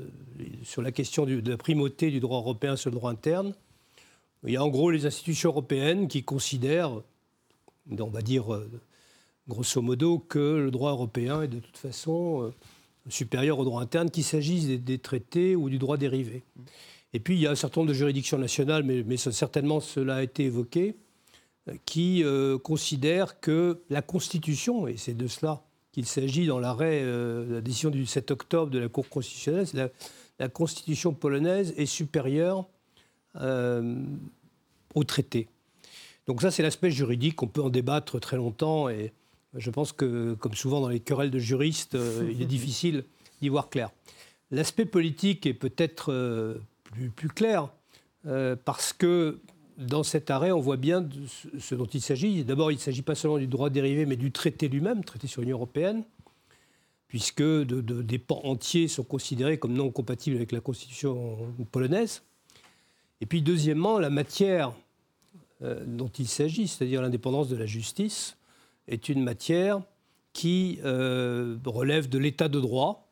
sur 0.63 0.81
la 0.81 0.91
question 0.91 1.25
de 1.25 1.49
la 1.49 1.57
primauté 1.57 2.11
du 2.11 2.19
droit 2.19 2.39
européen 2.39 2.75
sur 2.75 2.89
le 2.89 2.95
droit 2.95 3.11
interne. 3.11 3.53
Il 4.45 4.51
y 4.51 4.57
a 4.57 4.63
en 4.63 4.69
gros 4.69 4.91
les 4.91 5.05
institutions 5.05 5.49
européennes 5.49 6.07
qui 6.07 6.23
considèrent, 6.23 6.91
on 7.97 8.07
va 8.07 8.21
dire 8.21 8.45
grosso 9.47 9.81
modo, 9.81 10.19
que 10.19 10.57
le 10.57 10.71
droit 10.71 10.91
européen 10.91 11.41
est 11.41 11.47
de 11.47 11.59
toute 11.59 11.77
façon 11.77 12.51
supérieur 13.09 13.59
au 13.59 13.65
droit 13.65 13.81
interne, 13.81 14.09
qu'il 14.09 14.23
s'agisse 14.23 14.67
des, 14.67 14.99
traités 14.99 15.55
ou 15.55 15.69
du 15.69 15.77
droit 15.77 15.97
dérivé. 15.97 16.43
Et 17.13 17.19
puis, 17.19 17.35
il 17.35 17.41
y 17.41 17.47
a 17.47 17.51
un 17.51 17.55
certain 17.55 17.81
nombre 17.81 17.89
de 17.89 17.97
juridictions 17.97 18.37
nationales, 18.37 18.83
mais, 18.83 19.17
certainement 19.17 19.79
cela 19.79 20.17
a 20.17 20.23
été 20.23 20.45
évoqué, 20.45 20.95
euh, 21.69 21.73
qui 21.85 22.23
euh, 22.23 22.57
considèrent 22.57 23.39
que 23.39 23.81
la 23.89 24.01
Constitution, 24.01 24.87
et 24.87 24.97
c'est 24.97 25.13
de 25.13 25.27
cela 25.27 25.63
qu'il 25.97 26.05
s'agit 26.05 26.45
dans 26.45 26.59
l'arrêt, 26.59 27.01
euh, 27.01 27.55
la 27.55 27.61
décision 27.61 27.89
du 27.89 28.05
7 28.05 28.29
octobre 28.29 28.69
de 28.69 28.77
la 28.77 28.87
Cour 28.87 29.09
constitutionnelle, 29.09 29.65
la, 29.73 29.89
la, 30.37 30.47
Constitution 30.47 31.11
polonaise 31.11 31.73
est 31.75 31.87
supérieure 31.87 32.67
au 34.93 35.03
traité. 35.03 35.47
Donc 36.27 36.41
ça, 36.41 36.51
c'est 36.51 36.61
l'aspect 36.61 36.91
juridique. 36.91 37.41
On 37.41 37.47
peut 37.47 37.61
en 37.61 37.69
débattre 37.69 38.19
très 38.19 38.37
longtemps, 38.37 38.89
et 38.89 39.11
je 39.55 39.71
pense 39.71 39.91
que, 39.91 40.35
comme 40.35 40.53
souvent 40.53 40.81
dans 40.81 40.89
les 40.89 40.99
querelles 40.99 41.31
de 41.31 41.39
juristes, 41.39 41.97
il 42.29 42.41
est 42.41 42.47
difficile 42.47 43.03
d'y 43.41 43.49
voir 43.49 43.69
clair. 43.69 43.89
L'aspect 44.51 44.85
politique 44.85 45.47
est 45.47 45.53
peut-être 45.53 46.11
plus, 47.15 47.29
clair, 47.29 47.69
euh, 48.25 48.55
parce 48.55 48.93
que 48.93 49.39
dans 49.77 50.03
cet 50.03 50.31
arrêt, 50.31 50.51
on 50.51 50.59
voit 50.59 50.77
bien 50.77 51.07
ce 51.59 51.75
dont 51.75 51.85
il 51.85 52.01
s'agit. 52.01 52.43
D'abord, 52.43 52.71
il 52.71 52.75
ne 52.75 52.79
s'agit 52.79 53.03
pas 53.03 53.15
seulement 53.15 53.37
du 53.37 53.47
droit 53.47 53.69
dérivé, 53.69 54.05
mais 54.05 54.15
du 54.15 54.31
traité 54.31 54.67
lui-même, 54.67 55.03
traité 55.03 55.27
sur 55.27 55.41
l'Union 55.41 55.57
européenne, 55.57 56.03
puisque 57.07 57.41
de, 57.41 57.81
des 57.81 58.17
pans 58.17 58.41
entiers 58.43 58.87
sont 58.87 59.03
considérés 59.03 59.59
comme 59.59 59.73
non 59.73 59.91
compatibles 59.91 60.35
avec 60.35 60.51
la 60.51 60.59
constitution 60.59 61.53
polonaise. 61.71 62.23
Et 63.21 63.25
puis, 63.25 63.41
deuxièmement, 63.41 63.99
la 63.99 64.09
matière 64.09 64.73
euh, 65.61 65.83
dont 65.85 66.09
il 66.09 66.27
s'agit, 66.27 66.67
c'est-à-dire 66.67 67.01
l'indépendance 67.01 67.47
de 67.47 67.55
la 67.55 67.65
justice, 67.65 68.37
est 68.87 69.09
une 69.09 69.23
matière 69.23 69.81
qui 70.33 70.79
relève 70.83 72.07
de 72.09 72.17
l'état 72.19 72.47
de 72.47 72.59
droit 72.59 73.06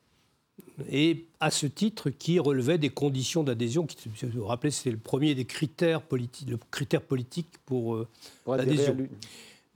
et 0.90 1.26
à 1.40 1.52
ce 1.52 1.68
titre 1.68 2.10
qui 2.10 2.40
relevait 2.40 2.78
des 2.78 2.90
conditions 2.90 3.44
d'adhésion. 3.44 3.86
Qui, 3.86 4.10
vous 4.10 4.40
vous 4.40 4.46
rappelez, 4.46 4.72
c'est 4.72 4.92
le 4.92 4.98
premier 4.98 5.36
des 5.36 5.46
critères 5.46 6.02
politiques, 6.02 6.50
le 6.50 6.60
critère 6.72 7.02
politique 7.02 7.48
pour, 7.66 7.96
euh, 7.96 8.08
l'adhésion. 8.48 8.98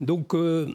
Donc, 0.00 0.34
euh, 0.34 0.74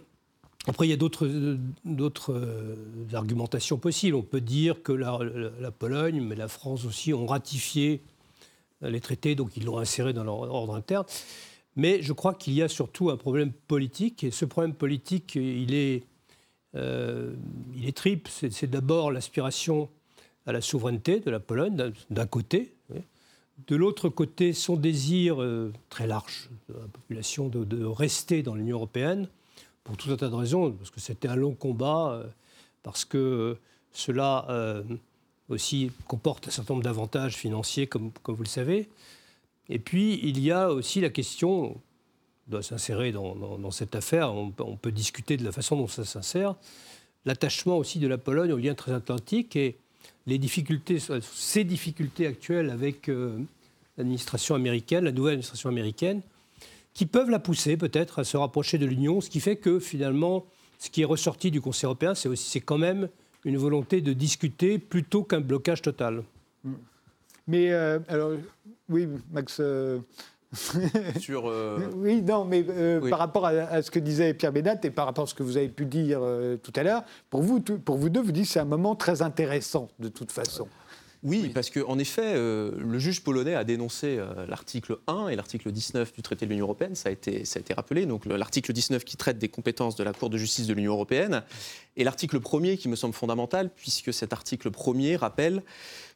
après, 0.68 0.88
il 0.88 0.90
y 0.90 0.94
a 0.94 0.98
d'autres, 0.98 1.28
euh, 1.28 2.78
argumentations 3.14 3.78
possibles. 3.78 4.16
On 4.16 4.24
peut 4.24 4.42
dire 4.42 4.82
que 4.82 4.92
la, 4.92 5.72
Pologne, 5.72 6.22
mais 6.22 6.36
la 6.36 6.48
France 6.48 6.86
aussi, 6.86 7.14
ont 7.14 7.28
ratifié 7.28 8.02
les 8.82 9.00
traités, 9.00 9.36
donc 9.36 9.56
ils 9.58 9.66
l'ont 9.66 9.78
inséré 9.78 10.14
dans 10.14 10.24
leur 10.24 10.40
ordre 10.40 10.76
interne. 10.76 11.06
Mais 11.76 12.02
je 12.02 12.14
crois 12.14 12.34
qu'il 12.34 12.54
y 12.54 12.62
a 12.62 12.68
surtout 12.68 13.10
un 13.10 13.18
problème 13.18 13.52
politique, 13.52 14.24
et 14.24 14.32
ce 14.32 14.46
problème 14.46 14.74
politique, 14.74 15.36
il 15.36 15.74
est, 15.74 16.04
il 16.76 17.88
est 17.88 17.96
triple. 17.96 18.30
C'est 18.30 18.70
d'abord 18.70 19.12
l'aspiration 19.12 19.90
à 20.46 20.52
la 20.52 20.62
souveraineté 20.62 21.20
de 21.20 21.32
la 21.32 21.40
Pologne, 21.40 21.92
d'un 22.10 22.26
côté. 22.28 22.76
De 23.68 23.76
l'autre 23.76 24.10
côté, 24.10 24.54
son 24.54 24.76
désir 24.76 25.42
euh, 25.42 25.72
très 25.90 26.08
large 26.08 26.50
de 26.68 26.74
la 26.74 26.88
population 26.88 27.48
de, 27.48 27.86
rester 27.86 28.44
dans 28.44 28.54
l'Union 28.54 28.78
européenne, 28.78 29.30
pour 29.84 29.96
tout 29.98 30.12
un 30.12 30.18
tas 30.18 30.30
de 30.30 30.36
raisons, 30.36 30.72
parce 30.72 30.90
que 30.90 31.00
c'était 31.00 31.30
un 31.30 31.36
long 31.36 31.54
combat, 31.54 32.12
euh, 32.12 32.28
parce 32.84 33.06
que 33.06 33.58
cela 33.94 34.46
euh, 34.50 34.84
aussi 35.48 35.92
comporte 36.08 36.50
un 36.50 36.52
certain 36.52 36.74
nombre 36.74 36.84
d'avantages 36.84 37.36
financiers, 37.36 37.88
comme, 37.88 38.12
vous 38.26 38.44
le 38.44 38.46
savez. 38.46 38.90
Et 39.70 39.80
puis, 39.80 40.20
il 40.22 40.40
y 40.42 40.52
a 40.52 40.72
aussi 40.72 41.00
la 41.00 41.10
question, 41.10 41.80
doit 42.48 42.64
s'insérer 42.64 43.12
dans, 43.12 43.72
cette 43.72 43.96
affaire, 43.96 44.34
on, 44.34 44.52
peut 44.52 44.92
discuter 44.92 45.38
de 45.38 45.44
la 45.44 45.52
façon 45.52 45.76
dont 45.78 45.88
ça 45.88 46.06
s'insère, 46.06 46.56
l'attachement 47.26 47.78
aussi 47.78 48.00
de 48.00 48.08
la 48.08 48.18
Pologne 48.18 48.52
au 48.52 48.58
lien 48.58 48.76
transatlantique 48.76 49.56
et 49.56 49.76
les 50.28 50.38
difficultés, 50.38 51.00
ces 51.22 51.64
difficultés 51.64 52.28
actuelles 52.28 52.70
avec 52.70 53.10
euh, 53.10 53.40
l'administration 53.98 54.56
américaine, 54.56 55.06
la 55.06 55.12
nouvelle 55.12 55.34
administration 55.34 55.70
américaine, 55.70 56.22
qui 56.94 57.06
peuvent 57.06 57.30
la 57.30 57.40
pousser 57.40 57.78
peut-être 57.78 58.20
à 58.20 58.24
se 58.24 58.38
rapprocher 58.38 58.78
de 58.78 58.86
l'Union, 58.86 59.22
ce 59.22 59.30
qui 59.30 59.40
fait 59.40 59.56
que 59.56 59.80
finalement, 59.80 60.46
ce 60.78 60.90
qui 60.90 61.02
est 61.02 61.06
ressorti 61.06 61.52
du 61.52 61.62
Conseil 61.62 61.86
européen, 61.86 62.16
c'est 62.16 62.30
aussi, 62.30 62.62
quand 62.62 62.78
même 62.78 63.10
une 63.44 63.58
volonté 63.58 64.02
de 64.02 64.14
discuter 64.14 64.80
plutôt 64.80 65.24
qu'un 65.24 65.42
blocage 65.42 65.82
total. 65.82 66.24
Mais 67.48 67.72
euh, 67.72 68.00
alors, 68.08 68.32
oui, 68.90 69.08
Max. 69.32 69.58
Euh, 69.60 70.00
sur. 71.20 71.50
Euh, 71.50 71.90
oui, 71.96 72.22
non, 72.22 72.46
mais 72.46 72.66
euh, 72.68 73.10
par 73.10 73.20
rapport 73.20 73.46
à, 73.46 73.82
ce 73.82 73.92
que 73.92 74.00
disait 74.00 74.34
Pierre 74.34 74.52
Bédat 74.52 74.76
et 74.84 74.90
par 74.90 75.06
rapport 75.06 75.26
à 75.26 75.28
ce 75.28 75.34
que 75.34 75.44
vous 75.44 75.58
avez 75.58 75.70
pu 75.70 75.86
dire 75.86 76.20
euh, 76.22 76.58
tout 76.58 76.74
à 76.76 76.84
l'heure, 76.84 77.04
pour 77.30 77.42
vous, 77.42 77.60
pour 77.60 77.98
vous 77.98 78.10
deux, 78.10 78.22
vous 78.22 78.32
dites 78.32 78.46
que 78.46 78.52
c'est 78.52 78.60
un 78.60 78.66
moment 78.66 78.96
très 78.96 79.22
intéressant 79.22 79.88
de 80.00 80.10
toute 80.10 80.32
façon. 80.32 80.68
Oui, 81.26 81.50
parce 81.50 81.72
qu'en 81.72 81.98
effet, 81.98 82.36
le 82.36 83.00
juge 83.00 83.22
polonais 83.24 83.56
a 83.56 83.64
dénoncé 83.64 84.24
l'article 84.48 85.00
1 85.08 85.30
et 85.30 85.36
l'article 85.36 85.72
19 85.72 86.14
du 86.14 86.22
traité 86.22 86.46
de 86.46 86.52
l'Union 86.52 86.66
européenne, 86.66 86.94
ça 86.94 87.10
a 87.10 87.12
été, 87.12 87.46
ça 87.46 87.58
a 87.58 87.62
été 87.62 87.74
rappelé. 87.74 88.06
Donc 88.06 88.28
l'article 88.28 88.72
19 88.72 89.04
qui 89.04 89.18
traite 89.18 89.40
des 89.40 89.50
compétences 89.50 89.96
de 89.96 90.04
la 90.04 90.14
Cour 90.14 90.30
de 90.30 90.38
justice 90.38 90.68
de 90.68 90.74
l'Union 90.76 90.94
européenne 90.94 91.42
et 91.98 92.04
l'article 92.04 92.40
1er 92.40 92.78
qui 92.78 92.90
me 92.90 92.96
semble 92.96 93.16
fondamental, 93.16 93.72
puisque 93.76 94.14
cet 94.14 94.34
article 94.34 94.70
1er 94.70 95.18
rappelle 95.18 95.64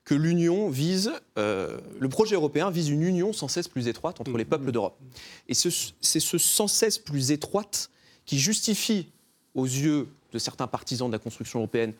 que 0.05 0.13
l'Union 0.13 0.69
vise, 0.69 1.11
euh, 1.37 1.77
le 1.99 2.09
projet 2.09 2.35
européen 2.35 2.69
vise 2.69 2.89
une 2.89 3.03
union 3.03 3.33
sans 3.33 3.47
cesse 3.47 3.67
plus 3.67 3.87
étroite 3.87 4.21
entre 4.21 4.37
les 4.37 4.45
peuples 4.45 4.69
mm-hmm. 4.69 4.71
d'Europe. 4.71 4.99
Et 5.47 5.53
c'est 5.53 6.19
ce 6.19 6.37
sans 6.37 6.67
cesse 6.67 6.97
plus 6.97 7.31
étroite 7.31 7.89
qui 8.25 8.37
justifie, 8.37 9.07
aux 9.55 9.65
yeux 9.65 10.07
de 10.31 10.39
certains 10.39 10.67
partisans 10.67 11.07
de 11.07 11.13
la 11.13 11.19
construction 11.19 11.59
européenne, 11.59 11.93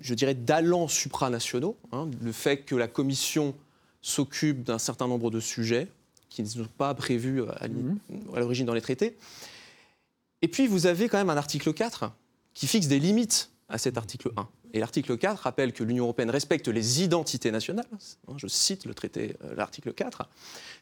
je 0.00 0.14
dirais 0.14 0.34
d'allants 0.34 0.88
supranationaux, 0.88 1.76
hein, 1.92 2.08
le 2.20 2.32
fait 2.32 2.58
que 2.58 2.74
la 2.74 2.88
Commission 2.88 3.54
s'occupe 4.02 4.62
d'un 4.62 4.78
certain 4.78 5.08
nombre 5.08 5.30
de 5.30 5.40
sujets 5.40 5.88
qui 6.28 6.42
ne 6.42 6.48
sont 6.48 6.68
pas 6.78 6.94
prévus 6.94 7.42
à 7.42 7.68
mm-hmm. 7.68 8.36
l'origine 8.36 8.66
dans 8.66 8.74
les 8.74 8.80
traités. 8.80 9.16
Et 10.42 10.48
puis 10.48 10.66
vous 10.66 10.86
avez 10.86 11.08
quand 11.08 11.18
même 11.18 11.30
un 11.30 11.36
article 11.36 11.72
4 11.72 12.12
qui 12.54 12.66
fixe 12.66 12.86
des 12.86 12.98
limites 12.98 13.50
à 13.68 13.78
cet 13.78 13.98
article 13.98 14.32
1. 14.36 14.48
Et 14.72 14.80
l'article 14.80 15.18
4 15.18 15.40
rappelle 15.40 15.72
que 15.72 15.82
l'Union 15.82 16.04
européenne 16.04 16.30
respecte 16.30 16.68
les 16.68 17.02
identités 17.02 17.50
nationales, 17.50 17.86
hein, 17.92 18.34
je 18.36 18.46
cite 18.46 18.84
le 18.84 18.94
traité, 18.94 19.36
euh, 19.44 19.54
l'article 19.56 19.92
4, 19.92 20.28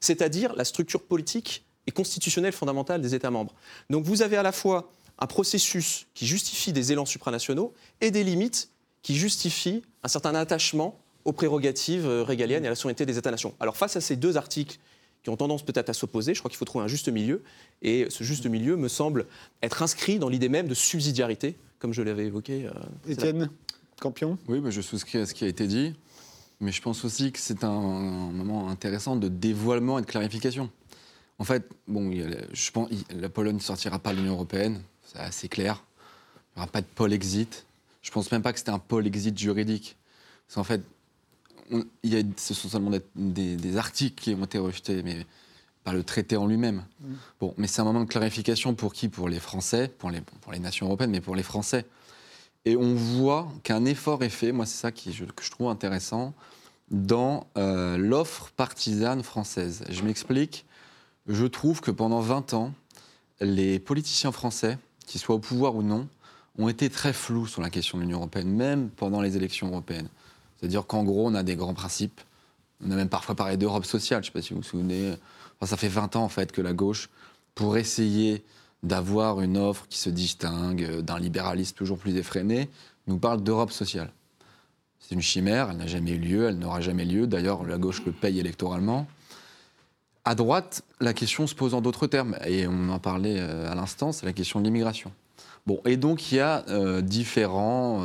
c'est-à-dire 0.01 0.55
la 0.55 0.65
structure 0.65 1.03
politique 1.03 1.65
et 1.87 1.91
constitutionnelle 1.91 2.53
fondamentale 2.53 3.01
des 3.01 3.15
États 3.15 3.31
membres. 3.31 3.55
Donc 3.89 4.05
vous 4.05 4.23
avez 4.23 4.37
à 4.37 4.43
la 4.43 4.53
fois 4.53 4.91
un 5.19 5.27
processus 5.27 6.07
qui 6.15 6.27
justifie 6.27 6.73
des 6.73 6.93
élans 6.93 7.07
supranationaux 7.07 7.73
et 8.01 8.11
des 8.11 8.25
limites 8.25 8.71
qui 9.03 9.17
justifient 9.17 9.83
un 10.03 10.09
certain 10.09 10.35
attachement 10.35 10.99
aux 11.25 11.33
prérogatives 11.33 12.07
euh, 12.07 12.23
régaliennes 12.23 12.65
et 12.65 12.69
à 12.69 12.71
la 12.71 12.77
souveraineté 12.77 13.07
des 13.07 13.19
États-nations. 13.19 13.55
Alors 13.61 13.77
face 13.77 13.97
à 13.97 14.01
ces 14.01 14.17
deux 14.17 14.37
articles 14.37 14.79
qui 15.23 15.31
ont 15.31 15.37
tendance 15.37 15.63
peut-être 15.63 15.91
à 15.91 15.93
s'opposer, 15.93 16.35
je 16.35 16.41
crois 16.41 16.49
qu'il 16.49 16.57
faut 16.57 16.65
trouver 16.65 16.85
un 16.85 16.89
juste 16.89 17.09
milieu, 17.09 17.43
et 17.83 18.07
ce 18.09 18.25
juste 18.25 18.47
milieu 18.47 18.77
me 18.77 18.89
semble 18.89 19.27
être 19.63 19.83
inscrit 19.83 20.19
dans 20.19 20.29
l'idée 20.29 20.49
même 20.49 20.69
de 20.69 20.75
subsidiarité, 20.75 21.57
comme 21.81 21.93
je 21.93 22.03
l'avais 22.03 22.27
évoqué. 22.27 22.67
Euh, 22.67 22.73
Étienne 23.11 23.51
Campion? 24.01 24.39
Oui, 24.47 24.61
je 24.71 24.81
souscris 24.81 25.19
à 25.19 25.27
ce 25.27 25.35
qui 25.35 25.45
a 25.45 25.49
été 25.49 25.67
dit, 25.67 25.95
mais 26.61 26.73
je 26.73 26.81
pense 26.81 27.05
aussi 27.05 27.33
que 27.33 27.39
c'est 27.39 27.65
un, 27.65 27.81
moment 28.31 28.69
intéressant 28.69 29.17
de 29.17 29.29
dévoilement 29.29 29.99
et 29.99 30.03
de 30.03 30.07
clarification. 30.07 30.71
En 31.39 31.45
fait, 31.45 31.69
bon, 31.87 32.11
je 32.53 32.71
pense 32.71 32.89
la 33.11 33.29
Pologne 33.29 33.57
ne 33.57 33.61
sortira 33.61 33.99
pas 33.99 34.13
de 34.13 34.17
l'Union 34.17 34.35
européenne, 34.35 34.81
c'est 35.05 35.19
assez 35.19 35.49
clair. 35.49 35.85
Il 36.57 36.59
n'y 36.59 36.63
aura 36.63 36.73
pas 36.73 36.81
de 36.81 36.87
pôle 36.87 37.13
exit. 37.13 37.67
Je 38.09 38.13
pense 38.15 38.33
même 38.33 38.41
pas 38.41 38.55
que 38.55 38.59
c'était 38.59 38.71
un 38.71 38.79
pôle 38.79 39.07
exit 39.07 39.37
juridique. 39.37 39.99
Parce 40.47 40.55
qu'en 40.55 40.65
fait, 40.65 40.81
il 42.03 42.15
y 42.15 42.17
a, 42.17 42.23
ce 42.39 42.55
sont 42.55 42.71
seulement 42.71 42.91
des, 43.15 43.77
articles 43.77 44.23
qui 44.23 44.33
ont 44.33 44.47
été 44.47 44.57
rejetés, 44.57 45.03
mais 45.03 45.27
pas 45.85 45.93
le 45.93 46.03
traité 46.03 46.39
en 46.39 46.47
lui-même. 46.47 46.87
Mm. 47.03 47.13
Bon, 47.39 47.55
mais 47.59 47.67
c'est 47.67 47.83
un 47.83 47.85
moment 47.85 48.01
de 48.01 48.09
clarification 48.09 48.75
pour 48.75 48.95
qui? 48.95 49.11
Pour 49.11 49.29
les 49.29 49.39
Français, 49.39 49.89
pour 49.89 50.11
les, 50.11 50.23
pour 50.23 50.53
les 50.53 50.59
nations 50.59 50.87
européennes, 50.87 51.11
mais 51.11 51.21
pour 51.21 51.37
les 51.37 51.43
Français. 51.43 51.85
Et 52.65 52.77
on 52.77 52.95
voit 52.95 53.53
qu'un 53.63 53.85
effort 53.85 54.23
est 54.23 54.31
fait, 54.31 54.53
moi 54.53 54.65
c'est 54.65 54.79
ça 54.79 54.91
qui, 54.91 55.13
que 55.13 55.45
je 55.45 55.51
trouve 55.51 55.69
intéressant, 55.69 56.33
dans 56.91 57.47
euh, 57.59 57.99
l'offre 57.99 58.49
partisane 58.57 59.23
française. 59.23 59.85
Je 59.91 60.03
m'explique, 60.03 60.65
je 61.27 61.45
trouve 61.45 61.83
que 61.83 61.91
pendant 61.91 62.21
20 62.21 62.55
ans, 62.55 62.73
les 63.43 63.79
politiciens 63.79 64.33
français, 64.33 64.79
qu'ils 65.07 65.21
soient 65.21 65.35
au 65.35 65.41
pouvoir 65.41 65.77
ou 65.77 65.83
non, 65.83 66.09
ont 66.59 66.69
été 66.69 66.91
très 66.91 67.13
flous 67.13 67.47
sur 67.47 67.63
la 67.63 67.71
question 67.71 67.99
de 67.99 68.03
l'Union 68.03 68.19
européenne, 68.19 68.51
même 68.51 68.91
pendant 68.91 69.23
les 69.23 69.37
élections 69.37 69.69
européennes. 69.69 70.09
C'est-à-dire 70.59 70.87
qu'en 70.87 71.05
gros, 71.05 71.27
on 71.29 71.35
a 71.35 71.43
des 71.43 71.57
grands 71.57 71.75
principes. 71.75 72.21
On 72.85 72.91
a 72.91 72.97
même 72.97 73.09
parfois 73.09 73.35
parlé 73.35 73.57
d'Europe 73.57 73.85
sociale, 73.85 74.23
je 74.23 74.29
ne 74.29 74.33
sais 74.33 74.39
pas 74.39 74.43
si 74.43 74.55
vous 74.55 74.61
vous 74.61 74.67
souvenez. 74.67 75.15
ça 75.63 75.77
fait 75.77 75.89
20 75.89 76.17
ans 76.17 76.25
en 76.25 76.29
fait 76.29 76.53
que 76.53 76.61
la 76.61 76.73
gauche, 76.73 77.09
pour 77.55 77.77
essayer 77.77 78.45
d'avoir 78.83 79.41
une 79.41 79.57
offre 79.57 79.87
qui 79.89 79.99
se 79.99 80.11
distingue 80.11 80.85
euh, 80.85 81.03
d'un 81.03 81.19
libéralisme 81.19 81.75
toujours 81.75 81.99
plus 81.99 82.17
effréné, 82.17 82.69
nous 83.09 83.19
parle 83.19 83.43
d'Europe 83.43 83.73
sociale. 83.73 84.13
C'est 85.01 85.15
une 85.15 85.23
chimère, 85.23 85.71
elle 85.71 85.79
n'a 85.79 85.87
jamais 85.87 86.13
eu 86.13 86.19
lieu, 86.19 86.49
elle 86.49 86.59
n'aura 86.59 86.81
jamais 86.81 87.05
lieu. 87.05 87.27
D'ailleurs, 87.27 87.65
la 87.65 87.79
gauche 87.79 88.05
le 88.05 88.13
paye 88.13 88.39
électoralement. 88.39 89.09
À 90.25 90.35
droite, 90.35 90.83
la 91.01 91.15
question 91.15 91.47
se 91.47 91.55
pose 91.55 91.75
en 91.75 91.81
d'autres 91.81 92.07
termes, 92.07 92.37
et 92.45 92.67
on 92.69 92.91
en 92.91 92.99
parlait 92.99 93.37
euh, 93.39 93.71
à 93.71 93.75
l'instant, 93.75 94.13
c'est 94.13 94.27
la 94.27 94.33
question 94.33 94.61
de 94.61 94.65
l'immigration. 94.65 95.11
Et 95.85 95.97
donc 95.97 96.33
il 96.33 96.37
y 96.37 96.41
a 96.41 96.65
euh, 96.69 97.01
différents 97.01 98.03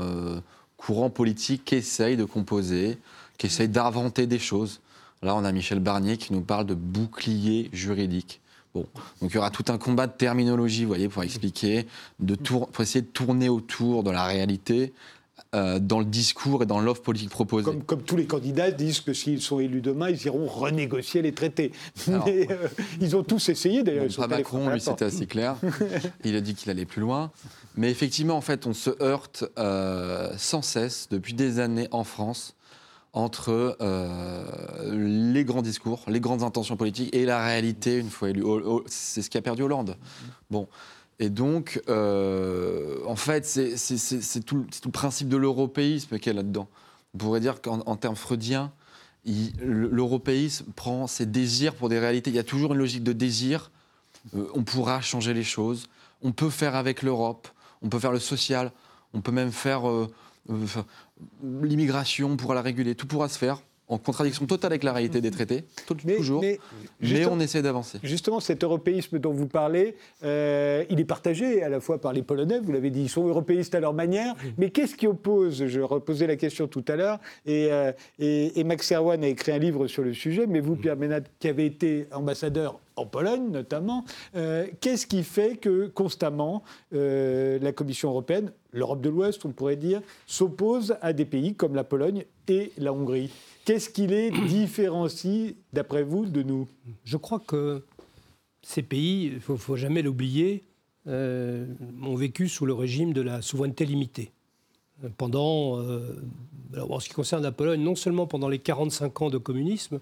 courants 0.77 1.09
politiques 1.09 1.65
qui 1.65 1.75
essayent 1.75 2.17
de 2.17 2.25
composer, 2.25 2.97
qui 3.37 3.47
essayent 3.47 3.69
d'inventer 3.69 4.27
des 4.27 4.39
choses. 4.39 4.81
Là, 5.21 5.35
on 5.35 5.45
a 5.45 5.51
Michel 5.51 5.79
Barnier 5.79 6.17
qui 6.17 6.33
nous 6.33 6.41
parle 6.41 6.65
de 6.65 6.73
bouclier 6.73 7.69
juridique. 7.71 8.41
Bon, 8.75 8.85
donc 9.21 9.31
il 9.31 9.35
y 9.35 9.37
aura 9.37 9.51
tout 9.51 9.65
un 9.69 9.77
combat 9.77 10.07
de 10.07 10.13
terminologie, 10.13 10.83
voyez, 10.83 11.07
pour 11.07 11.23
expliquer, 11.23 11.87
de 12.19 12.35
pour 12.35 12.69
essayer 12.79 13.01
de 13.01 13.07
tourner 13.07 13.47
autour 13.47 14.03
de 14.03 14.11
la 14.11 14.25
réalité 14.25 14.93
euh, 15.53 15.79
dans 15.79 15.99
le 15.99 16.05
discours 16.05 16.63
et 16.63 16.65
dans 16.65 16.79
l'offre 16.79 17.03
politique 17.03 17.29
proposée. 17.29 17.71
Comme, 17.85 18.01
tous 18.01 18.15
les 18.15 18.25
candidats 18.25 18.71
disent 18.71 19.01
que 19.01 19.13
s'ils 19.13 19.41
sont 19.41 19.59
élus 19.59 19.81
demain, 19.81 20.09
ils 20.09 20.25
iront 20.25 20.47
renégocier 20.47 21.21
les 21.21 21.31
traités. 21.31 21.71
Mais 22.07 22.47
euh, 22.49 22.67
ils 22.99 23.15
ont 23.15 23.23
tous 23.23 23.49
essayé 23.49 23.83
d'ailleurs. 23.83 24.07
Bon, 24.17 24.27
Macron, 24.27 24.69
lui, 24.69 24.81
c'était 24.81 25.05
assez 25.05 25.27
clair. 25.27 25.55
Il 26.23 26.35
a 26.35 26.41
dit 26.41 26.55
qu'il 26.55 26.71
allait 26.71 26.85
plus 26.85 27.01
loin. 27.01 27.31
Mais 27.75 27.91
effectivement, 27.91 28.35
en 28.35 28.41
fait, 28.41 28.65
on 28.65 28.73
se 28.73 28.89
heurte 29.01 29.45
euh, 29.59 30.33
sans 30.37 30.61
cesse 30.61 31.07
depuis 31.11 31.35
des 31.35 31.59
années 31.59 31.87
en 31.91 32.03
France 32.03 32.55
entre 33.15 33.77
les 34.91 35.45
grands 35.45 35.61
discours, 35.61 36.03
les 36.07 36.19
grandes 36.19 36.41
intentions 36.41 36.77
politiques 36.77 37.15
et 37.15 37.25
la 37.25 37.45
réalité 37.45 37.97
une 37.97 38.09
fois 38.09 38.31
élu. 38.31 38.43
C'est 38.87 39.21
ce 39.21 39.29
qui 39.29 39.37
a 39.37 39.41
perdu 39.43 39.61
Hollande. 39.61 39.97
Bon. 40.49 40.67
Et 41.19 41.29
donc, 41.29 41.81
euh, 41.89 42.99
en 43.05 43.15
fait, 43.15 43.45
c'est 43.45 44.45
tout, 44.45 44.65
le 44.85 44.91
principe 44.91 45.29
de 45.29 45.37
l'européisme 45.37 46.19
qui 46.19 46.29
est 46.29 46.33
là-dedans. 46.33 46.67
On 47.13 47.17
pourrait 47.17 47.39
dire 47.39 47.61
qu'en 47.61 47.95
termes 47.95 48.15
freudiens, 48.15 48.71
l'européisme 49.61 50.65
prend 50.75 51.07
ses 51.07 51.25
désirs 51.25 51.75
pour 51.75 51.89
des 51.89 51.99
réalités. 51.99 52.31
Il 52.31 52.35
y 52.35 52.39
a 52.39 52.43
toujours 52.43 52.73
une 52.73 52.79
logique 52.79 53.03
de 53.03 53.13
désir. 53.13 53.71
Euh, 54.35 54.47
on 54.53 54.63
pourra 54.63 55.01
changer 55.01 55.33
les 55.33 55.43
choses. 55.43 55.87
On 56.21 56.31
peut 56.31 56.49
faire 56.49 56.75
avec 56.75 57.03
l'Europe. 57.03 57.47
on 57.81 57.89
peut 57.89 57.99
faire 57.99 58.11
le 58.11 58.19
social, 58.19 58.71
on 59.13 59.21
peut 59.21 59.31
même 59.31 59.51
faire 59.51 59.87
euh, 59.87 60.09
l'immigration, 61.43 62.37
pour 62.37 62.53
la 62.53 62.61
réguler, 62.61 62.95
tout 62.95 63.07
pourra 63.07 63.29
se 63.29 63.37
faire 63.37 63.61
en 63.89 63.97
contradiction 63.97 64.45
totale 64.45 64.71
avec 64.71 64.83
la 64.83 64.93
réalité 64.93 65.19
des 65.19 65.31
traités, 65.31 65.65
toujours. 66.17 66.41
Mais, 66.41 67.25
on 67.25 67.39
essaie 67.39 67.61
d'avancer. 67.61 67.99
Justement, 68.01 68.39
cet 68.39 68.63
européisme 68.63 69.19
dont 69.19 69.33
vous 69.33 69.47
parlez, 69.47 69.95
euh, 70.23 70.85
il 70.89 70.99
est 70.99 71.05
partagé 71.05 71.63
à 71.63 71.69
la 71.69 71.79
fois 71.79 71.99
par 71.99 72.13
les 72.13 72.23
Polonais, 72.23 72.59
vous 72.59 72.71
l'avez 72.71 72.89
dit, 72.89 73.01
ils 73.01 73.09
sont 73.09 73.27
européistes 73.27 73.75
à 73.75 73.79
leur 73.79 73.93
manière, 73.93 74.35
mais 74.57 74.69
qu'est-ce 74.69 74.95
qui 74.95 75.05
oppose 75.05 75.65
Je 75.67 75.81
reposais 75.81 76.27
la 76.27 76.37
question 76.37 76.67
tout 76.67 76.85
à 76.87 76.95
l'heure, 76.95 77.19
et, 77.45 77.71
euh, 77.71 77.91
et, 78.19 78.63
Max 78.63 78.87
Serwan 78.87 79.21
a 79.23 79.27
écrit 79.27 79.51
un 79.51 79.57
livre 79.57 79.87
sur 79.87 80.03
le 80.03 80.13
sujet, 80.13 80.47
mais 80.47 80.61
vous, 80.61 80.75
Pierre 80.75 80.95
Ménat, 80.95 81.21
qui 81.39 81.49
avez 81.49 81.65
été 81.65 82.07
ambassadeur 82.13 82.79
en 82.95 83.05
Pologne 83.05 83.49
notamment, 83.49 84.05
euh, 84.35 84.67
qu'est-ce 84.79 85.07
qui 85.07 85.23
fait 85.23 85.57
que 85.57 85.87
constamment 85.87 86.63
la 86.91 87.71
Commission 87.71 88.09
européenne, 88.09 88.51
l'Europe 88.71 89.01
de 89.01 89.09
l'Ouest 89.09 89.43
on 89.45 89.49
pourrait 89.49 89.75
dire, 89.75 90.01
s'oppose 90.27 90.95
à 91.01 91.11
des 91.11 91.25
pays 91.25 91.55
comme 91.55 91.75
la 91.75 91.83
Pologne 91.83 92.25
et 92.47 92.71
la 92.77 92.93
Hongrie? 92.93 93.31
Qu'est-ce 93.65 93.89
qui 93.89 94.07
les 94.07 94.29
différencie, 94.29 95.55
d'après 95.71 96.03
vous, 96.03 96.25
de 96.25 96.43
nous? 96.43 96.67
Je 97.05 97.15
crois 97.15 97.39
que 97.39 97.81
ces 98.61 98.81
pays, 98.81 99.27
il 99.27 99.33
ne 99.35 99.39
faut, 99.39 99.75
jamais 99.77 100.01
l'oublier, 100.01 100.63
euh, 101.07 101.65
ont 102.01 102.15
vécu 102.15 102.49
sous 102.49 102.65
le 102.65 102.73
régime 102.73 103.13
de 103.13 103.21
la 103.21 103.41
souveraineté 103.41 103.85
limitée. 103.85 104.31
Pendant, 105.17 105.79
euh, 105.79 106.21
en 106.77 106.99
ce 106.99 107.07
qui 107.07 107.13
concerne 107.13 107.43
la 107.43 107.53
Pologne, 107.53 107.81
non 107.81 107.95
seulement 107.95 108.27
pendant 108.27 108.49
les 108.49 108.59
45 108.59 109.21
ans 109.21 109.29
de 109.29 109.37
communisme, 109.37 110.01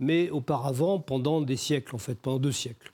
mais 0.00 0.30
auparavant 0.30 0.98
pendant 0.98 1.40
des 1.40 1.56
siècles, 1.56 1.94
en 1.94 1.98
fait, 1.98 2.16
pendant 2.16 2.38
deux 2.38 2.52
siècles. 2.52 2.92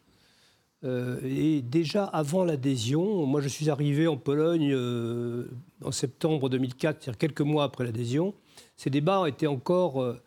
Euh, 0.85 1.19
et 1.25 1.63
déjà 1.63 2.05
avant 2.05 2.45
l'adhésion, 2.45 3.25
moi 3.25 3.41
je 3.41 3.49
suis 3.49 3.71
arrivé 3.71 4.07
en 4.07 4.19
Pologne 4.19 4.77
en 5.83 5.93
septembre 5.93 6.51
2004, 6.51 7.03
c'est-à-dire 7.03 7.19
quelques 7.19 7.41
mois 7.41 7.65
après 7.65 7.85
l'adhésion, 7.85 8.35
ces 8.77 8.91
débats 8.91 9.29
étaient 9.29 9.47
encore 9.47 10.03
euh, 10.03 10.21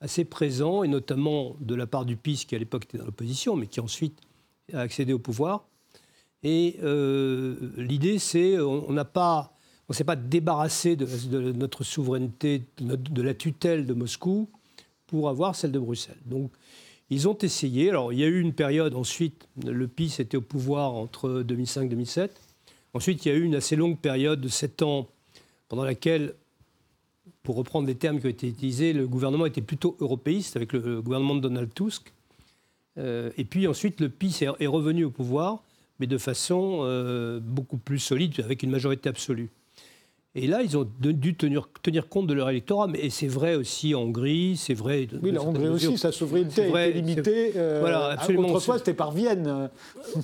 assez 0.00 0.24
présents, 0.24 0.82
et 0.82 0.88
notamment 0.88 1.56
de 1.60 1.74
la 1.74 1.86
part 1.86 2.04
du 2.04 2.16
PIS, 2.16 2.44
qui 2.46 2.54
à 2.54 2.58
l'époque 2.58 2.84
était 2.84 2.98
dans 2.98 3.06
l'opposition, 3.06 3.56
mais 3.56 3.66
qui 3.66 3.80
ensuite 3.80 4.20
a 4.72 4.80
accédé 4.80 5.12
au 5.12 5.18
pouvoir. 5.18 5.64
Et 6.42 6.76
euh, 6.82 7.56
l'idée, 7.76 8.18
c'est 8.18 8.58
on 8.58 8.92
n'a 8.92 9.04
pas, 9.04 9.54
on 9.88 9.92
s'est 9.92 10.04
pas 10.04 10.16
débarrassé 10.16 10.96
de, 10.96 11.52
notre 11.52 11.84
souveraineté, 11.84 12.64
de, 12.80 13.22
la 13.22 13.34
tutelle 13.34 13.86
de 13.86 13.94
Moscou 13.94 14.48
pour 15.06 15.28
avoir 15.28 15.54
celle 15.54 15.72
de 15.72 15.78
Bruxelles. 15.78 16.18
Donc, 16.26 16.50
ils 17.10 17.28
ont 17.28 17.36
essayé. 17.38 17.90
Alors, 17.90 18.12
il 18.12 18.18
y 18.18 18.24
a 18.24 18.26
eu 18.26 18.40
une 18.40 18.54
période 18.54 18.94
ensuite, 18.94 19.46
le 19.64 19.86
PIS 19.86 20.16
était 20.18 20.36
au 20.36 20.42
pouvoir 20.42 20.94
entre 20.94 21.42
2005 21.42 21.84
et 21.84 21.88
2007. 21.88 22.40
Ensuite, 22.94 23.24
il 23.24 23.28
y 23.28 23.32
a 23.32 23.34
eu 23.34 23.44
une 23.44 23.54
assez 23.54 23.76
longue 23.76 23.98
période 23.98 24.40
de 24.40 24.48
sept 24.48 24.82
ans 24.82 25.08
pendant 25.68 25.84
laquelle 25.84 26.34
pour 27.42 27.56
reprendre 27.56 27.86
les 27.86 27.94
termes 27.94 28.20
qui 28.20 28.26
ont 28.26 28.30
été 28.30 28.48
utilisés, 28.48 28.92
le 28.92 29.06
gouvernement 29.06 29.46
était 29.46 29.62
plutôt 29.62 29.96
européiste 30.00 30.56
avec 30.56 30.72
le 30.72 31.02
gouvernement 31.02 31.34
de 31.34 31.40
Donald 31.40 31.72
Tusk. 31.74 32.12
Euh, 32.98 33.30
et 33.36 33.44
puis 33.44 33.66
ensuite, 33.66 34.00
le 34.00 34.08
PIS 34.08 34.44
est, 34.58 34.66
revenu 34.66 35.04
au 35.04 35.10
pouvoir, 35.10 35.62
mais 35.98 36.06
de 36.06 36.18
façon 36.18 36.80
euh, 36.82 37.40
beaucoup 37.40 37.78
plus 37.78 37.98
solide, 37.98 38.40
avec 38.40 38.62
une 38.62 38.70
majorité 38.70 39.08
absolue. 39.08 39.50
Et 40.34 40.46
là, 40.46 40.62
ils 40.62 40.78
ont 40.78 40.88
dû 40.98 41.34
tenir, 41.34 41.68
tenir 41.82 42.08
compte 42.08 42.26
de 42.26 42.32
leur 42.32 42.48
électorat. 42.48 42.86
Mais 42.86 43.10
c'est 43.10 43.28
vrai 43.28 43.54
aussi 43.54 43.94
en 43.94 44.02
Hongrie, 44.02 44.56
c'est 44.56 44.72
vrai. 44.72 45.06
Oui, 45.22 45.30
la 45.30 45.42
Hongrie 45.42 45.68
aussi, 45.68 45.98
sa 45.98 46.10
souveraineté 46.10 46.62
est 46.62 46.92
limitée. 46.92 47.52
Euh, 47.56 47.80
voilà, 47.80 48.06
absolument. 48.12 48.48
Autrefois, 48.48 48.78
c'était 48.78 48.94
par 48.94 49.12
Vienne. 49.12 49.68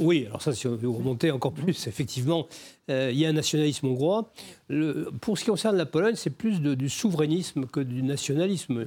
Oui, 0.01 0.25
alors 0.27 0.41
ça, 0.41 0.55
si 0.55 0.67
on 0.67 0.77
veut 0.77 0.89
remonter 0.89 1.31
encore 1.31 1.53
plus, 1.53 1.87
effectivement, 1.87 2.47
euh, 2.91 3.11
il 3.13 3.19
y 3.19 3.27
a 3.27 3.29
un 3.29 3.35
nationalisme 3.35 3.87
hongrois. 3.87 4.31
Le, 4.69 5.11
pour 5.21 5.37
ce 5.37 5.45
qui 5.45 5.51
concerne 5.51 5.77
la 5.77 5.87
Pologne, 5.87 6.15
c'est 6.17 6.31
plus 6.31 6.61
du 6.61 6.89
souverainisme 6.89 7.67
que 7.67 7.81
du 7.81 8.03
nationalisme, 8.03 8.87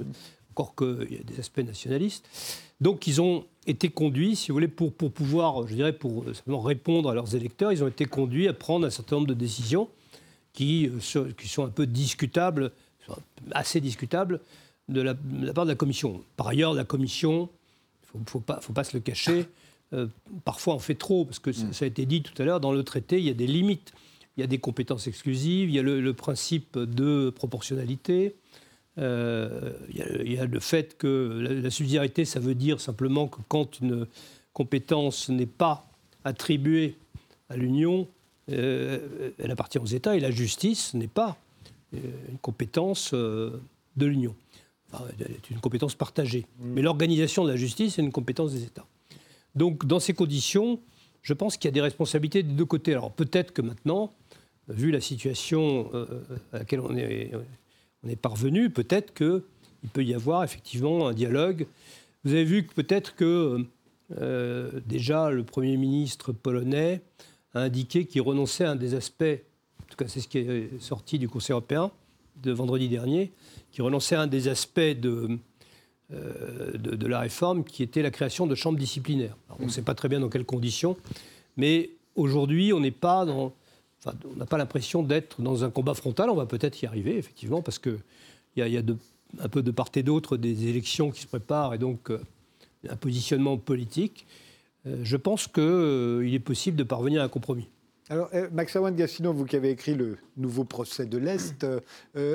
encore 0.56 0.74
qu'il 0.76 1.08
y 1.12 1.20
a 1.20 1.24
des 1.24 1.40
aspects 1.40 1.64
nationalistes. 1.64 2.28
Donc, 2.82 3.06
ils 3.06 3.22
ont 3.22 3.46
été 3.68 3.90
conduits, 3.90 4.36
si 4.36 4.48
vous 4.48 4.56
voulez, 4.56 4.68
pour, 4.68 4.92
pour 4.92 5.12
pouvoir, 5.12 5.68
je 5.68 5.76
dirais, 5.76 5.94
pour 5.94 6.26
simplement 6.34 6.62
répondre 6.62 7.12
à 7.12 7.14
leurs 7.14 7.36
électeurs, 7.36 7.72
ils 7.72 7.84
ont 7.84 7.88
été 7.88 8.06
conduits 8.06 8.48
à 8.48 8.54
prendre 8.54 8.88
un 8.88 8.90
certain 8.90 9.18
nombre 9.18 9.28
de 9.28 9.36
décisions 9.36 9.88
qui, 10.54 10.88
euh, 10.90 11.32
qui 11.38 11.48
sont 11.48 11.66
un 11.66 11.70
peu 11.70 11.88
discutables, 11.88 12.72
assez 13.52 13.82
discutables, 13.82 14.40
de 14.90 15.02
la, 15.02 15.16
part 15.54 15.66
de 15.66 15.72
la 15.72 15.76
Commission. 15.76 16.24
Par 16.36 16.48
ailleurs, 16.48 16.74
la 16.74 16.84
Commission, 16.84 17.50
il 18.14 18.22
ne 18.22 18.26
faut, 18.26 18.40
pas, 18.40 18.60
faut 18.62 18.74
pas 18.74 18.84
se 18.84 18.96
le 18.96 19.02
cacher, 19.02 19.48
euh, 19.94 20.08
parfois 20.46 20.76
on 20.76 20.80
fait 20.80 20.96
trop, 20.96 21.26
parce 21.26 21.40
que 21.40 21.52
ça, 21.52 21.86
a 21.86 21.86
été 21.86 22.06
dit 22.06 22.22
tout 22.22 22.40
à 22.42 22.46
l'heure, 22.46 22.60
dans 22.60 22.72
le 22.72 22.84
traité, 22.84 23.20
il 23.20 23.26
y 23.26 23.30
a 23.30 23.34
des 23.34 23.48
limites. 23.48 23.94
Il 24.38 24.42
y 24.42 24.44
a 24.44 24.48
des 24.48 24.60
compétences 24.60 25.08
exclusives, 25.08 25.70
il 25.70 25.76
y 25.76 25.80
a 25.80 25.82
le, 25.82 26.14
principe 26.14 26.80
de 26.80 27.30
proportionnalité, 27.32 28.36
euh, 28.98 29.74
il, 29.90 30.32
y 30.32 30.38
a, 30.38 30.46
le 30.46 30.60
fait 30.62 30.98
que 30.98 31.40
la, 31.42 31.54
la, 31.54 31.70
subsidiarité, 31.70 32.24
ça 32.24 32.40
veut 32.40 32.56
dire 32.56 32.80
simplement 32.80 33.28
que 33.28 33.40
quand 33.50 33.82
une 33.82 34.08
compétence 34.54 35.28
n'est 35.28 35.46
pas 35.46 35.86
attribuée 36.24 36.96
à 37.50 37.58
l'Union, 37.58 38.08
euh, 38.52 39.32
elle 39.40 39.52
appartient 39.52 39.80
aux 39.80 39.86
États 39.86 40.16
et 40.16 40.20
la 40.20 40.32
justice 40.32 40.94
n'est 40.94 41.08
pas 41.08 41.38
euh, 41.94 41.98
une 42.30 42.38
compétence 42.38 43.12
euh, 43.14 43.60
de 43.98 44.06
l'Union. 44.06 44.36
c'est 45.18 45.50
une 45.50 45.60
compétence 45.60 45.96
partagée. 45.96 46.46
Mm. 46.60 46.74
Mais 46.74 46.82
l'organisation 46.82 47.44
de 47.44 47.50
la 47.50 47.56
justice 47.56 48.00
est 48.00 48.02
une 48.02 48.12
compétence 48.12 48.54
des 48.54 48.64
États. 48.64 48.86
Donc, 49.56 49.86
dans 49.86 50.00
ces 50.00 50.14
conditions, 50.14 50.80
je 51.22 51.34
pense 51.34 51.58
qu'il 51.58 51.68
y 51.68 51.72
a 51.72 51.74
des 51.74 51.82
responsabilités 51.82 52.44
des 52.44 52.54
deux 52.54 52.66
côtés. 52.66 52.94
Alors, 52.94 53.12
peut-être 53.12 53.52
que 53.52 53.62
maintenant, 53.62 54.14
vu 54.70 54.92
la 54.92 55.02
situation 55.02 55.92
à 56.54 56.60
laquelle 56.60 56.80
on 56.80 56.96
est, 56.96 57.32
on 58.04 58.08
est 58.08 58.16
parvenu, 58.16 58.70
peut-être 58.70 59.14
qu'il 59.14 59.90
peut 59.92 60.06
y 60.06 60.14
avoir 60.14 60.44
effectivement 60.46 61.10
un 61.10 61.14
dialogue. 61.14 61.68
Vous 62.24 62.32
avez 62.32 62.46
vu 62.46 62.66
que 62.66 62.74
peut-être 62.74 63.14
que 63.16 63.66
déjà 64.86 65.30
le 65.32 65.44
Premier 65.44 65.76
ministre 65.76 66.32
polonais 66.32 67.02
a 67.54 67.62
indiqué 67.62 68.06
qu'il 68.06 68.22
renonçait 68.22 68.66
à 68.66 68.72
un 68.72 68.76
des 68.76 68.94
aspects, 68.94 69.24
en 69.24 69.86
tout 69.90 69.98
cas 69.98 70.08
c'est 70.08 70.22
ce 70.22 70.28
qui 70.28 70.40
est 70.40 70.82
sorti 70.82 71.20
du 71.20 71.28
Conseil 71.28 71.54
européen 71.54 71.92
de 72.42 72.52
vendredi 72.52 72.88
dernier, 72.90 73.32
qui 73.72 73.82
renonçait 73.82 74.16
à 74.16 74.22
un 74.22 74.28
des 74.28 74.48
aspects 74.48 74.80
de, 74.80 75.38
euh, 76.14 76.78
de, 76.78 77.08
la 77.08 77.20
réforme 77.20 77.64
qui 77.64 77.84
était 77.84 78.02
la 78.02 78.12
création 78.12 78.48
de 78.48 78.56
chambres 78.56 78.80
disciplinaires. 78.80 79.38
on 79.60 79.66
ne 79.66 79.70
sait 79.70 79.82
pas 79.82 79.96
très 79.96 80.10
bien 80.10 80.20
dans 80.20 80.30
quelles 80.30 80.46
conditions, 80.46 80.98
mais 81.58 81.92
aujourd'hui 82.16 82.74
on 82.74 82.80
n'est 82.80 82.92
pas 82.92 83.26
dans... 83.26 83.54
Enfin, 84.04 84.18
on 84.34 84.38
n'a 84.38 84.48
pas 84.48 84.58
l'impression 84.58 85.04
d'être 85.04 85.42
dans 85.42 85.64
un 85.64 85.70
combat 85.70 85.94
frontal, 85.94 86.32
on 86.32 86.36
va 86.36 86.48
peut-être 86.48 86.82
y 86.82 86.88
arriver, 86.88 87.18
effectivement, 87.18 87.62
parce 87.62 87.78
qu'il 87.78 88.00
y 88.56 88.62
a, 88.62 88.68
y 88.68 88.78
a 88.78 88.82
un 89.40 89.48
peu 89.48 89.62
de 89.62 89.70
part 89.70 89.90
et 89.96 90.02
d'autre 90.02 90.38
des 90.38 90.68
élections 90.68 91.12
qui 91.12 91.22
se 91.22 91.28
préparent, 91.28 91.76
et 91.76 91.78
donc 91.78 92.10
euh, 92.10 92.20
un 92.90 92.96
positionnement 92.96 93.58
politique. 93.58 94.26
Euh, 94.86 95.00
je 95.04 95.18
pense 95.18 95.48
qu'il 95.48 95.64
euh, 95.64 96.34
est 96.34 96.40
possible 96.40 96.78
de 96.78 96.84
parvenir 96.84 97.22
à 97.22 97.26
un 97.26 97.30
compromis. 97.30 97.70
Alors, 98.12 98.30
euh, 98.34 98.50
Max 98.52 98.76
Awan 98.76 98.94
Gassino, 98.94 99.32
vous 99.32 99.46
qui 99.46 99.56
avez 99.56 99.70
écrit 99.70 99.96
le 99.96 100.18
nouveau 100.36 100.66
procès 100.66 101.06
de 101.06 101.18
l'Est, 101.18 101.66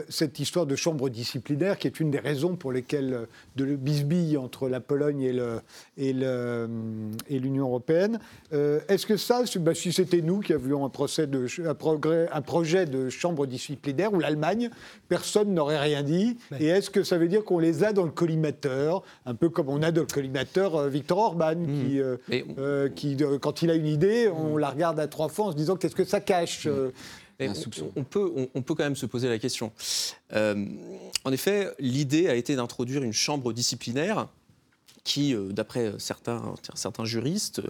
cette 0.08 0.38
histoire 0.38 0.64
de 0.64 0.76
chambre 0.76 1.08
disciplinaire, 1.08 1.76
qui 1.78 1.86
est 1.86 1.98
une 1.98 2.10
des 2.10 2.18
raisons 2.18 2.54
pour 2.54 2.70
lesquelles 2.70 3.26
de 3.56 3.64
le 3.64 3.76
bisbille 3.76 4.36
entre 4.36 4.68
la 4.68 4.80
Pologne 4.80 5.22
et, 5.96 6.12
l'Union 7.30 7.66
européenne, 7.66 8.18
est-ce 8.52 9.06
que 9.06 9.16
ça, 9.16 9.42
bah, 9.56 9.74
si 9.74 9.92
c'était 9.92 10.20
nous 10.20 10.40
qui 10.40 10.52
avions 10.52 10.84
un, 10.84 10.88
procès 10.88 11.26
de, 11.26 11.46
un, 11.66 11.74
progrès, 11.74 12.28
un 12.32 12.42
projet 12.42 12.86
de 12.86 13.08
chambre 13.08 13.46
disciplinaire, 13.46 14.12
ou 14.12 14.20
l'Allemagne, 14.20 14.70
personne 15.08 15.52
n'aurait 15.52 15.80
rien 15.80 16.02
dit 16.02 16.36
Et 16.60 16.66
est-ce 16.66 16.90
que 16.90 17.02
ça 17.02 17.18
veut 17.18 17.28
dire 17.28 17.44
qu'on 17.44 17.58
les 17.58 17.82
a 17.82 17.92
dans 17.92 18.04
le 18.04 18.12
collimateur, 18.12 19.02
un 19.24 19.34
peu 19.34 19.48
comme 19.48 19.68
on 19.68 19.82
a 19.82 19.90
dans 19.90 20.02
le 20.02 20.06
collimateur 20.06 20.88
Victor 20.88 21.18
Orban, 21.18 21.56
mmh. 21.56 22.18
qui, 22.94 23.16
qui 23.16 23.24
quand 23.40 23.62
il 23.62 23.70
a 23.70 23.74
une 23.74 23.86
idée, 23.86 24.28
on 24.28 24.58
la 24.58 24.70
regarde 24.70 25.00
à 25.00 25.08
trois 25.08 25.28
fois 25.28 25.46
en 25.46 25.50
se 25.52 25.56
disant 25.56 25.65
qu'est-ce 25.74 25.96
que 25.96 26.04
ça 26.04 26.20
cache 26.20 26.68
euh, 27.40 27.52
on, 27.96 28.04
peut, 28.04 28.48
on, 28.54 28.62
peut 28.62 28.74
quand 28.74 28.84
même 28.84 28.96
se 28.96 29.06
poser 29.06 29.28
la 29.28 29.38
question. 29.38 29.72
Euh, 30.32 30.66
en 31.24 31.32
effet, 31.32 31.70
l'idée 31.78 32.28
a 32.28 32.34
été 32.34 32.56
d'introduire 32.56 33.02
une 33.02 33.12
chambre 33.12 33.52
disciplinaire 33.52 34.28
qui, 35.04 35.34
euh, 35.34 35.52
d'après 35.52 35.92
certains, 35.98 36.54
certains 36.74 37.04
juristes, 37.04 37.62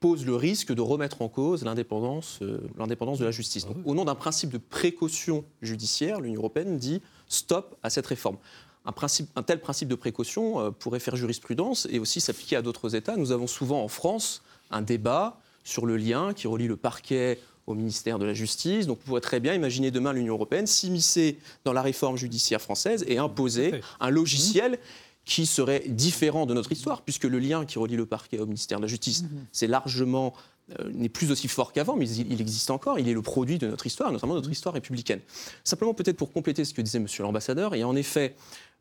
pose 0.00 0.26
le 0.26 0.34
risque 0.34 0.74
de 0.74 0.82
remettre 0.82 1.22
en 1.22 1.28
cause 1.28 1.64
l'indépendance, 1.64 2.40
de 2.40 3.24
la 3.24 3.30
justice. 3.30 3.66
Ah 3.68 3.72
au 3.86 3.94
nom 3.94 4.04
d'un 4.04 4.14
principe 4.14 4.50
de 4.50 4.58
précaution 4.58 5.44
judiciaire, 5.62 6.20
l'Union 6.20 6.40
européenne 6.40 6.76
dit 6.76 7.00
stop 7.26 7.76
à 7.82 7.88
cette 7.88 8.06
réforme. 8.06 8.36
Un, 8.84 8.92
principe, 8.92 9.30
un 9.34 9.42
tel 9.42 9.60
principe 9.60 9.88
de 9.88 9.94
précaution 9.94 10.72
pourrait 10.72 11.00
faire 11.00 11.16
jurisprudence 11.16 11.88
et 11.90 11.98
aussi 11.98 12.20
s'appliquer 12.20 12.56
à 12.56 12.62
d'autres 12.62 12.96
États. 12.96 13.16
Nous 13.16 13.32
avons 13.32 13.46
souvent 13.46 13.82
en 13.82 13.88
France 13.88 14.42
un 14.70 14.82
débat 14.82 15.40
sur 15.68 15.84
le 15.84 15.96
lien 15.96 16.32
qui 16.32 16.46
relie 16.46 16.66
le 16.66 16.76
parquet 16.76 17.38
au 17.66 17.74
ministère 17.74 18.18
de 18.18 18.24
la 18.24 18.32
Justice. 18.32 18.86
Donc, 18.86 18.98
on 19.02 19.06
pourrait 19.06 19.20
très 19.20 19.38
bien 19.38 19.52
imaginer 19.52 19.90
demain 19.90 20.14
l'Union 20.14 20.34
européenne 20.34 20.66
s'immiscer 20.66 21.38
dans 21.64 21.74
la 21.74 21.82
réforme 21.82 22.16
judiciaire 22.16 22.62
française 22.62 23.04
et 23.06 23.18
imposer 23.18 23.82
un 24.00 24.08
logiciel 24.08 24.78
qui 25.26 25.44
serait 25.44 25.84
différent 25.86 26.46
de 26.46 26.54
notre 26.54 26.72
histoire, 26.72 27.02
puisque 27.02 27.24
le 27.24 27.38
lien 27.38 27.66
qui 27.66 27.78
relie 27.78 27.96
le 27.96 28.06
parquet 28.06 28.38
au 28.38 28.46
ministère 28.46 28.78
de 28.78 28.84
la 28.84 28.88
Justice, 28.88 29.24
mhm. 29.24 29.46
c'est 29.52 29.66
largement 29.66 30.32
euh, 30.80 30.90
n'est 30.90 31.10
plus 31.10 31.30
aussi 31.30 31.48
fort 31.48 31.74
qu'avant, 31.74 31.96
mais 31.96 32.08
il, 32.08 32.40
existe 32.40 32.70
encore. 32.70 32.98
Il 32.98 33.06
est 33.06 33.12
le 33.12 33.20
produit 33.20 33.58
de 33.58 33.66
notre 33.66 33.86
histoire, 33.86 34.10
notamment 34.10 34.34
de 34.34 34.38
notre 34.38 34.50
histoire 34.50 34.74
républicaine. 34.74 35.20
Simplement, 35.64 35.92
peut-être 35.92 36.16
pour 36.16 36.32
compléter 36.32 36.64
ce 36.64 36.72
que 36.72 36.80
disait 36.80 36.98
Monsieur 36.98 37.22
l'ambassadeur, 37.24 37.74
et 37.74 37.84
en 37.84 37.94
effet, 37.94 38.36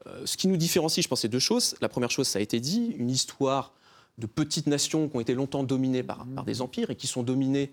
euh, 0.06 0.22
ce 0.24 0.38
qui 0.38 0.48
nous 0.48 0.58
différencie, 0.58 1.04
je 1.04 1.10
pense, 1.10 1.22
c'est 1.22 1.28
deux 1.28 1.40
choses. 1.40 1.76
La 1.82 1.90
première 1.90 2.12
chose, 2.12 2.28
ça 2.30 2.40
a 2.40 2.42
été 2.42 2.62
dit, 2.62 2.96
une 2.98 3.10
histoire 3.10 3.74
de 4.18 4.26
petites 4.26 4.68
nations 4.68 5.09
qui 5.09 5.18
ont 5.18 5.20
été 5.20 5.34
longtemps 5.34 5.63
dominées 5.63 6.03
par, 6.03 6.26
par 6.36 6.45
des 6.45 6.61
empires 6.61 6.89
et 6.89 6.95
qui 6.95 7.07
sont 7.07 7.24
dominées, 7.24 7.72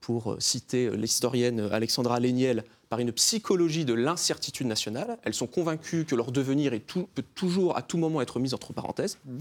pour 0.00 0.32
euh, 0.32 0.36
citer 0.38 0.90
l'historienne 0.90 1.68
Alexandra 1.72 2.20
Léniel, 2.20 2.64
par 2.88 3.00
une 3.00 3.12
psychologie 3.12 3.84
de 3.84 3.94
l'incertitude 3.94 4.66
nationale. 4.66 5.18
Elles 5.24 5.34
sont 5.34 5.46
convaincues 5.48 6.04
que 6.04 6.14
leur 6.14 6.30
devenir 6.30 6.72
est 6.74 6.86
tout, 6.86 7.08
peut 7.14 7.24
toujours, 7.34 7.76
à 7.76 7.82
tout 7.82 7.98
moment, 7.98 8.20
être 8.20 8.38
mis 8.38 8.54
entre 8.54 8.72
parenthèses. 8.72 9.18
Mmh. 9.24 9.38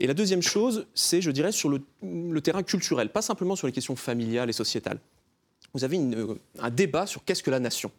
Et 0.00 0.06
la 0.06 0.14
deuxième 0.14 0.42
chose, 0.42 0.86
c'est, 0.94 1.22
je 1.22 1.30
dirais, 1.30 1.52
sur 1.52 1.70
le, 1.70 2.40
terrain 2.40 2.62
culturel, 2.62 3.10
pas 3.10 3.22
simplement 3.22 3.56
sur 3.56 3.66
les 3.66 3.72
questions 3.72 3.96
familiales 3.96 4.50
et 4.50 4.52
sociétales. 4.52 4.98
Vous 5.72 5.84
avez 5.84 5.98
un 6.58 6.70
débat 6.70 7.06
sur 7.06 7.24
qu'est-ce 7.24 7.42
que 7.42 7.50
la 7.50 7.60
nation. 7.60 7.90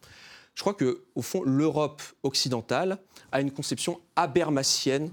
Je 0.54 0.62
crois 0.62 0.74
que, 0.74 1.02
au 1.16 1.22
fond, 1.22 1.42
l'Europe 1.44 2.02
occidentale 2.24 3.00
a 3.32 3.42
une 3.42 3.52
conception 3.52 4.00
habermasienne 4.16 5.10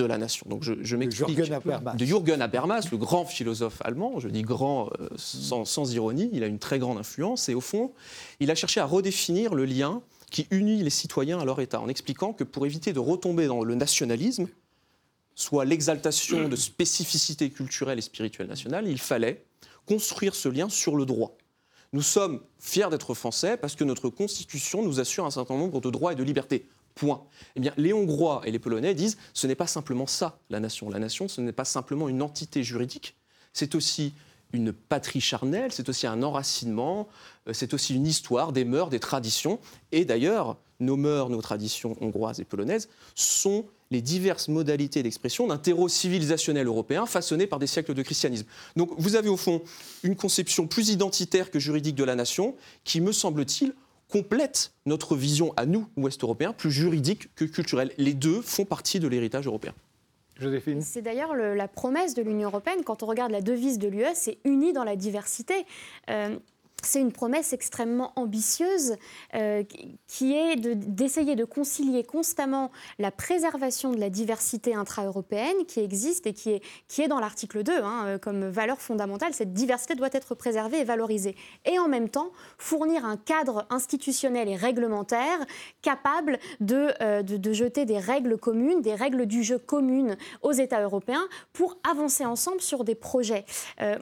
de 0.00 0.06
la 0.06 0.18
nation. 0.18 0.46
Donc 0.48 0.62
je, 0.62 0.96
m'explique. 0.96 1.38
De 1.38 2.04
Jürgen 2.04 2.40
Habermas, 2.42 2.88
le 2.90 2.96
grand 2.96 3.24
philosophe 3.24 3.80
allemand, 3.82 4.18
je 4.18 4.28
dis 4.28 4.42
grand 4.42 4.90
euh, 5.00 5.08
sans, 5.16 5.64
sans, 5.64 5.92
ironie, 5.92 6.30
il 6.32 6.42
a 6.42 6.46
une 6.46 6.58
très 6.58 6.78
grande 6.78 6.98
influence 6.98 7.48
et 7.48 7.54
au 7.54 7.60
fond, 7.60 7.92
il 8.40 8.50
a 8.50 8.54
cherché 8.54 8.80
à 8.80 8.86
redéfinir 8.86 9.54
le 9.54 9.64
lien 9.64 10.02
qui 10.30 10.46
unit 10.50 10.82
les 10.82 10.90
citoyens 10.90 11.40
à 11.40 11.44
leur 11.44 11.60
État, 11.60 11.80
en 11.80 11.88
expliquant 11.88 12.32
que 12.32 12.44
pour 12.44 12.64
éviter 12.64 12.92
de 12.92 13.00
retomber 13.00 13.46
dans 13.46 13.64
le 13.64 13.74
nationalisme, 13.74 14.46
soit 15.34 15.64
l'exaltation 15.64 16.48
de 16.48 16.56
spécificités 16.56 17.50
culturelles 17.50 17.98
et 17.98 18.02
spirituelles 18.02 18.48
nationales, 18.48 18.86
il 18.86 18.98
fallait 18.98 19.44
construire 19.86 20.34
ce 20.34 20.48
lien 20.48 20.68
sur 20.68 20.96
le 20.96 21.04
droit. 21.04 21.36
Nous 21.92 22.02
sommes 22.02 22.40
fiers 22.60 22.88
d'être 22.90 23.14
français 23.14 23.56
parce 23.56 23.74
que 23.74 23.82
notre 23.82 24.08
Constitution 24.08 24.84
nous 24.84 25.00
assure 25.00 25.26
un 25.26 25.30
certain 25.30 25.56
nombre 25.56 25.80
de 25.80 25.90
droits 25.90 26.12
et 26.12 26.16
de 26.16 26.22
libertés. 26.22 26.66
Point. 26.94 27.22
Eh 27.56 27.60
bien, 27.60 27.72
les 27.76 27.92
Hongrois 27.92 28.42
et 28.44 28.50
les 28.50 28.58
Polonais 28.58 28.94
disent 28.94 29.16
ce 29.32 29.46
n'est 29.46 29.54
pas 29.54 29.66
simplement 29.66 30.06
ça, 30.06 30.38
la 30.50 30.60
nation. 30.60 30.90
La 30.90 30.98
nation, 30.98 31.28
ce 31.28 31.40
n'est 31.40 31.52
pas 31.52 31.64
simplement 31.64 32.08
une 32.08 32.22
entité 32.22 32.62
juridique, 32.62 33.16
c'est 33.52 33.74
aussi 33.74 34.12
une 34.52 34.72
patrie 34.72 35.20
charnelle, 35.20 35.72
c'est 35.72 35.88
aussi 35.88 36.06
un 36.06 36.22
enracinement, 36.22 37.08
euh, 37.48 37.52
c'est 37.52 37.74
aussi 37.74 37.94
une 37.94 38.06
histoire, 38.06 38.52
des 38.52 38.64
mœurs, 38.64 38.90
des 38.90 38.98
traditions. 38.98 39.60
Et 39.92 40.04
d'ailleurs, 40.04 40.56
nos 40.80 40.96
mœurs, 40.96 41.30
nos 41.30 41.40
traditions 41.40 41.96
hongroises 42.00 42.40
et 42.40 42.44
polonaises 42.44 42.88
sont 43.14 43.66
les 43.90 44.00
diverses 44.00 44.48
modalités 44.48 45.02
d'expression 45.02 45.46
d'un 45.48 45.58
terreau 45.58 45.88
civilisationnel 45.88 46.66
européen 46.66 47.06
façonné 47.06 47.46
par 47.46 47.58
des 47.58 47.66
siècles 47.66 47.94
de 47.94 48.02
christianisme. 48.02 48.46
Donc 48.76 48.90
vous 48.98 49.16
avez 49.16 49.28
au 49.28 49.36
fond 49.36 49.62
une 50.02 50.16
conception 50.16 50.66
plus 50.66 50.90
identitaire 50.90 51.50
que 51.50 51.58
juridique 51.58 51.96
de 51.96 52.04
la 52.04 52.14
nation 52.14 52.54
qui, 52.84 53.00
me 53.00 53.12
semble-t-il, 53.12 53.74
complète 54.10 54.72
notre 54.86 55.16
vision 55.16 55.54
à 55.56 55.64
nous, 55.64 55.86
Ouest 55.96 56.22
européens, 56.22 56.52
plus 56.52 56.70
juridique 56.70 57.34
que 57.34 57.44
culturelle. 57.44 57.92
Les 57.96 58.14
deux 58.14 58.42
font 58.42 58.64
partie 58.64 59.00
de 59.00 59.08
l'héritage 59.08 59.46
européen. 59.46 59.72
Joséphine. 60.38 60.80
C'est 60.80 61.02
d'ailleurs 61.02 61.34
la 61.34 61.68
promesse 61.68 62.14
de 62.14 62.22
l'Union 62.22 62.48
européenne. 62.48 62.82
Quand 62.84 63.02
on 63.02 63.06
regarde 63.06 63.30
la 63.30 63.42
devise 63.42 63.78
de 63.78 63.88
l'UE, 63.88 64.06
c'est 64.14 64.38
uni 64.44 64.72
dans 64.72 64.84
la 64.84 64.96
diversité. 64.96 65.54
Euh, 66.08 66.36
c'est 66.82 67.00
une 67.00 67.12
promesse 67.12 67.52
extrêmement 67.52 68.12
ambitieuse 68.16 68.96
euh, 69.34 69.62
qui 70.06 70.34
est 70.34 70.56
d'essayer 70.56 71.36
de, 71.36 71.44
concilier 71.44 72.04
constamment 72.04 72.70
la 72.98 73.10
préservation 73.10 73.92
de 73.92 73.98
la 73.98 74.10
diversité 74.10 74.74
intra-européenne 74.74 75.64
qui 75.66 75.80
existe 75.80 76.26
et 76.26 76.32
qui 76.32 76.50
est, 76.50 77.08
dans 77.08 77.18
l'article 77.18 77.62
2 77.62 77.72
hein, 77.72 78.04
euh, 78.06 78.18
comme 78.18 78.48
valeur 78.48 78.80
fondamentale. 78.80 79.34
Cette 79.34 79.52
diversité 79.52 79.94
doit 79.94 80.10
être 80.12 80.34
préservée 80.34 80.80
et 80.80 80.84
valorisée. 80.84 81.34
Et 81.64 81.78
en 81.78 81.88
même 81.88 82.08
temps, 82.08 82.30
fournir 82.58 83.04
un 83.04 83.16
cadre 83.16 83.66
institutionnel 83.70 84.48
et 84.48 84.56
réglementaire 84.56 85.44
capable 85.82 86.38
de, 86.60 86.92
euh, 87.00 87.52
jeter 87.52 87.84
des 87.84 87.98
règles 87.98 88.38
communes, 88.38 88.80
des 88.80 88.94
règles 88.94 89.26
du 89.26 89.42
jeu 89.42 89.58
communes 89.58 90.16
aux 90.42 90.52
États 90.52 90.82
européens 90.82 91.26
pour 91.52 91.78
avancer 91.88 92.24
ensemble 92.24 92.60
sur 92.60 92.84
des 92.84 92.94
projets. 92.94 93.44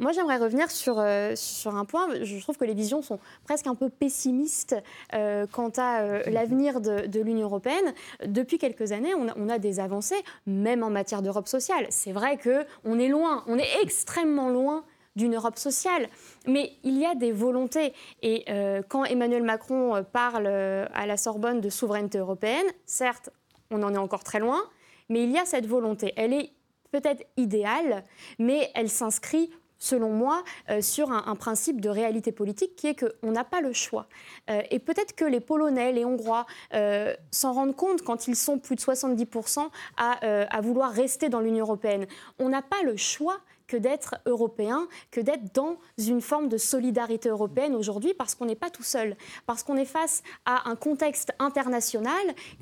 moi, 0.00 0.12
j'aimerais 0.12 0.36
revenir 0.36 0.70
sur, 0.70 1.02
sur 1.34 1.76
un 1.76 1.84
point. 1.84 2.08
Je 2.22 2.38
trouve 2.40 2.56
que 2.56 2.64
les 2.68 2.74
visions 2.74 3.02
sont 3.02 3.18
presque 3.44 3.66
un 3.66 3.74
peu 3.74 3.88
pessimistes 3.88 4.76
euh, 5.14 5.46
quant 5.50 5.72
à 5.76 6.02
euh, 6.02 6.22
l'avenir 6.26 6.80
de, 6.80 7.20
l'Union 7.20 7.46
européenne. 7.46 7.94
Depuis 8.24 8.58
quelques 8.58 8.92
années, 8.92 9.14
on 9.14 9.48
a, 9.48 9.58
des 9.58 9.80
avancées, 9.80 10.22
même 10.46 10.84
en 10.84 10.90
matière 10.90 11.22
d'Europe 11.22 11.48
sociale. 11.48 11.86
C'est 11.90 12.12
vrai 12.12 12.38
qu'on 12.38 12.98
est 12.98 13.08
loin, 13.08 13.42
on 13.48 13.58
est 13.58 13.82
extrêmement 13.82 14.50
loin 14.50 14.84
d'une 15.16 15.34
Europe 15.34 15.58
sociale. 15.58 16.08
Mais 16.46 16.72
il 16.84 16.96
y 16.96 17.04
a 17.04 17.16
des 17.16 17.32
volontés. 17.32 17.92
Et 18.22 18.44
euh, 18.48 18.82
quand 18.88 19.04
Emmanuel 19.04 19.42
Macron 19.42 20.04
parle 20.12 20.46
à 20.46 21.06
la 21.06 21.16
Sorbonne 21.16 21.60
de 21.60 21.70
souveraineté 21.70 22.18
européenne, 22.18 22.66
certes, 22.86 23.30
on 23.70 23.82
en 23.82 23.92
est 23.94 23.98
encore 23.98 24.22
très 24.22 24.38
loin, 24.38 24.62
mais 25.08 25.24
il 25.24 25.30
y 25.30 25.38
a 25.38 25.44
cette 25.44 25.66
volonté. 25.66 26.12
Elle 26.16 26.32
est 26.32 26.52
peut-être 26.92 27.24
idéale, 27.36 28.04
mais 28.38 28.70
elle 28.74 28.88
s'inscrit 28.88 29.50
selon 29.78 30.10
moi, 30.10 30.42
euh, 30.70 30.82
sur 30.82 31.10
un, 31.10 31.36
principe 31.36 31.80
de 31.80 31.88
réalité 31.88 32.32
politique 32.32 32.74
qui 32.74 32.88
est 32.88 32.94
qu'on 32.94 33.30
n'a 33.30 33.44
pas 33.44 33.60
le 33.60 33.72
choix. 33.72 34.08
Euh, 34.50 34.60
et 34.70 34.78
peut-être 34.80 35.14
que 35.14 35.24
les 35.24 35.40
Polonais, 35.40 35.92
les 35.92 36.04
Hongrois 36.04 36.46
euh, 36.74 37.14
s'en 37.30 37.52
rendent 37.52 37.76
compte 37.76 38.02
quand 38.02 38.26
ils 38.26 38.34
sont 38.34 38.58
plus 38.58 38.74
de 38.74 38.80
70% 38.80 39.68
à 39.96 40.60
vouloir 40.60 40.90
rester 40.90 41.28
dans 41.28 41.40
l'Union 41.40 41.64
européenne. 41.64 42.06
On 42.38 42.48
n'a 42.48 42.62
pas 42.62 42.82
le 42.84 42.96
choix 42.96 43.38
que 43.68 43.76
d'être 43.76 44.16
européen, 44.26 44.88
que 45.12 45.20
d'être 45.20 45.54
dans 45.54 45.76
une 45.98 46.22
forme 46.22 46.48
de 46.48 46.56
solidarité 46.56 47.28
européenne 47.28 47.76
aujourd'hui, 47.76 48.14
parce 48.14 48.34
qu'on 48.34 48.46
n'est 48.46 48.56
pas 48.56 48.70
tout 48.70 48.82
seul, 48.82 49.16
parce 49.46 49.62
qu'on 49.62 49.76
est 49.76 49.84
face 49.84 50.22
à 50.46 50.68
un 50.68 50.74
contexte 50.74 51.32
international 51.38 52.12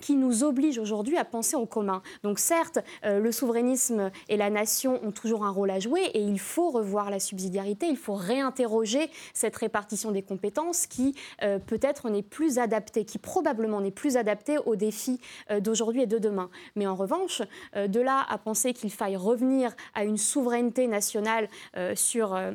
qui 0.01 0.17
nous 0.17 0.45
oblige 0.45 0.79
aujourd'hui 0.79 1.17
à 1.17 1.25
penser 1.25 1.57
en 1.57 1.65
commun. 1.65 2.03
Donc 2.25 2.39
certes, 2.39 2.81
euh, 3.05 3.21
le 3.21 3.33
souverainisme 3.33 4.11
et 4.29 4.37
la 4.37 4.51
nation 4.51 5.01
ont 5.05 5.13
toujours 5.13 5.45
un 5.45 5.51
rôle 5.51 5.71
à 5.71 5.79
jouer, 5.79 6.03
et 6.13 6.21
il 6.21 6.41
faut 6.41 6.71
revoir 6.71 7.09
la 7.11 7.21
subsidiarité, 7.21 7.87
il 7.87 7.97
faut 7.97 8.15
réinterroger 8.15 9.11
cette 9.33 9.57
répartition 9.57 10.11
des 10.11 10.23
compétences 10.23 10.87
qui 10.87 11.15
euh, 11.43 11.59
peut-être 11.61 12.11
n'est 12.11 12.23
plus 12.23 12.59
adaptée, 12.59 13.05
qui 13.05 13.19
probablement 13.19 13.81
n'est 13.81 13.93
plus 13.93 14.17
adaptée 14.17 14.59
aux 14.59 14.75
défis 14.75 15.21
euh, 15.51 15.61
d'aujourd'hui 15.61 16.03
et 16.03 16.07
de 16.07 16.19
demain. 16.19 16.51
Mais 16.75 16.87
en 16.87 16.97
revanche, 16.97 17.43
de 17.75 18.01
là 18.01 18.25
à 18.29 18.39
penser 18.39 18.73
qu'il 18.73 18.91
faille 18.91 19.17
revenir 19.17 19.75
à 19.95 20.05
une 20.05 20.17
souveraineté 20.17 20.89
nationale, 20.89 20.96
nationale 20.97 21.49
euh, 21.77 21.95
sur 21.95 22.35
euh, 22.35 22.53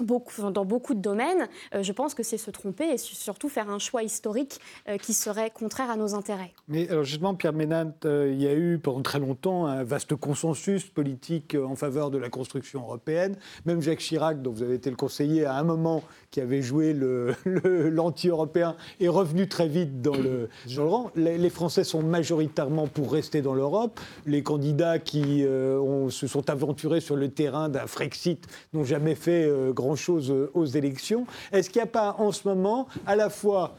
Dans 0.00 0.64
beaucoup 0.64 0.94
de 0.94 1.00
domaines, 1.00 1.48
euh, 1.74 1.82
je 1.82 1.92
pense 1.92 2.14
que 2.14 2.22
c'est 2.22 2.38
se 2.38 2.50
tromper 2.50 2.84
et 2.84 2.98
surtout 2.98 3.48
faire 3.48 3.70
un 3.70 3.78
choix 3.78 4.02
historique 4.02 4.60
qui 5.00 5.14
serait 5.14 5.50
contraire 5.50 5.90
à 5.90 5.96
nos 5.96 6.14
intérêts. 6.14 6.52
Mais 6.68 6.88
alors 6.88 7.04
justement, 7.04 7.34
Pierre 7.34 7.52
Ménat, 7.52 7.94
il 8.04 8.40
y 8.40 8.46
a 8.46 8.54
eu 8.54 8.78
pendant 8.78 9.02
très 9.02 9.18
longtemps 9.18 9.66
un 9.66 9.84
vaste 9.84 10.14
consensus 10.16 10.84
politique 10.84 11.56
en 11.56 11.76
faveur 11.76 12.10
de 12.10 12.18
la 12.18 12.28
construction 12.28 12.82
européenne. 12.82 13.36
Même 13.66 13.80
Jacques 13.80 14.00
Chirac, 14.00 14.42
dont 14.42 14.50
vous 14.50 14.62
avez 14.62 14.74
été 14.74 14.90
le 14.90 14.96
conseiller 14.96 15.44
à 15.44 15.56
un 15.56 15.64
moment, 15.64 16.02
qui 16.30 16.40
avait 16.40 16.62
joué 16.62 16.94
l'anti-européen, 17.44 18.76
est 19.00 19.08
revenu 19.08 19.48
très 19.48 19.68
vite 19.68 20.02
dans 20.02 20.16
le, 20.16 20.48
rang. 20.78 21.10
Les, 21.14 21.50
Français 21.50 21.84
sont 21.84 22.02
majoritairement 22.02 22.86
pour 22.86 23.12
rester 23.12 23.42
dans 23.42 23.54
l'Europe. 23.54 24.00
Les 24.26 24.42
candidats 24.42 24.98
qui 24.98 25.44
euh, 25.44 26.10
se 26.10 26.26
sont 26.26 26.50
aventurés 26.50 27.00
sur 27.00 27.16
le 27.16 27.30
terrain 27.30 27.68
d'un 27.68 27.86
Frexit 27.86 28.46
n'ont 28.72 28.84
jamais 28.84 29.14
fait 29.14 29.44
euh, 29.44 29.72
grand-chose 29.84 30.30
euh, 30.30 30.50
aux 30.54 30.66
élections. 30.66 31.26
Est-ce 31.52 31.70
qu'il 31.70 31.80
n'y 31.80 31.88
a 31.88 31.92
pas 31.92 32.16
en 32.18 32.32
ce 32.32 32.48
moment 32.48 32.88
à 33.06 33.16
la 33.16 33.30
fois 33.30 33.76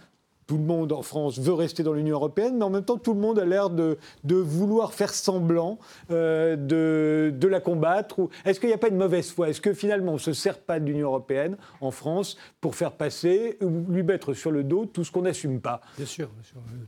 tout 0.47 0.57
le 0.57 0.63
monde 0.63 0.91
en 0.91 1.01
France 1.01 1.39
veut 1.39 1.53
rester 1.53 1.81
dans 1.83 1.93
l'Union 1.93 2.15
européenne, 2.15 2.57
mais 2.57 2.63
en 2.63 2.69
même 2.69 2.85
temps, 2.85 2.97
tout 2.97 3.13
le 3.13 3.19
monde 3.19 3.39
a 3.39 3.45
l'air 3.45 3.69
de, 3.69 3.97
vouloir 4.23 4.93
faire 4.93 5.13
semblant 5.13 5.79
euh, 6.11 6.55
de, 6.55 7.47
la 7.47 7.59
combattre? 7.59 8.29
Est-ce 8.43 8.59
qu'il 8.59 8.69
n'y 8.69 8.75
a 8.75 8.77
pas 8.77 8.89
une 8.89 8.97
mauvaise 8.97 9.31
foi? 9.31 9.49
Est-ce 9.49 9.61
que 9.61 9.73
finalement, 9.73 10.11
on 10.11 10.15
ne 10.15 10.19
se 10.19 10.33
sert 10.33 10.59
pas 10.59 10.79
de 10.79 10.85
l'Union 10.85 11.07
européenne 11.07 11.57
en 11.81 11.91
France 11.91 12.37
pour 12.61 12.75
faire 12.75 12.91
passer 12.91 13.57
ou 13.61 13.91
lui 13.91 14.03
mettre 14.03 14.33
sur 14.33 14.51
le 14.51 14.63
dos 14.63 14.85
tout 14.85 15.03
ce 15.03 15.11
qu'on 15.11 15.23
n'assume 15.23 15.61
pas? 15.61 15.81
Bien 15.97 16.05
sûr, 16.05 16.29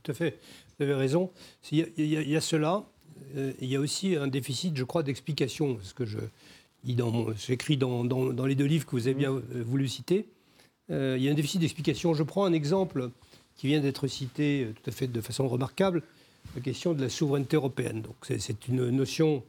tout 0.03 0.11
à 0.11 0.13
fait. 0.13 0.39
Vous 0.77 0.85
avez 0.85 0.93
raison. 0.93 1.31
Il 1.71 1.89
y 1.97 2.35
a, 2.35 2.41
cela. 2.41 2.83
Euh, 3.35 3.53
il 3.59 3.71
y 3.71 3.75
a 3.75 3.79
aussi 3.79 4.15
un 4.15 4.27
déficit, 4.27 4.77
je 4.77 4.83
crois, 4.83 5.01
d'explication. 5.01 5.77
Ce 5.81 5.93
que 5.93 6.05
je 6.05 6.19
j'écris 7.37 7.77
dans, 7.77 8.03
dans, 8.03 8.45
les 8.45 8.55
deux 8.55 8.65
livres 8.65 8.85
que 8.85 8.91
vous 8.91 9.07
avez 9.07 9.15
bien 9.15 9.31
euh, 9.31 9.63
voulu 9.65 9.87
citer. 9.87 10.27
il 10.89 11.17
y 11.17 11.27
a 11.27 11.31
un 11.31 11.35
déficit 11.35 11.61
d'explication. 11.61 12.13
Je 12.13 12.23
prends 12.23 12.45
un 12.45 12.53
exemple 12.53 13.11
qui 13.57 13.67
vient 13.67 13.81
d'être 13.81 14.07
cité 14.07 14.63
euh, 14.63 14.73
tout 14.73 14.89
à 14.89 14.93
fait 14.93 15.07
de 15.07 15.21
façon 15.21 15.47
remarquable, 15.47 16.03
la 16.55 16.61
question 16.61 16.93
de 16.93 17.01
la 17.01 17.09
souveraineté 17.09 17.57
européenne. 17.57 18.01
Donc 18.01 18.15
c'est 18.21 18.67
une 18.67 18.89
notion 18.89 19.43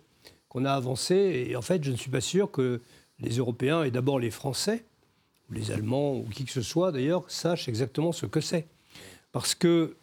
qu'on 0.48 0.64
a 0.64 0.72
avancée 0.72 1.46
et 1.48 1.54
en 1.56 1.62
fait 1.62 1.84
je 1.84 1.92
ne 1.92 1.96
suis 1.96 2.10
pas 2.10 2.22
sûr 2.22 2.50
que 2.50 2.80
les 3.20 3.36
Européens 3.36 3.84
et 3.84 3.90
d'abord 3.90 4.18
les 4.18 4.30
Français, 4.30 4.84
ou 5.48 5.54
les 5.54 5.70
Allemands 5.70 6.16
ou 6.16 6.24
qui 6.24 6.44
que 6.44 6.52
ce 6.52 6.62
soit 6.62 6.90
d'ailleurs, 6.90 7.24
sachent 7.28 7.68
exactement 7.68 8.12
ce 8.12 8.26
que 8.26 8.40
c'est. 8.40 8.66
Parce 9.32 9.54
que, 9.54 9.94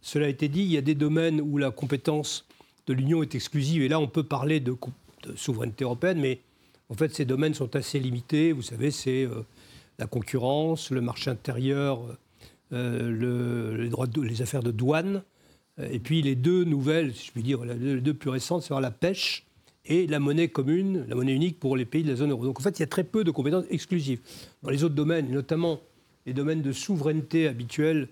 cela 0.00 0.26
a 0.26 0.28
été 0.28 0.48
dit, 0.48 0.62
il 0.62 0.72
y 0.72 0.76
a 0.76 0.82
des 0.82 0.96
domaines 0.96 1.40
où 1.40 1.58
la 1.58 1.70
compétence 1.70 2.44
de 2.88 2.92
l'Union 2.92 3.22
est 3.22 3.36
exclusive 3.36 3.82
et 3.82 3.88
là 3.88 4.00
on 4.00 4.08
peut 4.08 4.24
parler 4.24 4.58
de, 4.58 4.74
de 5.22 5.36
souveraineté 5.36 5.84
européenne, 5.84 6.18
mais 6.18 6.40
En 6.92 6.94
fait, 6.94 7.14
ces 7.14 7.24
domaines 7.24 7.54
sont 7.54 7.74
assez 7.74 7.98
limités. 7.98 8.52
Vous 8.52 8.62
savez, 8.62 8.90
c'est 8.90 9.26
la 9.98 10.06
concurrence, 10.06 10.90
le 10.90 11.00
marché 11.00 11.30
intérieur, 11.30 12.00
les, 12.70 13.88
droits 13.88 14.06
les 14.22 14.42
affaires 14.42 14.62
de 14.62 14.70
douane, 14.70 15.22
et 15.78 15.98
puis 15.98 16.20
les 16.20 16.34
deux 16.34 16.64
nouvelles, 16.64 17.14
si 17.14 17.28
je 17.28 17.32
puis 17.32 17.42
dire, 17.42 17.64
les 17.64 18.00
deux 18.00 18.12
plus 18.12 18.28
récentes, 18.28 18.62
c'est 18.62 18.78
la 18.78 18.90
pêche 18.90 19.46
et 19.84 20.06
la 20.06 20.20
monnaie 20.20 20.48
commune, 20.48 21.04
la 21.08 21.14
monnaie 21.14 21.34
unique 21.34 21.58
pour 21.58 21.76
les 21.76 21.84
pays 21.84 22.02
de 22.02 22.10
la 22.10 22.16
zone 22.16 22.30
euro. 22.30 22.44
Donc 22.44 22.60
en 22.60 22.62
fait, 22.62 22.78
il 22.78 22.80
y 22.80 22.84
a 22.84 22.88
très 22.88 23.04
peu 23.04 23.24
de 23.24 23.30
compétences 23.30 23.64
exclusives. 23.70 24.20
Dans 24.62 24.70
les 24.70 24.84
autres 24.84 24.94
domaines, 24.94 25.30
notamment 25.30 25.80
les 26.26 26.32
domaines 26.32 26.62
de 26.62 26.72
souveraineté 26.72 27.48
habituels 27.48 28.08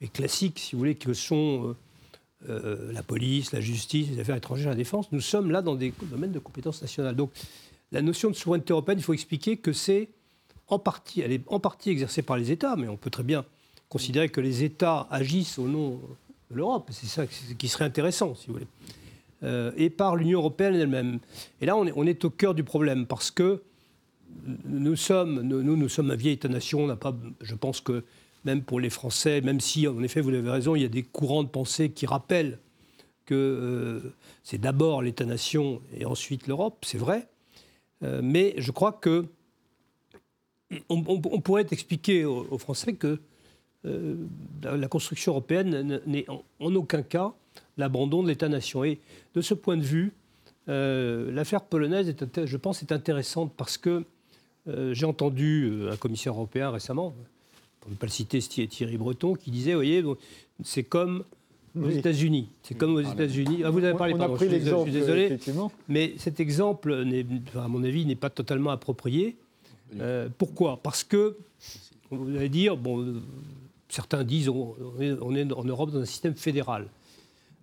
et 0.00 0.08
classiques, 0.08 0.58
si 0.58 0.72
vous 0.72 0.80
voulez, 0.80 0.96
que 0.96 1.14
sont 1.14 1.74
euh, 2.48 2.50
euh, 2.50 2.92
la 2.92 3.02
police, 3.02 3.52
la 3.52 3.60
justice, 3.60 4.08
les 4.10 4.20
affaires 4.20 4.36
étrangères, 4.36 4.70
la 4.70 4.76
défense, 4.76 5.10
nous 5.12 5.20
sommes 5.20 5.50
là 5.50 5.62
dans 5.62 5.76
des 5.76 5.94
domaines 6.10 6.32
de 6.32 6.38
compétences 6.38 6.82
nationales. 6.82 7.16
Donc 7.16 7.30
la 7.92 8.02
notion 8.02 8.30
de 8.30 8.34
souveraineté 8.34 8.72
européenne, 8.72 8.98
il 8.98 9.04
faut 9.04 9.14
expliquer 9.14 9.56
que 9.56 9.72
c'est 9.72 10.10
en 10.68 10.78
partie, 10.78 11.20
elle 11.20 11.32
est 11.32 11.42
en 11.48 11.60
partie 11.60 11.90
exercée 11.90 12.22
par 12.22 12.36
les 12.36 12.50
États, 12.50 12.76
mais 12.76 12.88
on 12.88 12.96
peut 12.96 13.10
très 13.10 13.22
bien 13.22 13.44
considérer 13.88 14.28
que 14.28 14.40
les 14.40 14.64
États 14.64 15.06
agissent 15.10 15.58
au 15.58 15.68
nom 15.68 16.00
de 16.50 16.56
l'Europe. 16.56 16.88
C'est 16.92 17.06
ça 17.06 17.26
qui 17.26 17.68
serait 17.68 17.84
intéressant, 17.84 18.34
si 18.34 18.46
vous 18.48 18.54
voulez. 18.54 18.66
Euh, 19.42 19.72
et 19.76 19.90
par 19.90 20.16
l'Union 20.16 20.38
européenne 20.38 20.74
elle-même. 20.74 21.18
Et 21.60 21.66
là, 21.66 21.76
on 21.76 22.06
est, 22.06 22.24
au 22.24 22.30
cœur 22.30 22.54
du 22.54 22.64
problème 22.64 23.06
parce 23.06 23.30
que 23.30 23.62
nous 24.64 24.96
sommes, 24.96 25.42
nous, 25.42 25.62
nous 25.62 25.88
sommes 25.88 26.10
un 26.10 26.16
vieil 26.16 26.34
État-nation. 26.34 26.96
Je 27.40 27.54
pense 27.54 27.80
que 27.80 28.04
même 28.44 28.62
pour 28.62 28.80
les 28.80 28.90
Français, 28.90 29.40
même 29.42 29.60
si, 29.60 29.86
en 29.86 30.02
effet, 30.02 30.20
vous 30.20 30.30
avez 30.30 30.50
raison, 30.50 30.74
il 30.76 30.82
y 30.82 30.84
a 30.84 30.88
des 30.88 31.02
courants 31.02 31.42
de 31.42 31.48
pensée 31.48 31.90
qui 31.90 32.06
rappellent 32.06 32.58
que 33.26 33.34
euh, 33.34 34.14
c'est 34.42 34.58
d'abord 34.58 35.02
l'État-nation 35.02 35.80
et 35.96 36.04
ensuite 36.04 36.46
l'Europe, 36.46 36.84
c'est 36.86 36.98
vrai. 36.98 37.28
Euh, 38.04 38.20
mais 38.22 38.54
je 38.58 38.70
crois 38.70 38.92
que 38.92 39.26
on, 40.88 41.20
pourrait 41.40 41.66
expliquer 41.70 42.24
aux, 42.24 42.58
Français 42.58 42.94
que 42.94 43.20
la, 43.84 44.88
construction 44.88 45.32
européenne 45.32 46.00
n'est 46.06 46.26
en, 46.28 46.42
aucun 46.74 47.02
cas 47.02 47.32
l'abandon 47.76 48.22
de 48.22 48.28
l'État-nation. 48.28 48.84
Et 48.84 49.00
de 49.34 49.40
ce 49.40 49.54
point 49.54 49.76
de 49.76 49.82
vue, 49.82 50.12
euh, 50.68 51.30
l'affaire 51.30 51.62
polonaise, 51.62 52.08
est, 52.08 52.46
je 52.46 52.56
pense, 52.56 52.82
est 52.82 52.92
intéressante 52.92 53.52
parce 53.56 53.76
que 53.76 54.04
euh, 54.68 54.94
j'ai 54.94 55.06
entendu 55.06 55.64
euh, 55.70 55.92
un 55.92 55.96
commissaire 55.96 56.32
européen 56.32 56.70
récemment, 56.70 57.14
pour 57.80 57.90
ne 57.90 57.96
pas 57.96 58.06
le 58.06 58.12
citer, 58.12 58.40
Thierry 58.40 58.96
Breton, 58.96 59.34
qui 59.34 59.50
disait, 59.50 59.72
vous 59.72 59.78
voyez, 59.78 60.02
c'est 60.62 60.84
comme 60.84 61.24
aux 61.80 61.90
États-Unis. 61.90 62.48
C'est 62.62 62.76
comme 62.76 62.94
aux 62.94 63.00
États-Unis. 63.00 63.62
Ah, 63.64 63.70
vous 63.70 63.82
avez 63.84 63.96
parlé, 63.96 64.14
pardon, 64.14 64.36
je, 64.36 64.44
je, 64.44 64.82
suis 64.82 64.92
désolé. 64.92 65.38
Mais 65.88 66.14
cet 66.18 66.40
exemple, 66.40 67.04
à 67.54 67.68
mon 67.68 67.82
avis, 67.84 68.06
n'est 68.06 68.14
pas 68.14 68.30
totalement 68.30 68.70
approprié. 68.70 69.36
pourquoi? 70.38 70.78
Parce 70.82 71.04
que, 71.04 71.36
vous 72.10 72.36
allez 72.36 72.48
dire, 72.48 72.76
bon, 72.76 73.22
certains 73.88 74.24
disent, 74.24 74.48
on 74.48 74.74
on 75.00 75.34
est 75.34 75.52
en 75.52 75.64
Europe 75.64 75.90
dans 75.90 76.00
un 76.00 76.06
système 76.06 76.34
fédéral. 76.34 76.86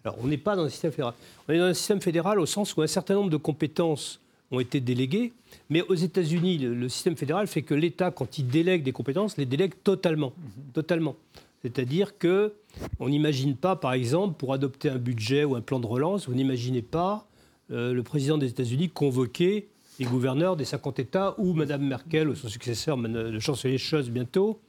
Alors, 0.03 0.17
on 0.21 0.27
n'est 0.27 0.37
pas 0.37 0.55
dans 0.55 0.63
un 0.63 0.69
système 0.69 0.91
fédéral. 0.91 1.13
On 1.47 1.53
est 1.53 1.59
dans 1.59 1.65
un 1.65 1.73
système 1.73 2.01
fédéral 2.01 2.39
au 2.39 2.45
sens 2.45 2.75
où 2.75 2.81
un 2.81 2.87
certain 2.87 3.13
nombre 3.13 3.29
de 3.29 3.37
compétences 3.37 4.19
ont 4.51 4.59
été 4.59 4.79
déléguées, 4.79 5.31
mais 5.69 5.81
aux 5.83 5.95
États-Unis, 5.95 6.57
le, 6.57 6.89
système 6.89 7.15
fédéral 7.15 7.47
fait 7.47 7.61
que 7.61 7.73
l'État, 7.73 8.11
quand 8.11 8.37
il 8.37 8.47
délègue 8.47 8.83
des 8.83 8.91
compétences, 8.91 9.37
les 9.37 9.45
délègue 9.45 9.73
totalement. 9.83 10.33
Totalement. 10.73 11.15
C'est-à-dire 11.63 12.17
que 12.17 12.53
on 12.99 13.09
n'imagine 13.09 13.55
pas, 13.55 13.75
par 13.75 13.93
exemple, 13.93 14.35
pour 14.37 14.53
adopter 14.53 14.89
un 14.89 14.97
budget 14.97 15.43
ou 15.43 15.55
un 15.55 15.61
plan 15.61 15.79
de 15.79 15.85
relance, 15.85 16.27
vous 16.27 16.33
n'imaginez 16.33 16.81
pas 16.81 17.27
euh, 17.71 17.93
le 17.93 18.03
président 18.03 18.37
des 18.37 18.47
États-Unis 18.47 18.89
convoquer 18.89 19.67
les 19.99 20.05
gouverneurs 20.05 20.55
des 20.55 20.65
50 20.65 20.99
États 20.99 21.35
ou 21.37 21.53
Mme 21.53 21.83
Merkel 21.83 22.29
ou 22.29 22.35
son 22.35 22.47
successeur, 22.47 22.97
le 22.97 23.39
chancelier 23.39 23.77
Scholz 23.77 24.09
bientôt, 24.09 24.59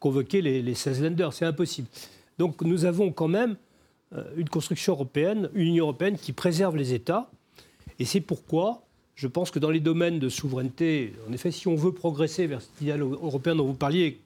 convoquer 0.00 0.42
les, 0.42 0.62
les 0.62 0.74
16 0.74 1.02
lenders. 1.02 1.32
C'est 1.32 1.44
impossible. 1.44 1.88
Donc 2.38 2.62
nous 2.62 2.84
avons 2.84 3.12
quand 3.12 3.28
même 3.28 3.56
euh, 4.14 4.24
une 4.36 4.48
construction 4.48 4.94
européenne, 4.94 5.50
une 5.54 5.68
Union 5.68 5.84
européenne 5.84 6.16
qui 6.16 6.32
préserve 6.32 6.76
les 6.76 6.94
États. 6.94 7.30
Et 7.98 8.04
c'est 8.04 8.20
pourquoi 8.20 8.82
je 9.14 9.28
pense 9.28 9.50
que 9.50 9.58
dans 9.58 9.70
les 9.70 9.80
domaines 9.80 10.18
de 10.18 10.30
souveraineté, 10.30 11.12
en 11.28 11.32
effet, 11.34 11.50
si 11.50 11.68
on 11.68 11.76
veut 11.76 11.92
progresser 11.92 12.46
vers 12.46 12.62
cet 12.62 12.80
idéal 12.80 13.02
européen 13.02 13.54
dont 13.54 13.66
vous 13.66 13.74
parliez 13.74 14.22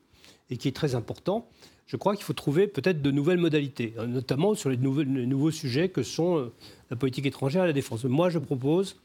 et 0.50 0.56
qui 0.56 0.68
est 0.68 0.76
très 0.76 0.94
important, 0.94 1.48
je 1.86 1.96
crois 1.96 2.16
qu'il 2.16 2.24
faut 2.24 2.32
trouver 2.32 2.66
peut-être 2.66 3.02
de 3.02 3.10
nouvelles 3.10 3.38
modalités, 3.38 3.94
hein, 3.98 4.06
notamment 4.06 4.54
sur 4.54 4.70
les, 4.70 4.76
nouveaux 4.76 5.50
sujets 5.50 5.88
que 5.88 6.02
sont 6.02 6.38
euh, 6.38 6.52
la 6.90 6.96
politique 6.96 7.26
étrangère 7.26 7.64
et 7.64 7.66
la 7.66 7.72
défense. 7.72 8.04
Moi, 8.04 8.30
je 8.30 8.38
propose, 8.38 8.96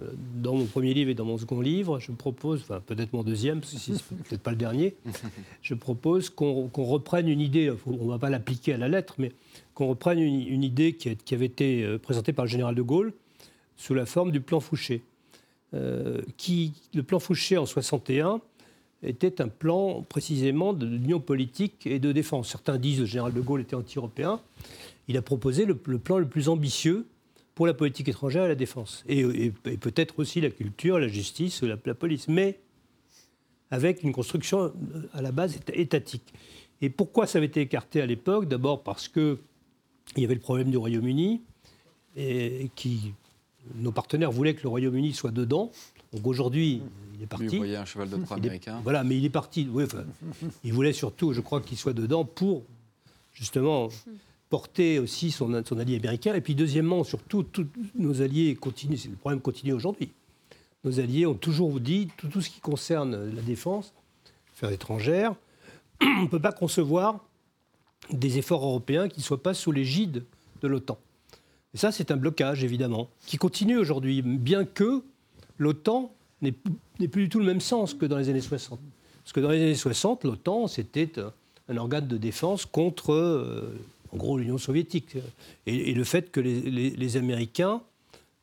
euh, 0.00 0.10
dans 0.36 0.54
mon 0.54 0.64
premier 0.64 0.94
livre 0.94 1.10
et 1.10 1.14
dans 1.14 1.24
mon 1.24 1.36
second 1.36 1.60
livre, 1.60 1.98
je 1.98 2.12
propose, 2.12 2.62
enfin 2.62 2.80
peut-être 2.84 3.12
mon 3.12 3.22
deuxième, 3.22 3.60
parce 3.60 3.72
que 3.72 3.78
c'est 3.78 4.02
peut-être 4.28 4.42
pas 4.42 4.52
le 4.52 4.56
dernier, 4.56 4.94
je 5.62 5.74
propose 5.74 6.30
qu'on 6.30 6.70
reprenne 6.74 7.28
une 7.28 7.40
idée, 7.40 7.72
on 7.86 8.04
ne 8.04 8.10
va 8.10 8.18
pas 8.18 8.30
l'appliquer 8.30 8.74
à 8.74 8.78
la 8.78 8.88
lettre, 8.88 9.14
mais 9.18 9.32
qu'on 9.74 9.88
reprenne 9.88 10.18
une, 10.18 10.62
idée 10.62 10.94
qui, 10.94 11.34
avait 11.34 11.46
été 11.46 11.82
euh, 11.82 11.98
présentée 11.98 12.32
par 12.32 12.44
le 12.44 12.50
général 12.50 12.74
de 12.74 12.82
Gaulle 12.82 13.12
sous 13.76 13.94
la 13.94 14.06
forme 14.06 14.30
du 14.30 14.40
plan 14.40 14.60
Fouché. 14.60 15.02
Euh, 15.74 16.20
qui, 16.36 16.74
le 16.92 17.02
plan 17.02 17.18
Fouché 17.18 17.56
en 17.56 17.64
61 17.64 18.42
était 19.02 19.40
un 19.40 19.48
plan 19.48 20.02
précisément 20.02 20.72
d'union 20.72 21.20
politique 21.20 21.86
et 21.86 21.98
de 21.98 22.12
défense. 22.12 22.50
Certains 22.50 22.78
disent 22.78 22.96
que 22.96 23.00
le 23.02 23.06
général 23.06 23.32
de 23.32 23.40
Gaulle 23.40 23.62
était 23.62 23.74
anti-européen. 23.74 24.40
Il 25.08 25.16
a 25.16 25.22
proposé 25.22 25.64
le, 25.64 25.74
plan 25.74 26.18
le 26.18 26.28
plus 26.28 26.48
ambitieux 26.48 27.06
pour 27.54 27.66
la 27.66 27.74
politique 27.74 28.08
étrangère 28.08 28.44
et 28.44 28.48
la 28.48 28.54
défense. 28.54 29.04
Et, 29.08 29.50
peut-être 29.50 30.18
aussi 30.18 30.40
la 30.40 30.50
culture, 30.50 30.98
la 30.98 31.08
justice, 31.08 31.62
la, 31.62 31.76
police. 31.94 32.28
Mais 32.28 32.60
avec 33.70 34.02
une 34.02 34.12
construction 34.12 34.64
euh, 34.64 34.70
à 35.12 35.22
la 35.22 35.32
base 35.32 35.58
étatique. 35.72 36.32
Et 36.80 36.90
pourquoi 36.90 37.26
ça 37.26 37.38
avait 37.38 37.46
été 37.46 37.60
écarté 37.60 38.00
à 38.00 38.06
l'époque? 38.06 38.48
D'abord 38.48 38.82
parce 38.82 39.08
que 39.08 39.38
il 40.16 40.22
y 40.22 40.24
avait 40.24 40.34
le 40.34 40.40
problème 40.40 40.70
du 40.70 40.76
Royaume-Uni, 40.76 41.42
et 42.16 42.70
qui 42.74 43.14
nos 43.76 43.92
partenaires 43.92 44.30
voulaient 44.30 44.54
que 44.54 44.62
le 44.62 44.68
Royaume-Uni 44.68 45.12
soit 45.12 45.30
dedans. 45.30 45.70
Donc 46.12 46.26
aujourd'hui, 46.26 46.82
il 47.14 47.22
est 47.22 47.26
parti. 47.26 47.46
vous 47.46 47.56
voyez 47.56 47.76
un 47.76 47.84
cheval 47.84 48.10
de 48.10 48.16
Troie 48.16 48.36
américain. 48.36 48.80
voilà, 48.82 49.04
mais 49.04 49.16
il 49.16 49.24
est 49.24 49.30
parti. 49.30 49.68
Oui, 49.70 49.84
enfin, 49.84 50.04
il 50.64 50.72
voulait 50.72 50.92
surtout, 50.92 51.32
je 51.32 51.40
crois, 51.40 51.60
qu'il 51.60 51.78
soit 51.78 51.92
dedans 51.92 52.24
pour 52.24 52.62
justement 53.32 53.88
porter 54.50 54.98
aussi 54.98 55.30
son, 55.30 55.62
son, 55.64 55.78
allié 55.78 55.96
américain. 55.96 56.34
Et 56.34 56.42
puis 56.42 56.54
deuxièmement, 56.54 57.04
surtout, 57.04 57.42
tous 57.42 57.66
nos 57.94 58.20
alliés 58.20 58.54
continuent, 58.54 58.98
le 59.08 59.16
problème 59.16 59.40
continue 59.40 59.72
aujourd'hui. 59.72 60.10
Nos 60.84 61.00
alliés 61.00 61.26
ont 61.26 61.34
toujours 61.34 61.80
dit, 61.80 62.08
tout, 62.16 62.28
tout 62.28 62.40
ce 62.40 62.50
qui 62.50 62.60
concerne 62.60 63.34
la 63.34 63.40
défense, 63.40 63.94
affaires 64.52 64.72
étrangères, 64.72 65.34
on 66.02 66.22
ne 66.22 66.28
peut 66.28 66.40
pas 66.40 66.52
concevoir 66.52 67.24
des 68.10 68.38
efforts 68.38 68.64
européens 68.64 69.08
qui 69.08 69.20
ne 69.20 69.24
soient 69.24 69.42
pas 69.42 69.54
sous 69.54 69.72
l'égide 69.72 70.24
de 70.60 70.68
l'OTAN. 70.68 70.98
Et 71.74 71.78
ça, 71.78 71.92
c'est 71.92 72.10
un 72.10 72.16
blocage, 72.16 72.64
évidemment, 72.64 73.08
qui 73.26 73.38
continue 73.38 73.78
aujourd'hui, 73.78 74.20
bien 74.20 74.64
que 74.64 75.02
l'OTAN 75.58 76.14
n'ait 76.40 76.52
plus 76.52 77.24
du 77.24 77.28
tout 77.28 77.38
le 77.38 77.44
même 77.44 77.60
sens 77.60 77.94
que 77.94 78.06
dans 78.06 78.18
les 78.18 78.28
années 78.28 78.40
60. 78.40 78.80
Parce 79.22 79.32
que 79.32 79.40
dans 79.40 79.50
les 79.50 79.62
années 79.62 79.74
60, 79.74 80.24
l'OTAN, 80.24 80.66
c'était 80.66 81.12
un 81.68 81.76
organe 81.76 82.08
de 82.08 82.16
défense 82.16 82.66
contre, 82.66 83.12
euh, 83.12 83.78
en 84.12 84.16
gros, 84.16 84.38
l'Union 84.38 84.58
soviétique. 84.58 85.16
Et, 85.66 85.94
le 85.94 86.04
fait 86.04 86.30
que 86.30 86.40
les, 86.40 87.16
Américains 87.16 87.82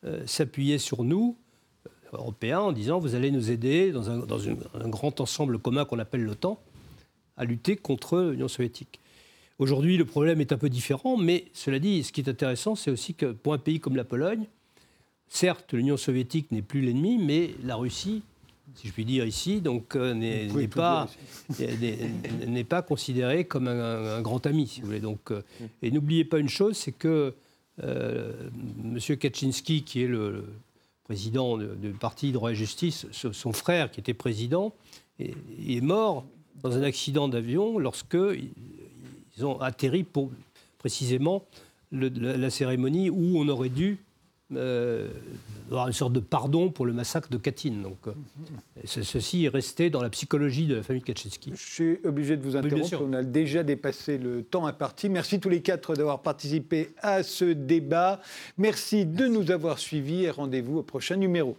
euh, 0.05 0.25
s'appuyaient 0.25 0.77
sur 0.77 1.03
nous, 1.03 1.35
Européens, 2.13 2.61
en 2.61 2.71
disant 2.71 2.99
vous 2.99 3.15
allez 3.15 3.31
nous 3.31 3.51
aider 3.51 3.91
dans 3.91 4.09
un 4.09 4.89
grand 4.89 5.19
ensemble 5.21 5.59
commun 5.59 5.85
qu'on 5.85 5.99
appelle 5.99 6.23
l'OTAN, 6.23 6.59
à 7.37 7.45
lutter 7.45 7.75
contre 7.75 8.21
l'Union 8.31 8.47
soviétique. 8.47 8.99
Aujourd'hui, 9.59 9.97
le 9.97 10.05
problème 10.05 10.39
est 10.39 10.53
un 10.53 10.57
peu 10.57 10.69
différent, 10.69 11.17
mais 11.17 11.45
cela 11.53 11.79
dit, 11.79 12.03
ce 12.03 12.13
qui 12.13 12.21
est 12.21 12.29
intéressant, 12.29 12.75
c'est 12.75 12.91
aussi 12.91 13.13
que 13.13 13.33
pour 13.33 13.53
un 13.53 13.57
pays 13.57 13.81
comme 13.81 13.97
la 13.97 14.05
Pologne, 14.05 14.47
certes, 15.29 15.73
l'Union 15.73 15.97
soviétique 15.97 16.51
n'est 16.51 16.61
plus 16.61 16.81
l'ennemi, 16.81 17.17
mais 17.17 17.51
la 17.63 17.75
Russie, 17.75 18.23
si 18.75 18.87
je 18.87 18.93
puis 18.93 19.05
dire 19.05 19.25
ici, 19.25 19.61
donc 19.61 19.95
euh, 19.95 20.13
n'est 20.13 20.67
pas 20.67 21.07
n'est 22.47 22.63
pas 22.63 22.81
considérée 22.81 23.45
comme 23.45 23.67
un, 23.67 24.21
grand 24.21 24.45
ami, 24.45 24.67
si 24.67 24.81
vous 24.81 24.87
voulez. 24.87 24.99
Donc, 24.99 25.31
euh, 25.31 25.41
et 25.81 25.91
n'oubliez 25.91 26.25
pas 26.25 26.39
une 26.39 26.49
chose, 26.49 26.75
c'est 26.77 26.91
que 26.91 27.33
euh, 27.83 28.49
M. 28.83 29.17
Kaczynski, 29.17 29.83
qui 29.83 30.03
est 30.03 30.07
le, 30.07 30.45
président 31.05 31.57
du 31.57 31.89
parti 31.93 32.31
droit 32.31 32.51
et 32.51 32.55
justice, 32.55 33.07
son 33.11 33.51
frère 33.51 33.89
qui 33.89 33.99
était 33.99 34.13
président, 34.13 34.75
est, 35.17 35.33
est 35.67 35.81
mort 35.81 36.23
dans 36.61 36.77
un 36.77 36.83
accident 36.83 37.27
d'avion 37.27 37.79
lorsque 37.79 38.17
ils 39.37 39.45
ont 39.45 39.59
atterri 39.59 40.03
pour 40.03 40.29
précisément 40.77 41.45
la, 41.91 42.49
cérémonie 42.49 43.09
où 43.09 43.39
on 43.39 43.47
aurait 43.47 43.69
dû 43.69 43.97
euh, 44.55 45.09
avoir 45.67 45.87
une 45.87 45.93
sorte 45.93 46.13
de 46.13 46.19
pardon 46.19 46.71
pour 46.71 46.85
le 46.85 46.93
massacre 46.93 47.29
de 47.29 47.37
Katyn. 47.37 47.81
Donc, 47.83 48.07
euh, 48.07 48.13
ceci 48.85 49.45
est 49.45 49.49
resté 49.49 49.89
dans 49.89 50.01
la 50.01 50.09
psychologie 50.09 50.65
de 50.65 50.75
la 50.75 50.83
famille 50.83 51.03
Kaczynski. 51.03 51.51
Je 51.55 51.73
suis 51.73 51.99
obligé 52.03 52.35
de 52.35 52.41
vous 52.41 52.55
interrompre. 52.55 53.01
on 53.01 53.13
a 53.13 53.23
déjà 53.23 53.63
dépassé 53.63 54.17
le 54.17 54.43
temps 54.43 54.65
imparti. 54.65 55.09
Merci 55.09 55.39
tous 55.39 55.49
les 55.49 55.61
quatre 55.61 55.93
d'avoir 55.95 56.21
participé 56.21 56.89
à 57.01 57.21
ce 57.21 57.45
débat. 57.45 58.21
Merci 58.57 59.05
de 59.05 59.27
nous 59.27 59.51
avoir 59.51 59.77
suivis 59.77 60.23
et 60.23 60.29
rendez-vous 60.31 60.79
au 60.79 60.83
prochain 60.83 61.15
numéro. 61.15 61.55